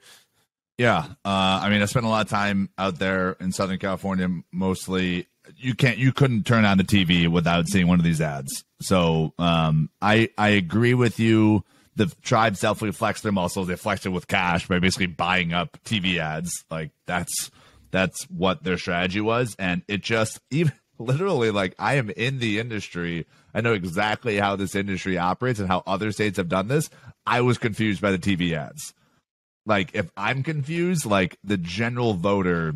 Yeah, 0.77 1.05
uh, 1.25 1.59
I 1.61 1.69
mean, 1.69 1.81
I 1.81 1.85
spent 1.85 2.05
a 2.05 2.09
lot 2.09 2.25
of 2.25 2.29
time 2.29 2.69
out 2.77 2.99
there 2.99 3.33
in 3.41 3.51
Southern 3.51 3.79
California, 3.79 4.29
mostly. 4.51 5.27
You 5.57 5.73
can't, 5.73 5.97
you 5.97 6.13
couldn't 6.13 6.45
turn 6.45 6.63
on 6.63 6.77
the 6.77 6.83
TV 6.83 7.27
without 7.27 7.67
seeing 7.67 7.87
one 7.87 7.99
of 7.99 8.05
these 8.05 8.21
ads. 8.21 8.63
So, 8.79 9.33
um, 9.39 9.89
I 10.01 10.29
I 10.37 10.49
agree 10.49 10.93
with 10.93 11.19
you 11.19 11.65
the 11.99 12.07
tribes 12.21 12.61
definitely 12.61 12.93
flex 12.93 13.19
their 13.19 13.33
muscles. 13.33 13.67
They 13.67 13.75
flex 13.75 14.05
it 14.05 14.09
with 14.09 14.25
cash 14.25 14.69
by 14.69 14.79
basically 14.79 15.07
buying 15.07 15.51
up 15.51 15.77
TV 15.83 16.17
ads. 16.17 16.49
Like 16.71 16.91
that's 17.05 17.51
that's 17.91 18.23
what 18.29 18.63
their 18.63 18.77
strategy 18.77 19.19
was, 19.19 19.53
and 19.59 19.81
it 19.89 20.01
just 20.01 20.39
even 20.49 20.71
literally 20.97 21.51
like 21.51 21.75
I 21.77 21.95
am 21.95 22.09
in 22.11 22.39
the 22.39 22.57
industry. 22.57 23.27
I 23.53 23.59
know 23.59 23.73
exactly 23.73 24.37
how 24.37 24.55
this 24.55 24.75
industry 24.75 25.17
operates 25.17 25.59
and 25.59 25.67
how 25.67 25.83
other 25.85 26.13
states 26.13 26.37
have 26.37 26.47
done 26.47 26.69
this. 26.69 26.89
I 27.25 27.41
was 27.41 27.57
confused 27.57 28.01
by 28.01 28.11
the 28.11 28.17
TV 28.17 28.53
ads. 28.53 28.93
like 29.65 29.93
if 29.93 30.09
I'm 30.15 30.41
confused, 30.41 31.05
like 31.05 31.37
the 31.43 31.57
general 31.57 32.13
voter 32.13 32.75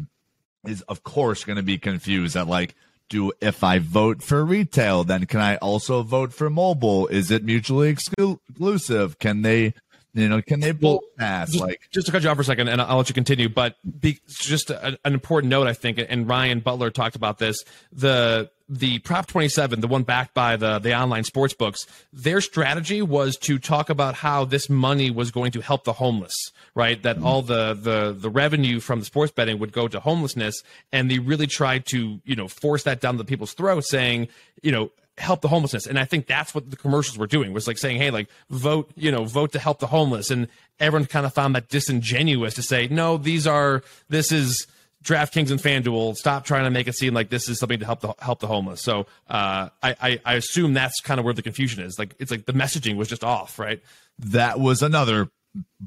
is 0.67 0.81
of 0.83 1.03
course 1.03 1.45
going 1.45 1.55
to 1.55 1.63
be 1.63 1.77
confused 1.77 2.35
at 2.35 2.47
like 2.47 2.75
do 3.09 3.31
if 3.41 3.63
I 3.63 3.79
vote 3.79 4.21
for 4.23 4.43
retail, 4.43 5.03
then 5.03 5.25
can 5.25 5.39
I 5.39 5.57
also 5.57 6.03
vote 6.03 6.33
for 6.33 6.49
mobile? 6.49 7.07
Is 7.07 7.31
it 7.31 7.43
mutually 7.43 7.89
exclusive? 7.89 9.19
Can 9.19 9.41
they 9.41 9.73
you 10.15 10.29
know, 10.29 10.41
can 10.43 10.59
they 10.59 10.71
both 10.71 11.01
pass? 11.17 11.51
Just, 11.51 11.63
like, 11.63 11.81
just 11.91 12.05
to 12.05 12.11
cut 12.11 12.21
you 12.23 12.29
off 12.29 12.35
for 12.35 12.41
a 12.41 12.45
second, 12.45 12.67
and 12.67 12.79
I'll 12.79 12.97
let 12.97 13.09
you 13.09 13.15
continue. 13.15 13.49
But 13.49 13.77
be, 13.99 14.19
just 14.27 14.69
a, 14.69 14.99
an 15.03 15.13
important 15.13 15.49
note, 15.49 15.65
I 15.65 15.73
think, 15.73 15.99
and 16.07 16.27
Ryan 16.27 16.59
Butler 16.59 16.91
talked 16.91 17.15
about 17.15 17.39
this. 17.39 17.63
The 17.91 18.51
the 18.73 18.99
Prop 18.99 19.27
27, 19.27 19.81
the 19.81 19.87
one 19.87 20.03
backed 20.03 20.33
by 20.33 20.55
the 20.55 20.79
the 20.79 20.95
online 20.95 21.23
sports 21.23 21.53
books, 21.53 21.85
their 22.11 22.41
strategy 22.41 23.01
was 23.01 23.37
to 23.37 23.59
talk 23.59 23.89
about 23.89 24.15
how 24.15 24.45
this 24.45 24.69
money 24.69 25.11
was 25.11 25.31
going 25.31 25.51
to 25.51 25.61
help 25.61 25.83
the 25.83 25.93
homeless, 25.93 26.35
right? 26.73 27.01
That 27.03 27.21
all 27.21 27.41
the 27.41 27.73
the 27.73 28.15
the 28.17 28.29
revenue 28.29 28.79
from 28.79 28.99
the 28.99 29.05
sports 29.05 29.31
betting 29.31 29.59
would 29.59 29.71
go 29.71 29.87
to 29.87 29.99
homelessness, 29.99 30.63
and 30.91 31.09
they 31.09 31.19
really 31.19 31.47
tried 31.47 31.85
to 31.87 32.19
you 32.25 32.35
know 32.35 32.47
force 32.47 32.83
that 32.83 32.99
down 32.99 33.17
the 33.17 33.25
people's 33.25 33.53
throats, 33.53 33.89
saying 33.89 34.27
you 34.61 34.71
know 34.71 34.91
help 35.19 35.41
the 35.41 35.47
homelessness. 35.47 35.85
And 35.85 35.99
I 35.99 36.05
think 36.05 36.25
that's 36.25 36.55
what 36.55 36.71
the 36.71 36.75
commercials 36.75 37.19
were 37.19 37.27
doing 37.27 37.53
was 37.53 37.67
like 37.67 37.77
saying, 37.77 37.97
hey, 37.97 38.09
like 38.09 38.29
vote, 38.49 38.91
you 38.95 39.11
know, 39.11 39.25
vote 39.25 39.51
to 39.51 39.59
help 39.59 39.77
the 39.77 39.85
homeless. 39.85 40.31
And 40.31 40.47
everyone 40.79 41.05
kind 41.05 41.27
of 41.27 41.33
found 41.35 41.55
that 41.55 41.69
disingenuous 41.69 42.55
to 42.55 42.63
say, 42.63 42.87
no, 42.87 43.17
these 43.17 43.45
are, 43.45 43.83
this 44.09 44.31
is 44.31 44.65
DraftKings 45.03 45.51
and 45.51 45.59
FanDuel. 45.59 46.15
Stop 46.15 46.45
trying 46.45 46.63
to 46.63 46.71
make 46.71 46.87
it 46.87 46.95
seem 46.95 47.13
like 47.13 47.29
this 47.29 47.49
is 47.49 47.59
something 47.59 47.79
to 47.79 47.85
help 47.85 48.01
the 48.01 48.13
help 48.19 48.39
the 48.39 48.47
homeless. 48.47 48.81
So 48.81 49.07
uh, 49.29 49.69
I, 49.81 49.95
I 50.01 50.21
I 50.25 50.33
assume 50.35 50.73
that's 50.73 50.99
kind 51.01 51.19
of 51.19 51.25
where 51.25 51.33
the 51.33 51.41
confusion 51.41 51.83
is. 51.83 51.99
Like 51.99 52.15
it's 52.19 52.31
like 52.31 52.45
the 52.45 52.53
messaging 52.53 52.95
was 52.95 53.07
just 53.07 53.23
off, 53.23 53.59
right? 53.59 53.81
That 54.19 54.59
was 54.59 54.81
another 54.81 55.29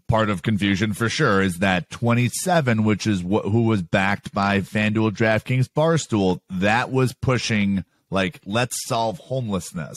part 0.07 0.31
of 0.31 0.43
confusion 0.43 0.93
for 0.93 1.09
sure 1.09 1.43
is 1.43 1.59
that 1.59 1.91
27 1.91 2.85
which 2.85 3.05
is 3.05 3.25
what 3.25 3.47
who 3.47 3.63
was 3.63 3.83
backed 3.83 4.33
by 4.33 4.61
FanDuel 4.61 5.11
DraftKings 5.11 5.69
Barstool 5.69 6.39
that 6.49 6.93
was 6.93 7.13
pushing 7.15 7.85
like 8.11 8.41
let's 8.45 8.87
solve 8.87 9.19
homelessness. 9.19 9.97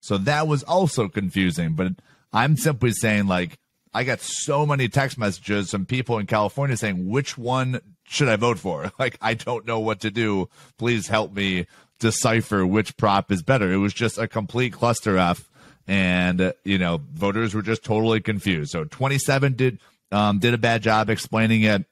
So 0.00 0.18
that 0.18 0.48
was 0.48 0.62
also 0.64 1.08
confusing, 1.08 1.74
but 1.74 1.92
I'm 2.32 2.56
simply 2.56 2.90
saying 2.90 3.26
like 3.26 3.58
I 3.92 4.02
got 4.02 4.20
so 4.20 4.66
many 4.66 4.88
text 4.88 5.16
messages 5.16 5.70
from 5.70 5.86
people 5.86 6.18
in 6.18 6.26
California 6.26 6.76
saying 6.76 7.08
which 7.08 7.38
one 7.38 7.80
should 8.04 8.28
I 8.28 8.36
vote 8.36 8.58
for? 8.58 8.92
Like 8.98 9.18
I 9.20 9.34
don't 9.34 9.66
know 9.66 9.80
what 9.80 10.00
to 10.00 10.10
do. 10.10 10.48
Please 10.78 11.08
help 11.08 11.34
me 11.34 11.66
decipher 11.98 12.66
which 12.66 12.96
prop 12.96 13.30
is 13.32 13.42
better. 13.42 13.72
It 13.72 13.78
was 13.78 13.94
just 13.94 14.18
a 14.18 14.28
complete 14.28 14.72
cluster 14.72 15.18
F 15.18 15.50
and 15.86 16.52
you 16.64 16.78
know 16.78 17.00
voters 17.12 17.54
were 17.54 17.62
just 17.62 17.84
totally 17.84 18.20
confused. 18.20 18.70
So 18.70 18.84
27 18.84 19.54
did 19.54 19.78
um, 20.12 20.38
did 20.38 20.54
a 20.54 20.58
bad 20.58 20.82
job 20.82 21.10
explaining 21.10 21.62
it 21.62 21.84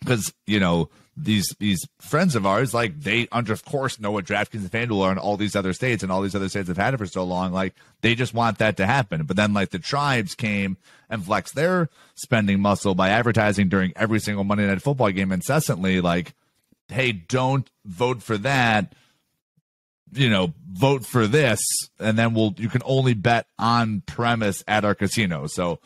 because 0.00 0.32
you 0.46 0.60
know 0.60 0.88
these 1.20 1.54
these 1.58 1.86
friends 2.00 2.36
of 2.36 2.46
ours, 2.46 2.72
like 2.72 3.00
they 3.00 3.28
under 3.32 3.52
of 3.52 3.64
course 3.64 3.98
know 3.98 4.10
what 4.10 4.24
DraftKings 4.24 4.60
and 4.60 4.70
FanDuel 4.70 5.04
are 5.04 5.12
in 5.12 5.18
all 5.18 5.36
these 5.36 5.56
other 5.56 5.72
states, 5.72 6.02
and 6.02 6.12
all 6.12 6.22
these 6.22 6.34
other 6.34 6.48
states 6.48 6.68
have 6.68 6.76
had 6.76 6.94
it 6.94 6.98
for 6.98 7.06
so 7.06 7.24
long. 7.24 7.52
Like 7.52 7.74
they 8.00 8.14
just 8.14 8.34
want 8.34 8.58
that 8.58 8.76
to 8.76 8.86
happen. 8.86 9.24
But 9.24 9.36
then 9.36 9.52
like 9.52 9.70
the 9.70 9.78
tribes 9.78 10.34
came 10.34 10.76
and 11.10 11.24
flexed 11.24 11.54
their 11.54 11.88
spending 12.14 12.60
muscle 12.60 12.94
by 12.94 13.10
advertising 13.10 13.68
during 13.68 13.92
every 13.96 14.20
single 14.20 14.44
Monday 14.44 14.66
night 14.66 14.82
football 14.82 15.10
game 15.10 15.32
incessantly, 15.32 16.00
like, 16.00 16.34
hey, 16.88 17.12
don't 17.12 17.68
vote 17.84 18.22
for 18.22 18.38
that. 18.38 18.92
You 20.12 20.30
know, 20.30 20.54
vote 20.72 21.04
for 21.04 21.26
this, 21.26 21.60
and 21.98 22.18
then 22.18 22.32
we'll 22.32 22.54
you 22.56 22.70
can 22.70 22.82
only 22.84 23.12
bet 23.14 23.46
on 23.58 24.02
premise 24.06 24.64
at 24.66 24.84
our 24.84 24.94
casino. 24.94 25.46
So 25.46 25.80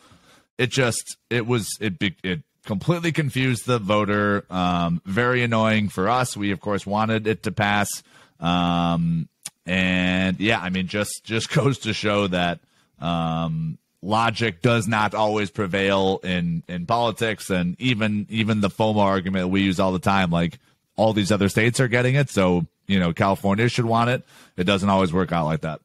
it 0.57 0.69
just 0.69 1.17
it 1.29 1.45
was 1.45 1.67
it 1.81 1.95
it 2.23 2.41
completely 2.65 3.11
confused 3.11 3.65
the 3.65 3.79
voter. 3.79 4.45
Um, 4.49 5.01
very 5.05 5.43
annoying 5.43 5.89
for 5.89 6.09
us. 6.09 6.35
We 6.35 6.51
of 6.51 6.59
course 6.59 6.85
wanted 6.85 7.27
it 7.27 7.43
to 7.43 7.51
pass. 7.51 8.03
Um, 8.39 9.29
and 9.65 10.39
yeah, 10.39 10.59
I 10.59 10.69
mean, 10.69 10.87
just 10.87 11.23
just 11.23 11.49
goes 11.53 11.79
to 11.79 11.93
show 11.93 12.27
that 12.27 12.59
um, 12.99 13.77
logic 14.01 14.61
does 14.61 14.87
not 14.87 15.13
always 15.13 15.49
prevail 15.49 16.19
in 16.23 16.63
in 16.67 16.85
politics, 16.85 17.49
and 17.49 17.79
even 17.79 18.27
even 18.29 18.61
the 18.61 18.69
FOMO 18.69 18.97
argument 18.97 19.49
we 19.49 19.61
use 19.61 19.79
all 19.79 19.91
the 19.91 19.99
time, 19.99 20.29
like 20.29 20.59
all 20.95 21.13
these 21.13 21.31
other 21.31 21.49
states 21.49 21.79
are 21.79 21.87
getting 21.87 22.15
it, 22.15 22.29
so 22.29 22.65
you 22.87 22.99
know 22.99 23.13
California 23.13 23.69
should 23.69 23.85
want 23.85 24.09
it. 24.09 24.23
It 24.57 24.65
doesn't 24.65 24.89
always 24.89 25.13
work 25.13 25.31
out 25.31 25.45
like 25.45 25.61
that. 25.61 25.79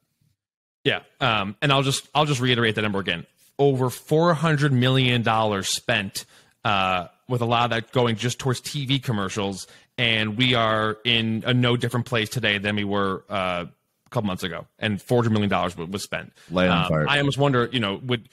Yeah, 0.84 1.00
um, 1.20 1.56
and 1.62 1.72
I'll 1.72 1.82
just 1.82 2.08
I'll 2.14 2.26
just 2.26 2.40
reiterate 2.40 2.74
the 2.74 2.82
number 2.82 2.98
again. 2.98 3.26
Over 3.58 3.90
four 3.90 4.34
hundred 4.34 4.72
million 4.72 5.22
dollars 5.22 5.68
spent 5.68 6.24
uh, 6.64 7.06
with 7.28 7.40
a 7.40 7.46
lot 7.46 7.64
of 7.64 7.70
that 7.70 7.92
going 7.92 8.16
just 8.16 8.38
towards 8.38 8.60
TV 8.60 9.02
commercials. 9.02 9.66
And 9.96 10.36
we 10.36 10.54
are 10.54 10.98
in 11.04 11.42
a 11.46 11.52
no 11.52 11.76
different 11.76 12.06
place 12.06 12.28
today 12.28 12.58
than 12.58 12.76
we 12.76 12.84
were 12.84 13.24
uh, 13.28 13.66
a 14.06 14.10
couple 14.10 14.26
months 14.26 14.42
ago. 14.42 14.66
And 14.78 15.00
four 15.00 15.18
hundred 15.18 15.32
million 15.32 15.50
dollars 15.50 15.76
was 15.76 16.02
spent. 16.02 16.32
Lay 16.50 16.68
on 16.68 16.84
um, 16.84 16.88
fire. 16.88 17.08
I 17.08 17.18
almost 17.18 17.38
wonder, 17.38 17.68
you 17.72 17.80
know, 17.80 18.00
would 18.04 18.28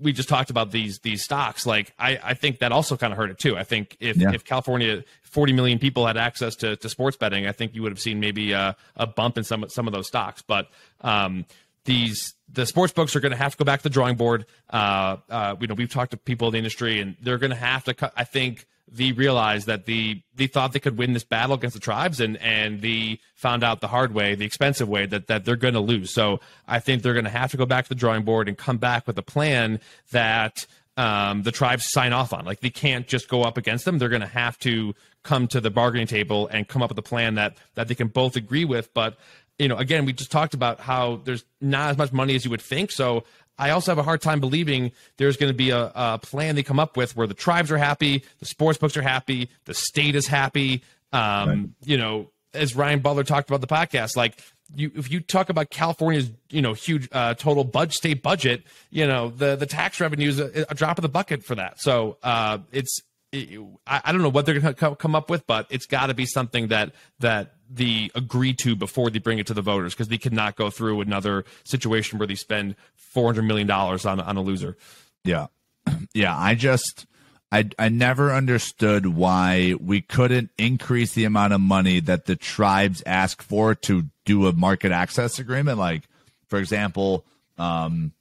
we 0.00 0.12
just 0.12 0.28
talked 0.28 0.50
about 0.50 0.70
these 0.70 1.00
these 1.00 1.22
stocks? 1.22 1.66
Like, 1.66 1.92
I, 1.98 2.18
I 2.22 2.34
think 2.34 2.58
that 2.58 2.72
also 2.72 2.96
kind 2.96 3.12
of 3.12 3.16
hurt 3.16 3.30
it 3.30 3.38
too. 3.38 3.56
I 3.56 3.64
think 3.64 3.96
if 3.98 4.16
yeah. 4.16 4.32
if 4.32 4.44
California 4.44 5.04
40 5.22 5.52
million 5.52 5.78
people 5.78 6.06
had 6.06 6.16
access 6.16 6.56
to, 6.56 6.76
to 6.76 6.88
sports 6.88 7.16
betting, 7.16 7.46
I 7.46 7.52
think 7.52 7.74
you 7.74 7.82
would 7.82 7.92
have 7.92 8.00
seen 8.00 8.20
maybe 8.20 8.52
a, 8.52 8.76
a 8.96 9.06
bump 9.06 9.38
in 9.38 9.44
some 9.44 9.68
some 9.68 9.86
of 9.86 9.92
those 9.92 10.06
stocks. 10.06 10.42
But 10.42 10.68
um, 11.00 11.46
these 11.84 12.34
the 12.52 12.66
sports 12.66 12.92
books 12.92 13.14
are 13.14 13.20
going 13.20 13.32
to 13.32 13.38
have 13.38 13.52
to 13.52 13.58
go 13.58 13.64
back 13.64 13.80
to 13.80 13.82
the 13.84 13.90
drawing 13.90 14.16
board. 14.16 14.46
Uh, 14.70 15.16
uh, 15.28 15.56
know, 15.60 15.74
we've 15.74 15.90
talked 15.90 16.10
to 16.10 16.16
people 16.16 16.48
in 16.48 16.52
the 16.52 16.58
industry, 16.58 17.00
and 17.00 17.16
they're 17.22 17.38
going 17.38 17.50
to 17.50 17.56
have 17.56 17.84
to. 17.84 18.12
I 18.16 18.24
think 18.24 18.66
they 18.92 19.12
realized 19.12 19.66
that 19.66 19.86
the 19.86 20.20
they 20.34 20.46
thought 20.46 20.72
they 20.72 20.80
could 20.80 20.98
win 20.98 21.12
this 21.12 21.24
battle 21.24 21.54
against 21.54 21.74
the 21.74 21.80
tribes, 21.80 22.20
and 22.20 22.36
and 22.38 22.80
they 22.80 23.20
found 23.34 23.62
out 23.62 23.80
the 23.80 23.88
hard 23.88 24.12
way, 24.12 24.34
the 24.34 24.44
expensive 24.44 24.88
way, 24.88 25.06
that 25.06 25.28
that 25.28 25.44
they're 25.44 25.56
going 25.56 25.74
to 25.74 25.80
lose. 25.80 26.12
So 26.12 26.40
I 26.66 26.80
think 26.80 27.02
they're 27.02 27.14
going 27.14 27.24
to 27.24 27.30
have 27.30 27.50
to 27.52 27.56
go 27.56 27.66
back 27.66 27.84
to 27.84 27.88
the 27.90 27.94
drawing 27.94 28.24
board 28.24 28.48
and 28.48 28.58
come 28.58 28.78
back 28.78 29.06
with 29.06 29.16
a 29.18 29.22
plan 29.22 29.80
that 30.10 30.66
um, 30.96 31.42
the 31.42 31.52
tribes 31.52 31.90
sign 31.90 32.12
off 32.12 32.32
on. 32.32 32.44
Like 32.44 32.60
they 32.60 32.70
can't 32.70 33.06
just 33.06 33.28
go 33.28 33.42
up 33.42 33.56
against 33.56 33.84
them. 33.84 33.98
They're 33.98 34.08
going 34.08 34.20
to 34.20 34.26
have 34.26 34.58
to 34.60 34.94
come 35.22 35.46
to 35.48 35.60
the 35.60 35.70
bargaining 35.70 36.06
table 36.06 36.48
and 36.48 36.66
come 36.66 36.82
up 36.82 36.90
with 36.90 36.98
a 36.98 37.02
plan 37.02 37.34
that 37.34 37.56
that 37.74 37.88
they 37.88 37.94
can 37.94 38.08
both 38.08 38.36
agree 38.36 38.64
with. 38.64 38.92
But 38.92 39.18
you 39.60 39.68
know, 39.68 39.76
again, 39.76 40.06
we 40.06 40.12
just 40.14 40.32
talked 40.32 40.54
about 40.54 40.80
how 40.80 41.20
there's 41.24 41.44
not 41.60 41.90
as 41.90 41.98
much 41.98 42.12
money 42.12 42.34
as 42.34 42.44
you 42.44 42.50
would 42.50 42.62
think. 42.62 42.90
So 42.90 43.24
I 43.58 43.70
also 43.70 43.90
have 43.90 43.98
a 43.98 44.02
hard 44.02 44.22
time 44.22 44.40
believing 44.40 44.90
there's 45.18 45.36
going 45.36 45.50
to 45.50 45.56
be 45.56 45.68
a, 45.68 45.92
a, 45.94 46.18
plan 46.18 46.54
they 46.54 46.62
come 46.62 46.80
up 46.80 46.96
with 46.96 47.14
where 47.14 47.26
the 47.26 47.34
tribes 47.34 47.70
are 47.70 47.76
happy, 47.76 48.24
the 48.38 48.46
sports 48.46 48.78
books 48.78 48.96
are 48.96 49.02
happy, 49.02 49.50
the 49.66 49.74
state 49.74 50.14
is 50.14 50.26
happy. 50.26 50.82
Um, 51.12 51.48
right. 51.48 51.68
You 51.84 51.98
know, 51.98 52.30
as 52.54 52.74
Ryan 52.74 53.00
Butler 53.00 53.22
talked 53.22 53.50
about 53.50 53.60
the 53.60 53.66
podcast, 53.66 54.16
like 54.16 54.40
you, 54.74 54.90
if 54.94 55.10
you 55.10 55.20
talk 55.20 55.50
about 55.50 55.68
California's, 55.68 56.30
you 56.48 56.62
know, 56.62 56.72
huge 56.72 57.08
uh, 57.12 57.34
total 57.34 57.64
budget, 57.64 57.94
state 57.94 58.22
budget, 58.22 58.62
you 58.90 59.06
know, 59.06 59.28
the 59.28 59.56
the 59.56 59.66
tax 59.66 60.00
revenue 60.00 60.28
is 60.28 60.40
a, 60.40 60.64
a 60.70 60.74
drop 60.74 60.96
of 60.96 61.02
the 61.02 61.08
bucket 61.08 61.44
for 61.44 61.54
that. 61.56 61.80
So 61.80 62.16
uh, 62.22 62.58
it's 62.72 63.00
I, 63.32 63.68
I 63.86 64.12
don't 64.12 64.22
know 64.22 64.28
what 64.28 64.44
they're 64.44 64.58
going 64.58 64.74
to 64.74 64.96
come 64.96 65.14
up 65.14 65.30
with, 65.30 65.46
but 65.46 65.66
it's 65.70 65.86
got 65.86 66.06
to 66.06 66.14
be 66.14 66.26
something 66.26 66.68
that 66.68 66.92
that 67.20 67.54
the 67.70 68.10
agree 68.14 68.52
to 68.54 68.74
before 68.74 69.10
they 69.10 69.20
bring 69.20 69.38
it 69.38 69.46
to 69.46 69.54
the 69.54 69.62
voters 69.62 69.94
because 69.94 70.08
they 70.08 70.18
cannot 70.18 70.56
go 70.56 70.70
through 70.70 71.00
another 71.00 71.44
situation 71.64 72.18
where 72.18 72.26
they 72.26 72.34
spend 72.34 72.74
four 72.94 73.26
hundred 73.26 73.42
million 73.42 73.68
dollars 73.68 74.04
on 74.04 74.20
on 74.20 74.36
a 74.36 74.42
loser. 74.42 74.76
Yeah, 75.24 75.46
yeah. 76.14 76.36
I 76.36 76.56
just 76.56 77.06
I 77.52 77.68
I 77.78 77.88
never 77.88 78.32
understood 78.32 79.06
why 79.06 79.74
we 79.80 80.00
couldn't 80.00 80.50
increase 80.58 81.12
the 81.12 81.24
amount 81.24 81.52
of 81.52 81.60
money 81.60 82.00
that 82.00 82.26
the 82.26 82.34
tribes 82.34 83.00
ask 83.06 83.42
for 83.42 83.76
to 83.76 84.06
do 84.24 84.48
a 84.48 84.52
market 84.52 84.90
access 84.90 85.38
agreement. 85.38 85.78
Like, 85.78 86.02
for 86.48 86.58
example, 86.58 87.24
um, 87.58 88.12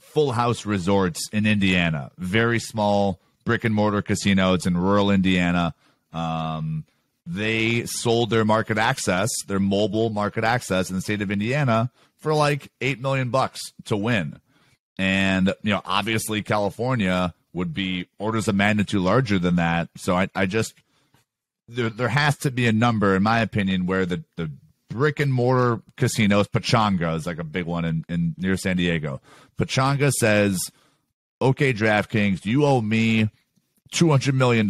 Full 0.00 0.32
House 0.32 0.64
Resorts 0.64 1.28
in 1.32 1.44
Indiana, 1.44 2.12
very 2.16 2.60
small 2.60 3.20
brick 3.44 3.64
and 3.64 3.74
mortar 3.74 4.02
casinos 4.02 4.66
in 4.66 4.76
rural 4.76 5.10
Indiana. 5.10 5.74
Um, 6.12 6.84
they 7.26 7.86
sold 7.86 8.30
their 8.30 8.44
market 8.44 8.78
access, 8.78 9.30
their 9.46 9.60
mobile 9.60 10.10
market 10.10 10.44
access 10.44 10.90
in 10.90 10.96
the 10.96 11.02
state 11.02 11.22
of 11.22 11.30
Indiana 11.30 11.90
for 12.18 12.34
like 12.34 12.70
eight 12.80 13.00
million 13.00 13.30
bucks 13.30 13.60
to 13.86 13.96
win. 13.96 14.40
And 14.98 15.48
you 15.62 15.72
know, 15.72 15.82
obviously 15.84 16.42
California 16.42 17.34
would 17.52 17.72
be 17.72 18.06
orders 18.18 18.48
of 18.48 18.54
magnitude 18.54 19.00
larger 19.00 19.38
than 19.38 19.56
that. 19.56 19.88
So 19.96 20.16
I, 20.16 20.28
I 20.34 20.46
just 20.46 20.74
there 21.68 21.88
there 21.90 22.08
has 22.08 22.36
to 22.38 22.50
be 22.50 22.66
a 22.66 22.72
number, 22.72 23.16
in 23.16 23.22
my 23.22 23.40
opinion, 23.40 23.86
where 23.86 24.04
the, 24.04 24.22
the 24.36 24.50
brick 24.88 25.18
and 25.18 25.32
mortar 25.32 25.80
casinos, 25.96 26.48
Pechanga 26.48 27.16
is 27.16 27.26
like 27.26 27.38
a 27.38 27.44
big 27.44 27.64
one 27.64 27.84
in, 27.84 28.04
in 28.08 28.34
near 28.36 28.56
San 28.56 28.76
Diego. 28.76 29.20
Pechanga 29.58 30.10
says 30.12 30.58
okay, 31.44 31.72
DraftKings, 31.72 32.44
you 32.44 32.64
owe 32.64 32.80
me 32.80 33.30
$200 33.92 34.34
million 34.34 34.68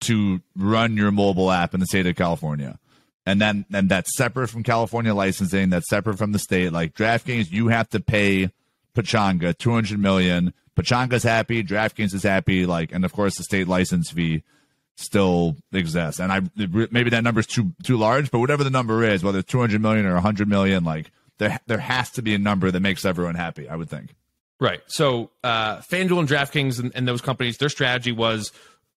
to 0.00 0.40
run 0.56 0.96
your 0.96 1.10
mobile 1.10 1.50
app 1.50 1.74
in 1.74 1.80
the 1.80 1.86
state 1.86 2.06
of 2.06 2.16
California. 2.16 2.78
And 3.24 3.40
then, 3.40 3.64
and 3.72 3.88
that's 3.88 4.16
separate 4.16 4.48
from 4.48 4.62
California 4.62 5.14
licensing. 5.14 5.70
That's 5.70 5.88
separate 5.88 6.18
from 6.18 6.32
the 6.32 6.38
state. 6.38 6.72
Like 6.72 6.94
DraftKings, 6.94 7.50
you 7.50 7.68
have 7.68 7.88
to 7.90 8.00
pay 8.00 8.50
Pechanga 8.94 9.56
200 9.56 9.98
million. 9.98 10.52
Pechanga's 10.76 11.22
happy, 11.22 11.64
DraftKings 11.64 12.14
is 12.14 12.22
happy, 12.22 12.66
like, 12.66 12.92
and 12.92 13.04
of 13.04 13.12
course 13.12 13.36
the 13.36 13.42
state 13.42 13.66
license 13.66 14.10
fee 14.10 14.42
still 14.96 15.56
exists. 15.72 16.20
And 16.20 16.30
I 16.30 16.42
maybe 16.56 17.10
that 17.10 17.24
number 17.24 17.40
is 17.40 17.46
too 17.46 17.72
too 17.82 17.96
large, 17.96 18.30
but 18.30 18.40
whatever 18.40 18.62
the 18.62 18.70
number 18.70 19.02
is, 19.02 19.24
whether 19.24 19.38
it's 19.38 19.50
200 19.50 19.80
million 19.80 20.06
or 20.06 20.14
100 20.14 20.48
million, 20.48 20.84
like 20.84 21.10
there 21.38 21.58
there 21.66 21.78
has 21.78 22.10
to 22.12 22.22
be 22.22 22.34
a 22.34 22.38
number 22.38 22.70
that 22.70 22.80
makes 22.80 23.04
everyone 23.04 23.34
happy. 23.36 23.68
I 23.68 23.76
would 23.76 23.88
think. 23.88 24.14
Right. 24.58 24.80
So 24.86 25.30
uh, 25.44 25.78
FanDuel 25.78 26.20
and 26.20 26.28
DraftKings 26.28 26.80
and, 26.80 26.92
and 26.94 27.06
those 27.06 27.20
companies, 27.20 27.58
their 27.58 27.68
strategy 27.68 28.12
was 28.12 28.52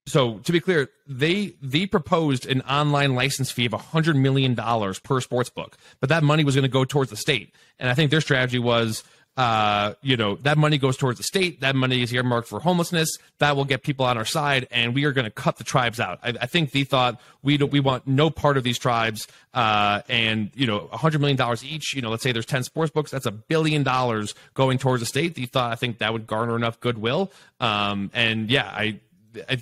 so 0.09 0.39
to 0.39 0.51
be 0.51 0.59
clear, 0.59 0.89
they 1.07 1.53
they 1.61 1.85
proposed 1.85 2.45
an 2.47 2.61
online 2.61 3.13
license 3.15 3.51
fee 3.51 3.65
of 3.65 3.73
hundred 3.73 4.15
million 4.15 4.55
dollars 4.55 4.99
per 4.99 5.21
sports 5.21 5.49
book, 5.49 5.77
but 5.99 6.09
that 6.09 6.23
money 6.23 6.43
was 6.43 6.55
going 6.55 6.63
to 6.63 6.69
go 6.69 6.83
towards 6.83 7.09
the 7.11 7.17
state. 7.17 7.53
And 7.77 7.89
I 7.89 7.93
think 7.93 8.09
their 8.09 8.21
strategy 8.21 8.59
was 8.59 9.03
uh, 9.39 9.93
you 10.01 10.17
know, 10.17 10.35
that 10.35 10.57
money 10.57 10.77
goes 10.77 10.97
towards 10.97 11.17
the 11.17 11.23
state. 11.23 11.61
That 11.61 11.73
money 11.73 12.01
is 12.01 12.13
earmarked 12.13 12.49
for 12.49 12.59
homelessness. 12.59 13.07
That 13.37 13.55
will 13.55 13.63
get 13.63 13.83
people 13.83 14.05
on 14.05 14.17
our 14.17 14.25
side, 14.25 14.67
and 14.69 14.93
we 14.93 15.05
are 15.05 15.13
going 15.13 15.23
to 15.23 15.31
cut 15.31 15.55
the 15.55 15.63
tribes 15.63 15.97
out. 15.97 16.19
I, 16.21 16.33
I 16.41 16.45
think 16.45 16.71
they 16.71 16.83
thought 16.83 17.21
we 17.41 17.55
we 17.55 17.79
want 17.79 18.05
no 18.05 18.29
part 18.29 18.57
of 18.57 18.65
these 18.65 18.77
tribes. 18.77 19.29
Uh, 19.53 20.01
and 20.09 20.51
you 20.55 20.67
know, 20.67 20.89
hundred 20.91 21.21
million 21.21 21.37
dollars 21.37 21.63
each. 21.63 21.95
You 21.95 22.01
know, 22.01 22.09
let's 22.09 22.21
say 22.21 22.33
there's 22.33 22.45
ten 22.45 22.65
sports 22.65 22.91
books. 22.91 23.11
That's 23.11 23.25
a 23.25 23.31
billion 23.31 23.81
dollars 23.83 24.35
going 24.55 24.77
towards 24.77 24.99
the 24.99 25.05
state. 25.05 25.35
They 25.35 25.45
thought 25.45 25.71
I 25.71 25.75
think 25.75 25.99
that 25.99 26.11
would 26.11 26.27
garner 26.27 26.57
enough 26.57 26.77
goodwill. 26.81 27.31
Um, 27.61 28.11
and 28.13 28.51
yeah, 28.51 28.65
I, 28.65 28.99
I 29.47 29.57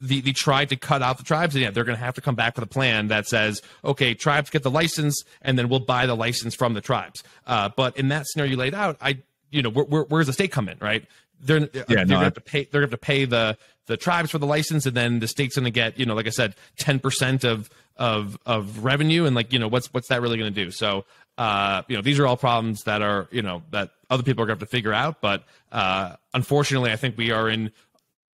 the, 0.00 0.20
the 0.20 0.32
tried 0.32 0.68
to 0.70 0.76
cut 0.76 1.02
out 1.02 1.18
the 1.18 1.24
tribes, 1.24 1.54
and 1.54 1.62
yeah, 1.62 1.70
they're 1.70 1.84
going 1.84 1.98
to 1.98 2.04
have 2.04 2.14
to 2.14 2.20
come 2.20 2.34
back 2.34 2.56
with 2.56 2.64
a 2.64 2.68
plan 2.68 3.08
that 3.08 3.26
says, 3.26 3.62
okay, 3.84 4.14
tribes 4.14 4.50
get 4.50 4.62
the 4.62 4.70
license, 4.70 5.22
and 5.42 5.58
then 5.58 5.68
we'll 5.68 5.80
buy 5.80 6.06
the 6.06 6.16
license 6.16 6.54
from 6.54 6.74
the 6.74 6.80
tribes. 6.80 7.22
Uh, 7.46 7.68
but 7.76 7.96
in 7.96 8.08
that 8.08 8.26
scenario 8.26 8.52
you 8.52 8.56
laid 8.56 8.74
out, 8.74 8.96
I, 9.00 9.18
you 9.50 9.62
know, 9.62 9.70
where, 9.70 9.84
where, 9.84 10.02
where's 10.02 10.26
the 10.26 10.32
state 10.32 10.52
come 10.52 10.68
in, 10.68 10.78
right? 10.80 11.06
They're, 11.40 11.60
yeah, 11.60 11.84
they're 11.86 12.04
no, 12.04 12.04
going 12.04 12.08
to 12.08 12.24
have 12.24 12.34
to 12.34 12.40
pay. 12.40 12.64
They're 12.64 12.80
going 12.80 12.90
to 12.90 12.94
have 12.94 13.00
to 13.00 13.06
pay 13.06 13.24
the 13.26 13.58
the 13.86 13.96
tribes 13.96 14.30
for 14.30 14.38
the 14.38 14.46
license, 14.46 14.86
and 14.86 14.96
then 14.96 15.20
the 15.20 15.28
state's 15.28 15.54
going 15.54 15.64
to 15.64 15.70
get, 15.70 15.98
you 15.98 16.06
know, 16.06 16.14
like 16.14 16.26
I 16.26 16.30
said, 16.30 16.54
ten 16.78 16.98
percent 16.98 17.44
of 17.44 17.68
of 17.96 18.38
of 18.46 18.84
revenue, 18.84 19.26
and 19.26 19.36
like, 19.36 19.52
you 19.52 19.58
know, 19.58 19.68
what's 19.68 19.92
what's 19.92 20.08
that 20.08 20.22
really 20.22 20.38
going 20.38 20.52
to 20.52 20.64
do? 20.64 20.70
So, 20.70 21.04
uh, 21.36 21.82
you 21.88 21.96
know, 21.96 22.02
these 22.02 22.18
are 22.18 22.26
all 22.26 22.38
problems 22.38 22.84
that 22.84 23.02
are, 23.02 23.28
you 23.30 23.42
know, 23.42 23.62
that 23.70 23.90
other 24.08 24.22
people 24.22 24.42
are 24.42 24.46
going 24.46 24.58
to 24.58 24.62
have 24.62 24.68
to 24.70 24.74
figure 24.74 24.94
out. 24.94 25.20
But 25.20 25.44
uh, 25.70 26.16
unfortunately, 26.32 26.90
I 26.90 26.96
think 26.96 27.18
we 27.18 27.30
are 27.32 27.50
in 27.50 27.70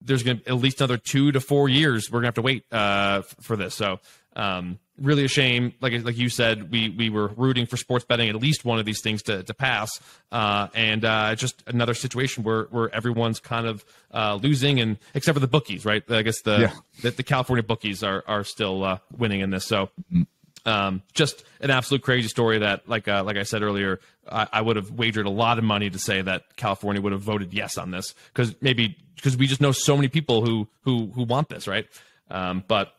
there's 0.00 0.22
going 0.22 0.38
to 0.38 0.44
be 0.44 0.50
at 0.50 0.56
least 0.56 0.80
another 0.80 0.96
two 0.96 1.32
to 1.32 1.40
four 1.40 1.68
years. 1.68 2.10
We're 2.10 2.20
going 2.20 2.24
to 2.24 2.28
have 2.28 2.34
to 2.34 2.42
wait 2.42 2.72
uh, 2.72 3.22
for 3.40 3.56
this. 3.56 3.74
So 3.74 4.00
um, 4.36 4.78
really 5.00 5.24
a 5.24 5.28
shame. 5.28 5.72
Like 5.80 6.04
like 6.04 6.16
you 6.16 6.28
said, 6.28 6.70
we 6.70 6.88
we 6.90 7.10
were 7.10 7.28
rooting 7.28 7.66
for 7.66 7.76
sports 7.76 8.04
betting 8.04 8.28
at 8.28 8.36
least 8.36 8.64
one 8.64 8.78
of 8.78 8.84
these 8.84 9.00
things 9.00 9.22
to 9.24 9.42
to 9.42 9.54
pass, 9.54 10.00
uh, 10.30 10.68
and 10.74 11.04
uh, 11.04 11.34
just 11.34 11.62
another 11.66 11.94
situation 11.94 12.44
where 12.44 12.64
where 12.64 12.94
everyone's 12.94 13.40
kind 13.40 13.66
of 13.66 13.84
uh, 14.12 14.38
losing, 14.40 14.80
and 14.80 14.98
except 15.14 15.34
for 15.34 15.40
the 15.40 15.48
bookies, 15.48 15.84
right? 15.84 16.02
I 16.10 16.22
guess 16.22 16.42
the 16.42 16.58
yeah. 16.60 16.72
the, 17.02 17.10
the, 17.10 17.22
California 17.22 17.62
bookies 17.62 18.02
are 18.02 18.22
are 18.26 18.44
still 18.44 18.84
uh, 18.84 18.98
winning 19.16 19.40
in 19.40 19.50
this. 19.50 19.64
So. 19.64 19.90
Mm-hmm. 20.12 20.22
Um, 20.66 21.02
just 21.14 21.42
an 21.62 21.70
absolute 21.70 22.02
crazy 22.02 22.28
story 22.28 22.58
that, 22.58 22.86
like 22.86 23.08
uh, 23.08 23.24
like 23.24 23.38
I 23.38 23.44
said 23.44 23.62
earlier, 23.62 23.98
I, 24.30 24.46
I, 24.52 24.60
would 24.60 24.76
have 24.76 24.90
wagered 24.90 25.24
a 25.24 25.30
lot 25.30 25.56
of 25.56 25.64
money 25.64 25.88
to 25.88 25.98
say 25.98 26.20
that 26.20 26.54
California 26.56 27.00
would 27.00 27.12
have 27.12 27.22
voted 27.22 27.54
yes 27.54 27.78
on 27.78 27.92
this 27.92 28.14
because 28.26 28.54
maybe 28.60 28.98
because 29.20 29.36
we 29.36 29.46
just 29.46 29.60
know 29.60 29.72
so 29.72 29.96
many 29.96 30.08
people 30.08 30.44
who 30.44 30.68
who 30.82 31.06
who 31.14 31.22
want 31.24 31.48
this, 31.48 31.68
right? 31.68 31.86
Um, 32.30 32.64
but 32.66 32.92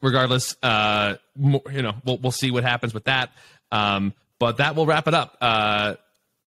regardless, 0.00 0.56
uh, 0.62 1.16
you 1.36 1.82
know, 1.82 1.94
we'll 2.04 2.18
we'll 2.18 2.32
see 2.32 2.50
what 2.50 2.64
happens 2.64 2.94
with 2.94 3.04
that. 3.04 3.30
Um, 3.70 4.14
but 4.38 4.58
that 4.58 4.76
will 4.76 4.86
wrap 4.86 5.08
it 5.08 5.14
up. 5.14 5.36
Uh, 5.40 5.94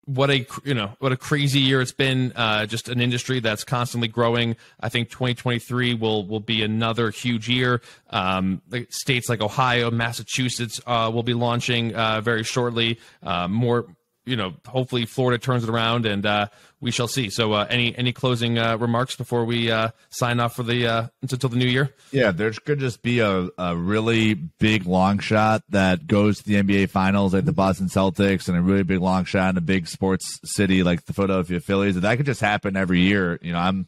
what 0.06 0.30
a 0.30 0.46
you 0.64 0.74
know 0.74 0.92
what 0.98 1.12
a 1.12 1.16
crazy 1.16 1.60
year 1.60 1.80
it's 1.80 1.92
been. 1.92 2.32
Uh, 2.36 2.66
just 2.66 2.88
an 2.88 3.00
industry 3.00 3.40
that's 3.40 3.64
constantly 3.64 4.08
growing. 4.08 4.56
I 4.80 4.88
think 4.88 5.08
2023 5.10 5.94
will 5.94 6.26
will 6.26 6.40
be 6.40 6.62
another 6.62 7.10
huge 7.10 7.48
year. 7.48 7.80
Um, 8.10 8.60
states 8.90 9.28
like 9.28 9.40
Ohio, 9.40 9.90
Massachusetts 9.90 10.80
uh, 10.86 11.10
will 11.12 11.22
be 11.22 11.34
launching 11.34 11.94
uh, 11.94 12.20
very 12.20 12.44
shortly. 12.44 12.98
Uh, 13.22 13.48
more 13.48 13.86
you 14.26 14.36
know, 14.36 14.54
hopefully 14.66 15.04
Florida 15.04 15.38
turns 15.38 15.64
it 15.64 15.70
around, 15.70 16.06
and 16.06 16.24
uh, 16.24 16.46
we 16.80 16.90
shall 16.90 17.08
see. 17.08 17.28
So, 17.30 17.52
uh, 17.52 17.66
any 17.68 17.96
any 17.96 18.12
closing 18.12 18.58
uh, 18.58 18.76
remarks 18.78 19.16
before 19.16 19.44
we 19.44 19.70
uh, 19.70 19.90
sign 20.10 20.40
off 20.40 20.56
for 20.56 20.62
the 20.62 20.86
uh, 20.86 21.06
until 21.22 21.48
the 21.48 21.56
new 21.56 21.66
year? 21.66 21.94
Yeah, 22.10 22.30
there's 22.30 22.58
could 22.58 22.78
just 22.78 23.02
be 23.02 23.20
a, 23.20 23.48
a 23.58 23.76
really 23.76 24.34
big 24.34 24.86
long 24.86 25.18
shot 25.18 25.62
that 25.70 26.06
goes 26.06 26.38
to 26.38 26.44
the 26.44 26.54
NBA 26.54 26.90
Finals, 26.90 27.34
like 27.34 27.44
the 27.44 27.52
Boston 27.52 27.88
Celtics, 27.88 28.48
and 28.48 28.56
a 28.56 28.62
really 28.62 28.82
big 28.82 29.00
long 29.00 29.24
shot 29.24 29.50
in 29.50 29.58
a 29.58 29.62
big 29.62 29.88
sports 29.88 30.38
city 30.44 30.82
like 30.82 31.04
the 31.04 31.12
Philadelphia 31.12 31.60
Phillies. 31.60 32.00
That 32.00 32.16
could 32.16 32.26
just 32.26 32.40
happen 32.40 32.76
every 32.76 33.00
year. 33.00 33.38
You 33.42 33.52
know, 33.52 33.58
I'm 33.58 33.86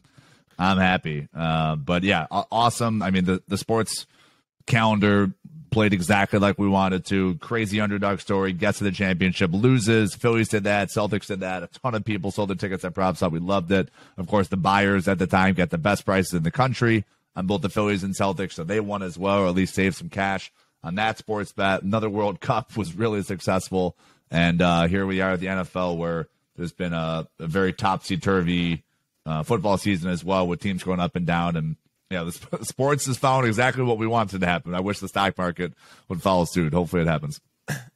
I'm 0.59 0.77
happy. 0.77 1.27
Uh, 1.35 1.75
but 1.75 2.03
yeah, 2.03 2.27
awesome. 2.29 3.01
I 3.01 3.09
mean, 3.09 3.25
the 3.25 3.41
the 3.47 3.57
sports 3.57 4.05
calendar 4.67 5.31
played 5.71 5.93
exactly 5.93 6.39
like 6.39 6.57
we 6.57 6.67
wanted 6.67 7.05
to. 7.05 7.35
Crazy 7.35 7.81
underdog 7.81 8.19
story, 8.19 8.53
gets 8.53 8.77
to 8.79 8.83
the 8.83 8.91
championship, 8.91 9.51
loses. 9.53 10.15
Phillies 10.15 10.49
did 10.49 10.63
that. 10.63 10.89
Celtics 10.89 11.27
did 11.27 11.41
that. 11.41 11.63
A 11.63 11.67
ton 11.67 11.95
of 11.95 12.05
people 12.05 12.31
sold 12.31 12.49
their 12.49 12.55
tickets 12.55 12.85
at 12.85 12.93
PropSwap. 12.93 13.31
We 13.31 13.39
loved 13.39 13.71
it. 13.71 13.89
Of 14.17 14.27
course, 14.27 14.47
the 14.47 14.57
buyers 14.57 15.07
at 15.07 15.19
the 15.19 15.27
time 15.27 15.55
get 15.55 15.69
the 15.69 15.77
best 15.77 16.05
prices 16.05 16.33
in 16.33 16.43
the 16.43 16.51
country 16.51 17.05
on 17.35 17.47
both 17.47 17.61
the 17.61 17.69
Phillies 17.69 18.03
and 18.03 18.15
Celtics, 18.15 18.53
so 18.53 18.63
they 18.63 18.79
won 18.79 19.03
as 19.03 19.17
well, 19.17 19.43
or 19.43 19.47
at 19.47 19.55
least 19.55 19.75
saved 19.75 19.95
some 19.95 20.09
cash 20.09 20.51
on 20.83 20.95
that 20.95 21.17
sports 21.17 21.51
bet. 21.51 21.83
Another 21.83 22.09
World 22.09 22.39
Cup 22.41 22.75
was 22.75 22.95
really 22.95 23.21
successful. 23.21 23.95
And 24.29 24.61
uh, 24.61 24.87
here 24.87 25.05
we 25.05 25.21
are 25.21 25.33
at 25.33 25.39
the 25.39 25.47
NFL 25.47 25.97
where 25.97 26.27
there's 26.55 26.73
been 26.73 26.93
a, 26.93 27.27
a 27.39 27.47
very 27.47 27.71
topsy 27.71 28.17
turvy 28.17 28.83
uh, 29.25 29.43
football 29.43 29.77
season 29.77 30.09
as 30.09 30.23
well, 30.23 30.47
with 30.47 30.59
teams 30.59 30.83
going 30.83 30.99
up 30.99 31.15
and 31.15 31.25
down. 31.25 31.55
And 31.55 31.75
yeah, 32.09 32.23
the 32.23 32.31
sp- 32.31 32.63
sports 32.63 33.05
has 33.05 33.17
found 33.17 33.45
exactly 33.45 33.83
what 33.83 33.97
we 33.97 34.07
wanted 34.07 34.41
to 34.41 34.47
happen. 34.47 34.73
I 34.73 34.79
wish 34.79 34.99
the 34.99 35.07
stock 35.07 35.37
market 35.37 35.73
would 36.09 36.21
follow 36.21 36.45
suit. 36.45 36.73
Hopefully, 36.73 37.01
it 37.01 37.07
happens. 37.07 37.41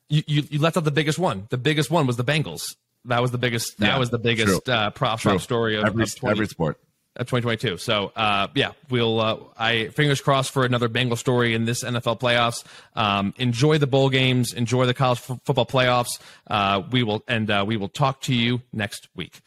You, 0.09 0.23
you, 0.27 0.43
you 0.49 0.59
left 0.59 0.75
out 0.75 0.83
the 0.83 0.91
biggest 0.91 1.17
one. 1.17 1.47
The 1.49 1.57
biggest 1.57 1.89
one 1.89 2.05
was 2.05 2.17
the 2.17 2.25
Bengals. 2.25 2.75
That 3.05 3.21
was 3.21 3.31
the 3.31 3.37
biggest. 3.37 3.77
That 3.77 3.87
yeah, 3.87 3.97
was 3.97 4.09
the 4.09 4.19
biggest 4.19 4.67
uh, 4.67 4.91
PropSwap 4.91 5.39
story 5.39 5.77
of 5.77 5.85
every, 5.85 6.03
of 6.03 6.15
20, 6.15 6.31
every 6.31 6.47
sport 6.47 6.77
of 7.15 7.27
2022. 7.27 7.77
So, 7.77 8.11
uh, 8.15 8.47
yeah, 8.55 8.71
we'll. 8.89 9.19
Uh, 9.19 9.37
I 9.57 9.87
fingers 9.87 10.21
crossed 10.21 10.51
for 10.51 10.65
another 10.65 10.87
Bengal 10.87 11.17
story 11.17 11.53
in 11.53 11.65
this 11.65 11.83
NFL 11.83 12.19
playoffs. 12.19 12.63
Um, 12.95 13.33
enjoy 13.37 13.77
the 13.77 13.87
bowl 13.87 14.09
games. 14.09 14.53
Enjoy 14.53 14.85
the 14.85 14.93
college 14.93 15.19
f- 15.19 15.39
football 15.43 15.65
playoffs. 15.65 16.19
Uh, 16.47 16.83
we 16.91 17.03
will, 17.03 17.23
and 17.27 17.49
uh, 17.49 17.63
we 17.65 17.77
will 17.77 17.89
talk 17.89 18.21
to 18.21 18.35
you 18.35 18.61
next 18.71 19.07
week. 19.15 19.41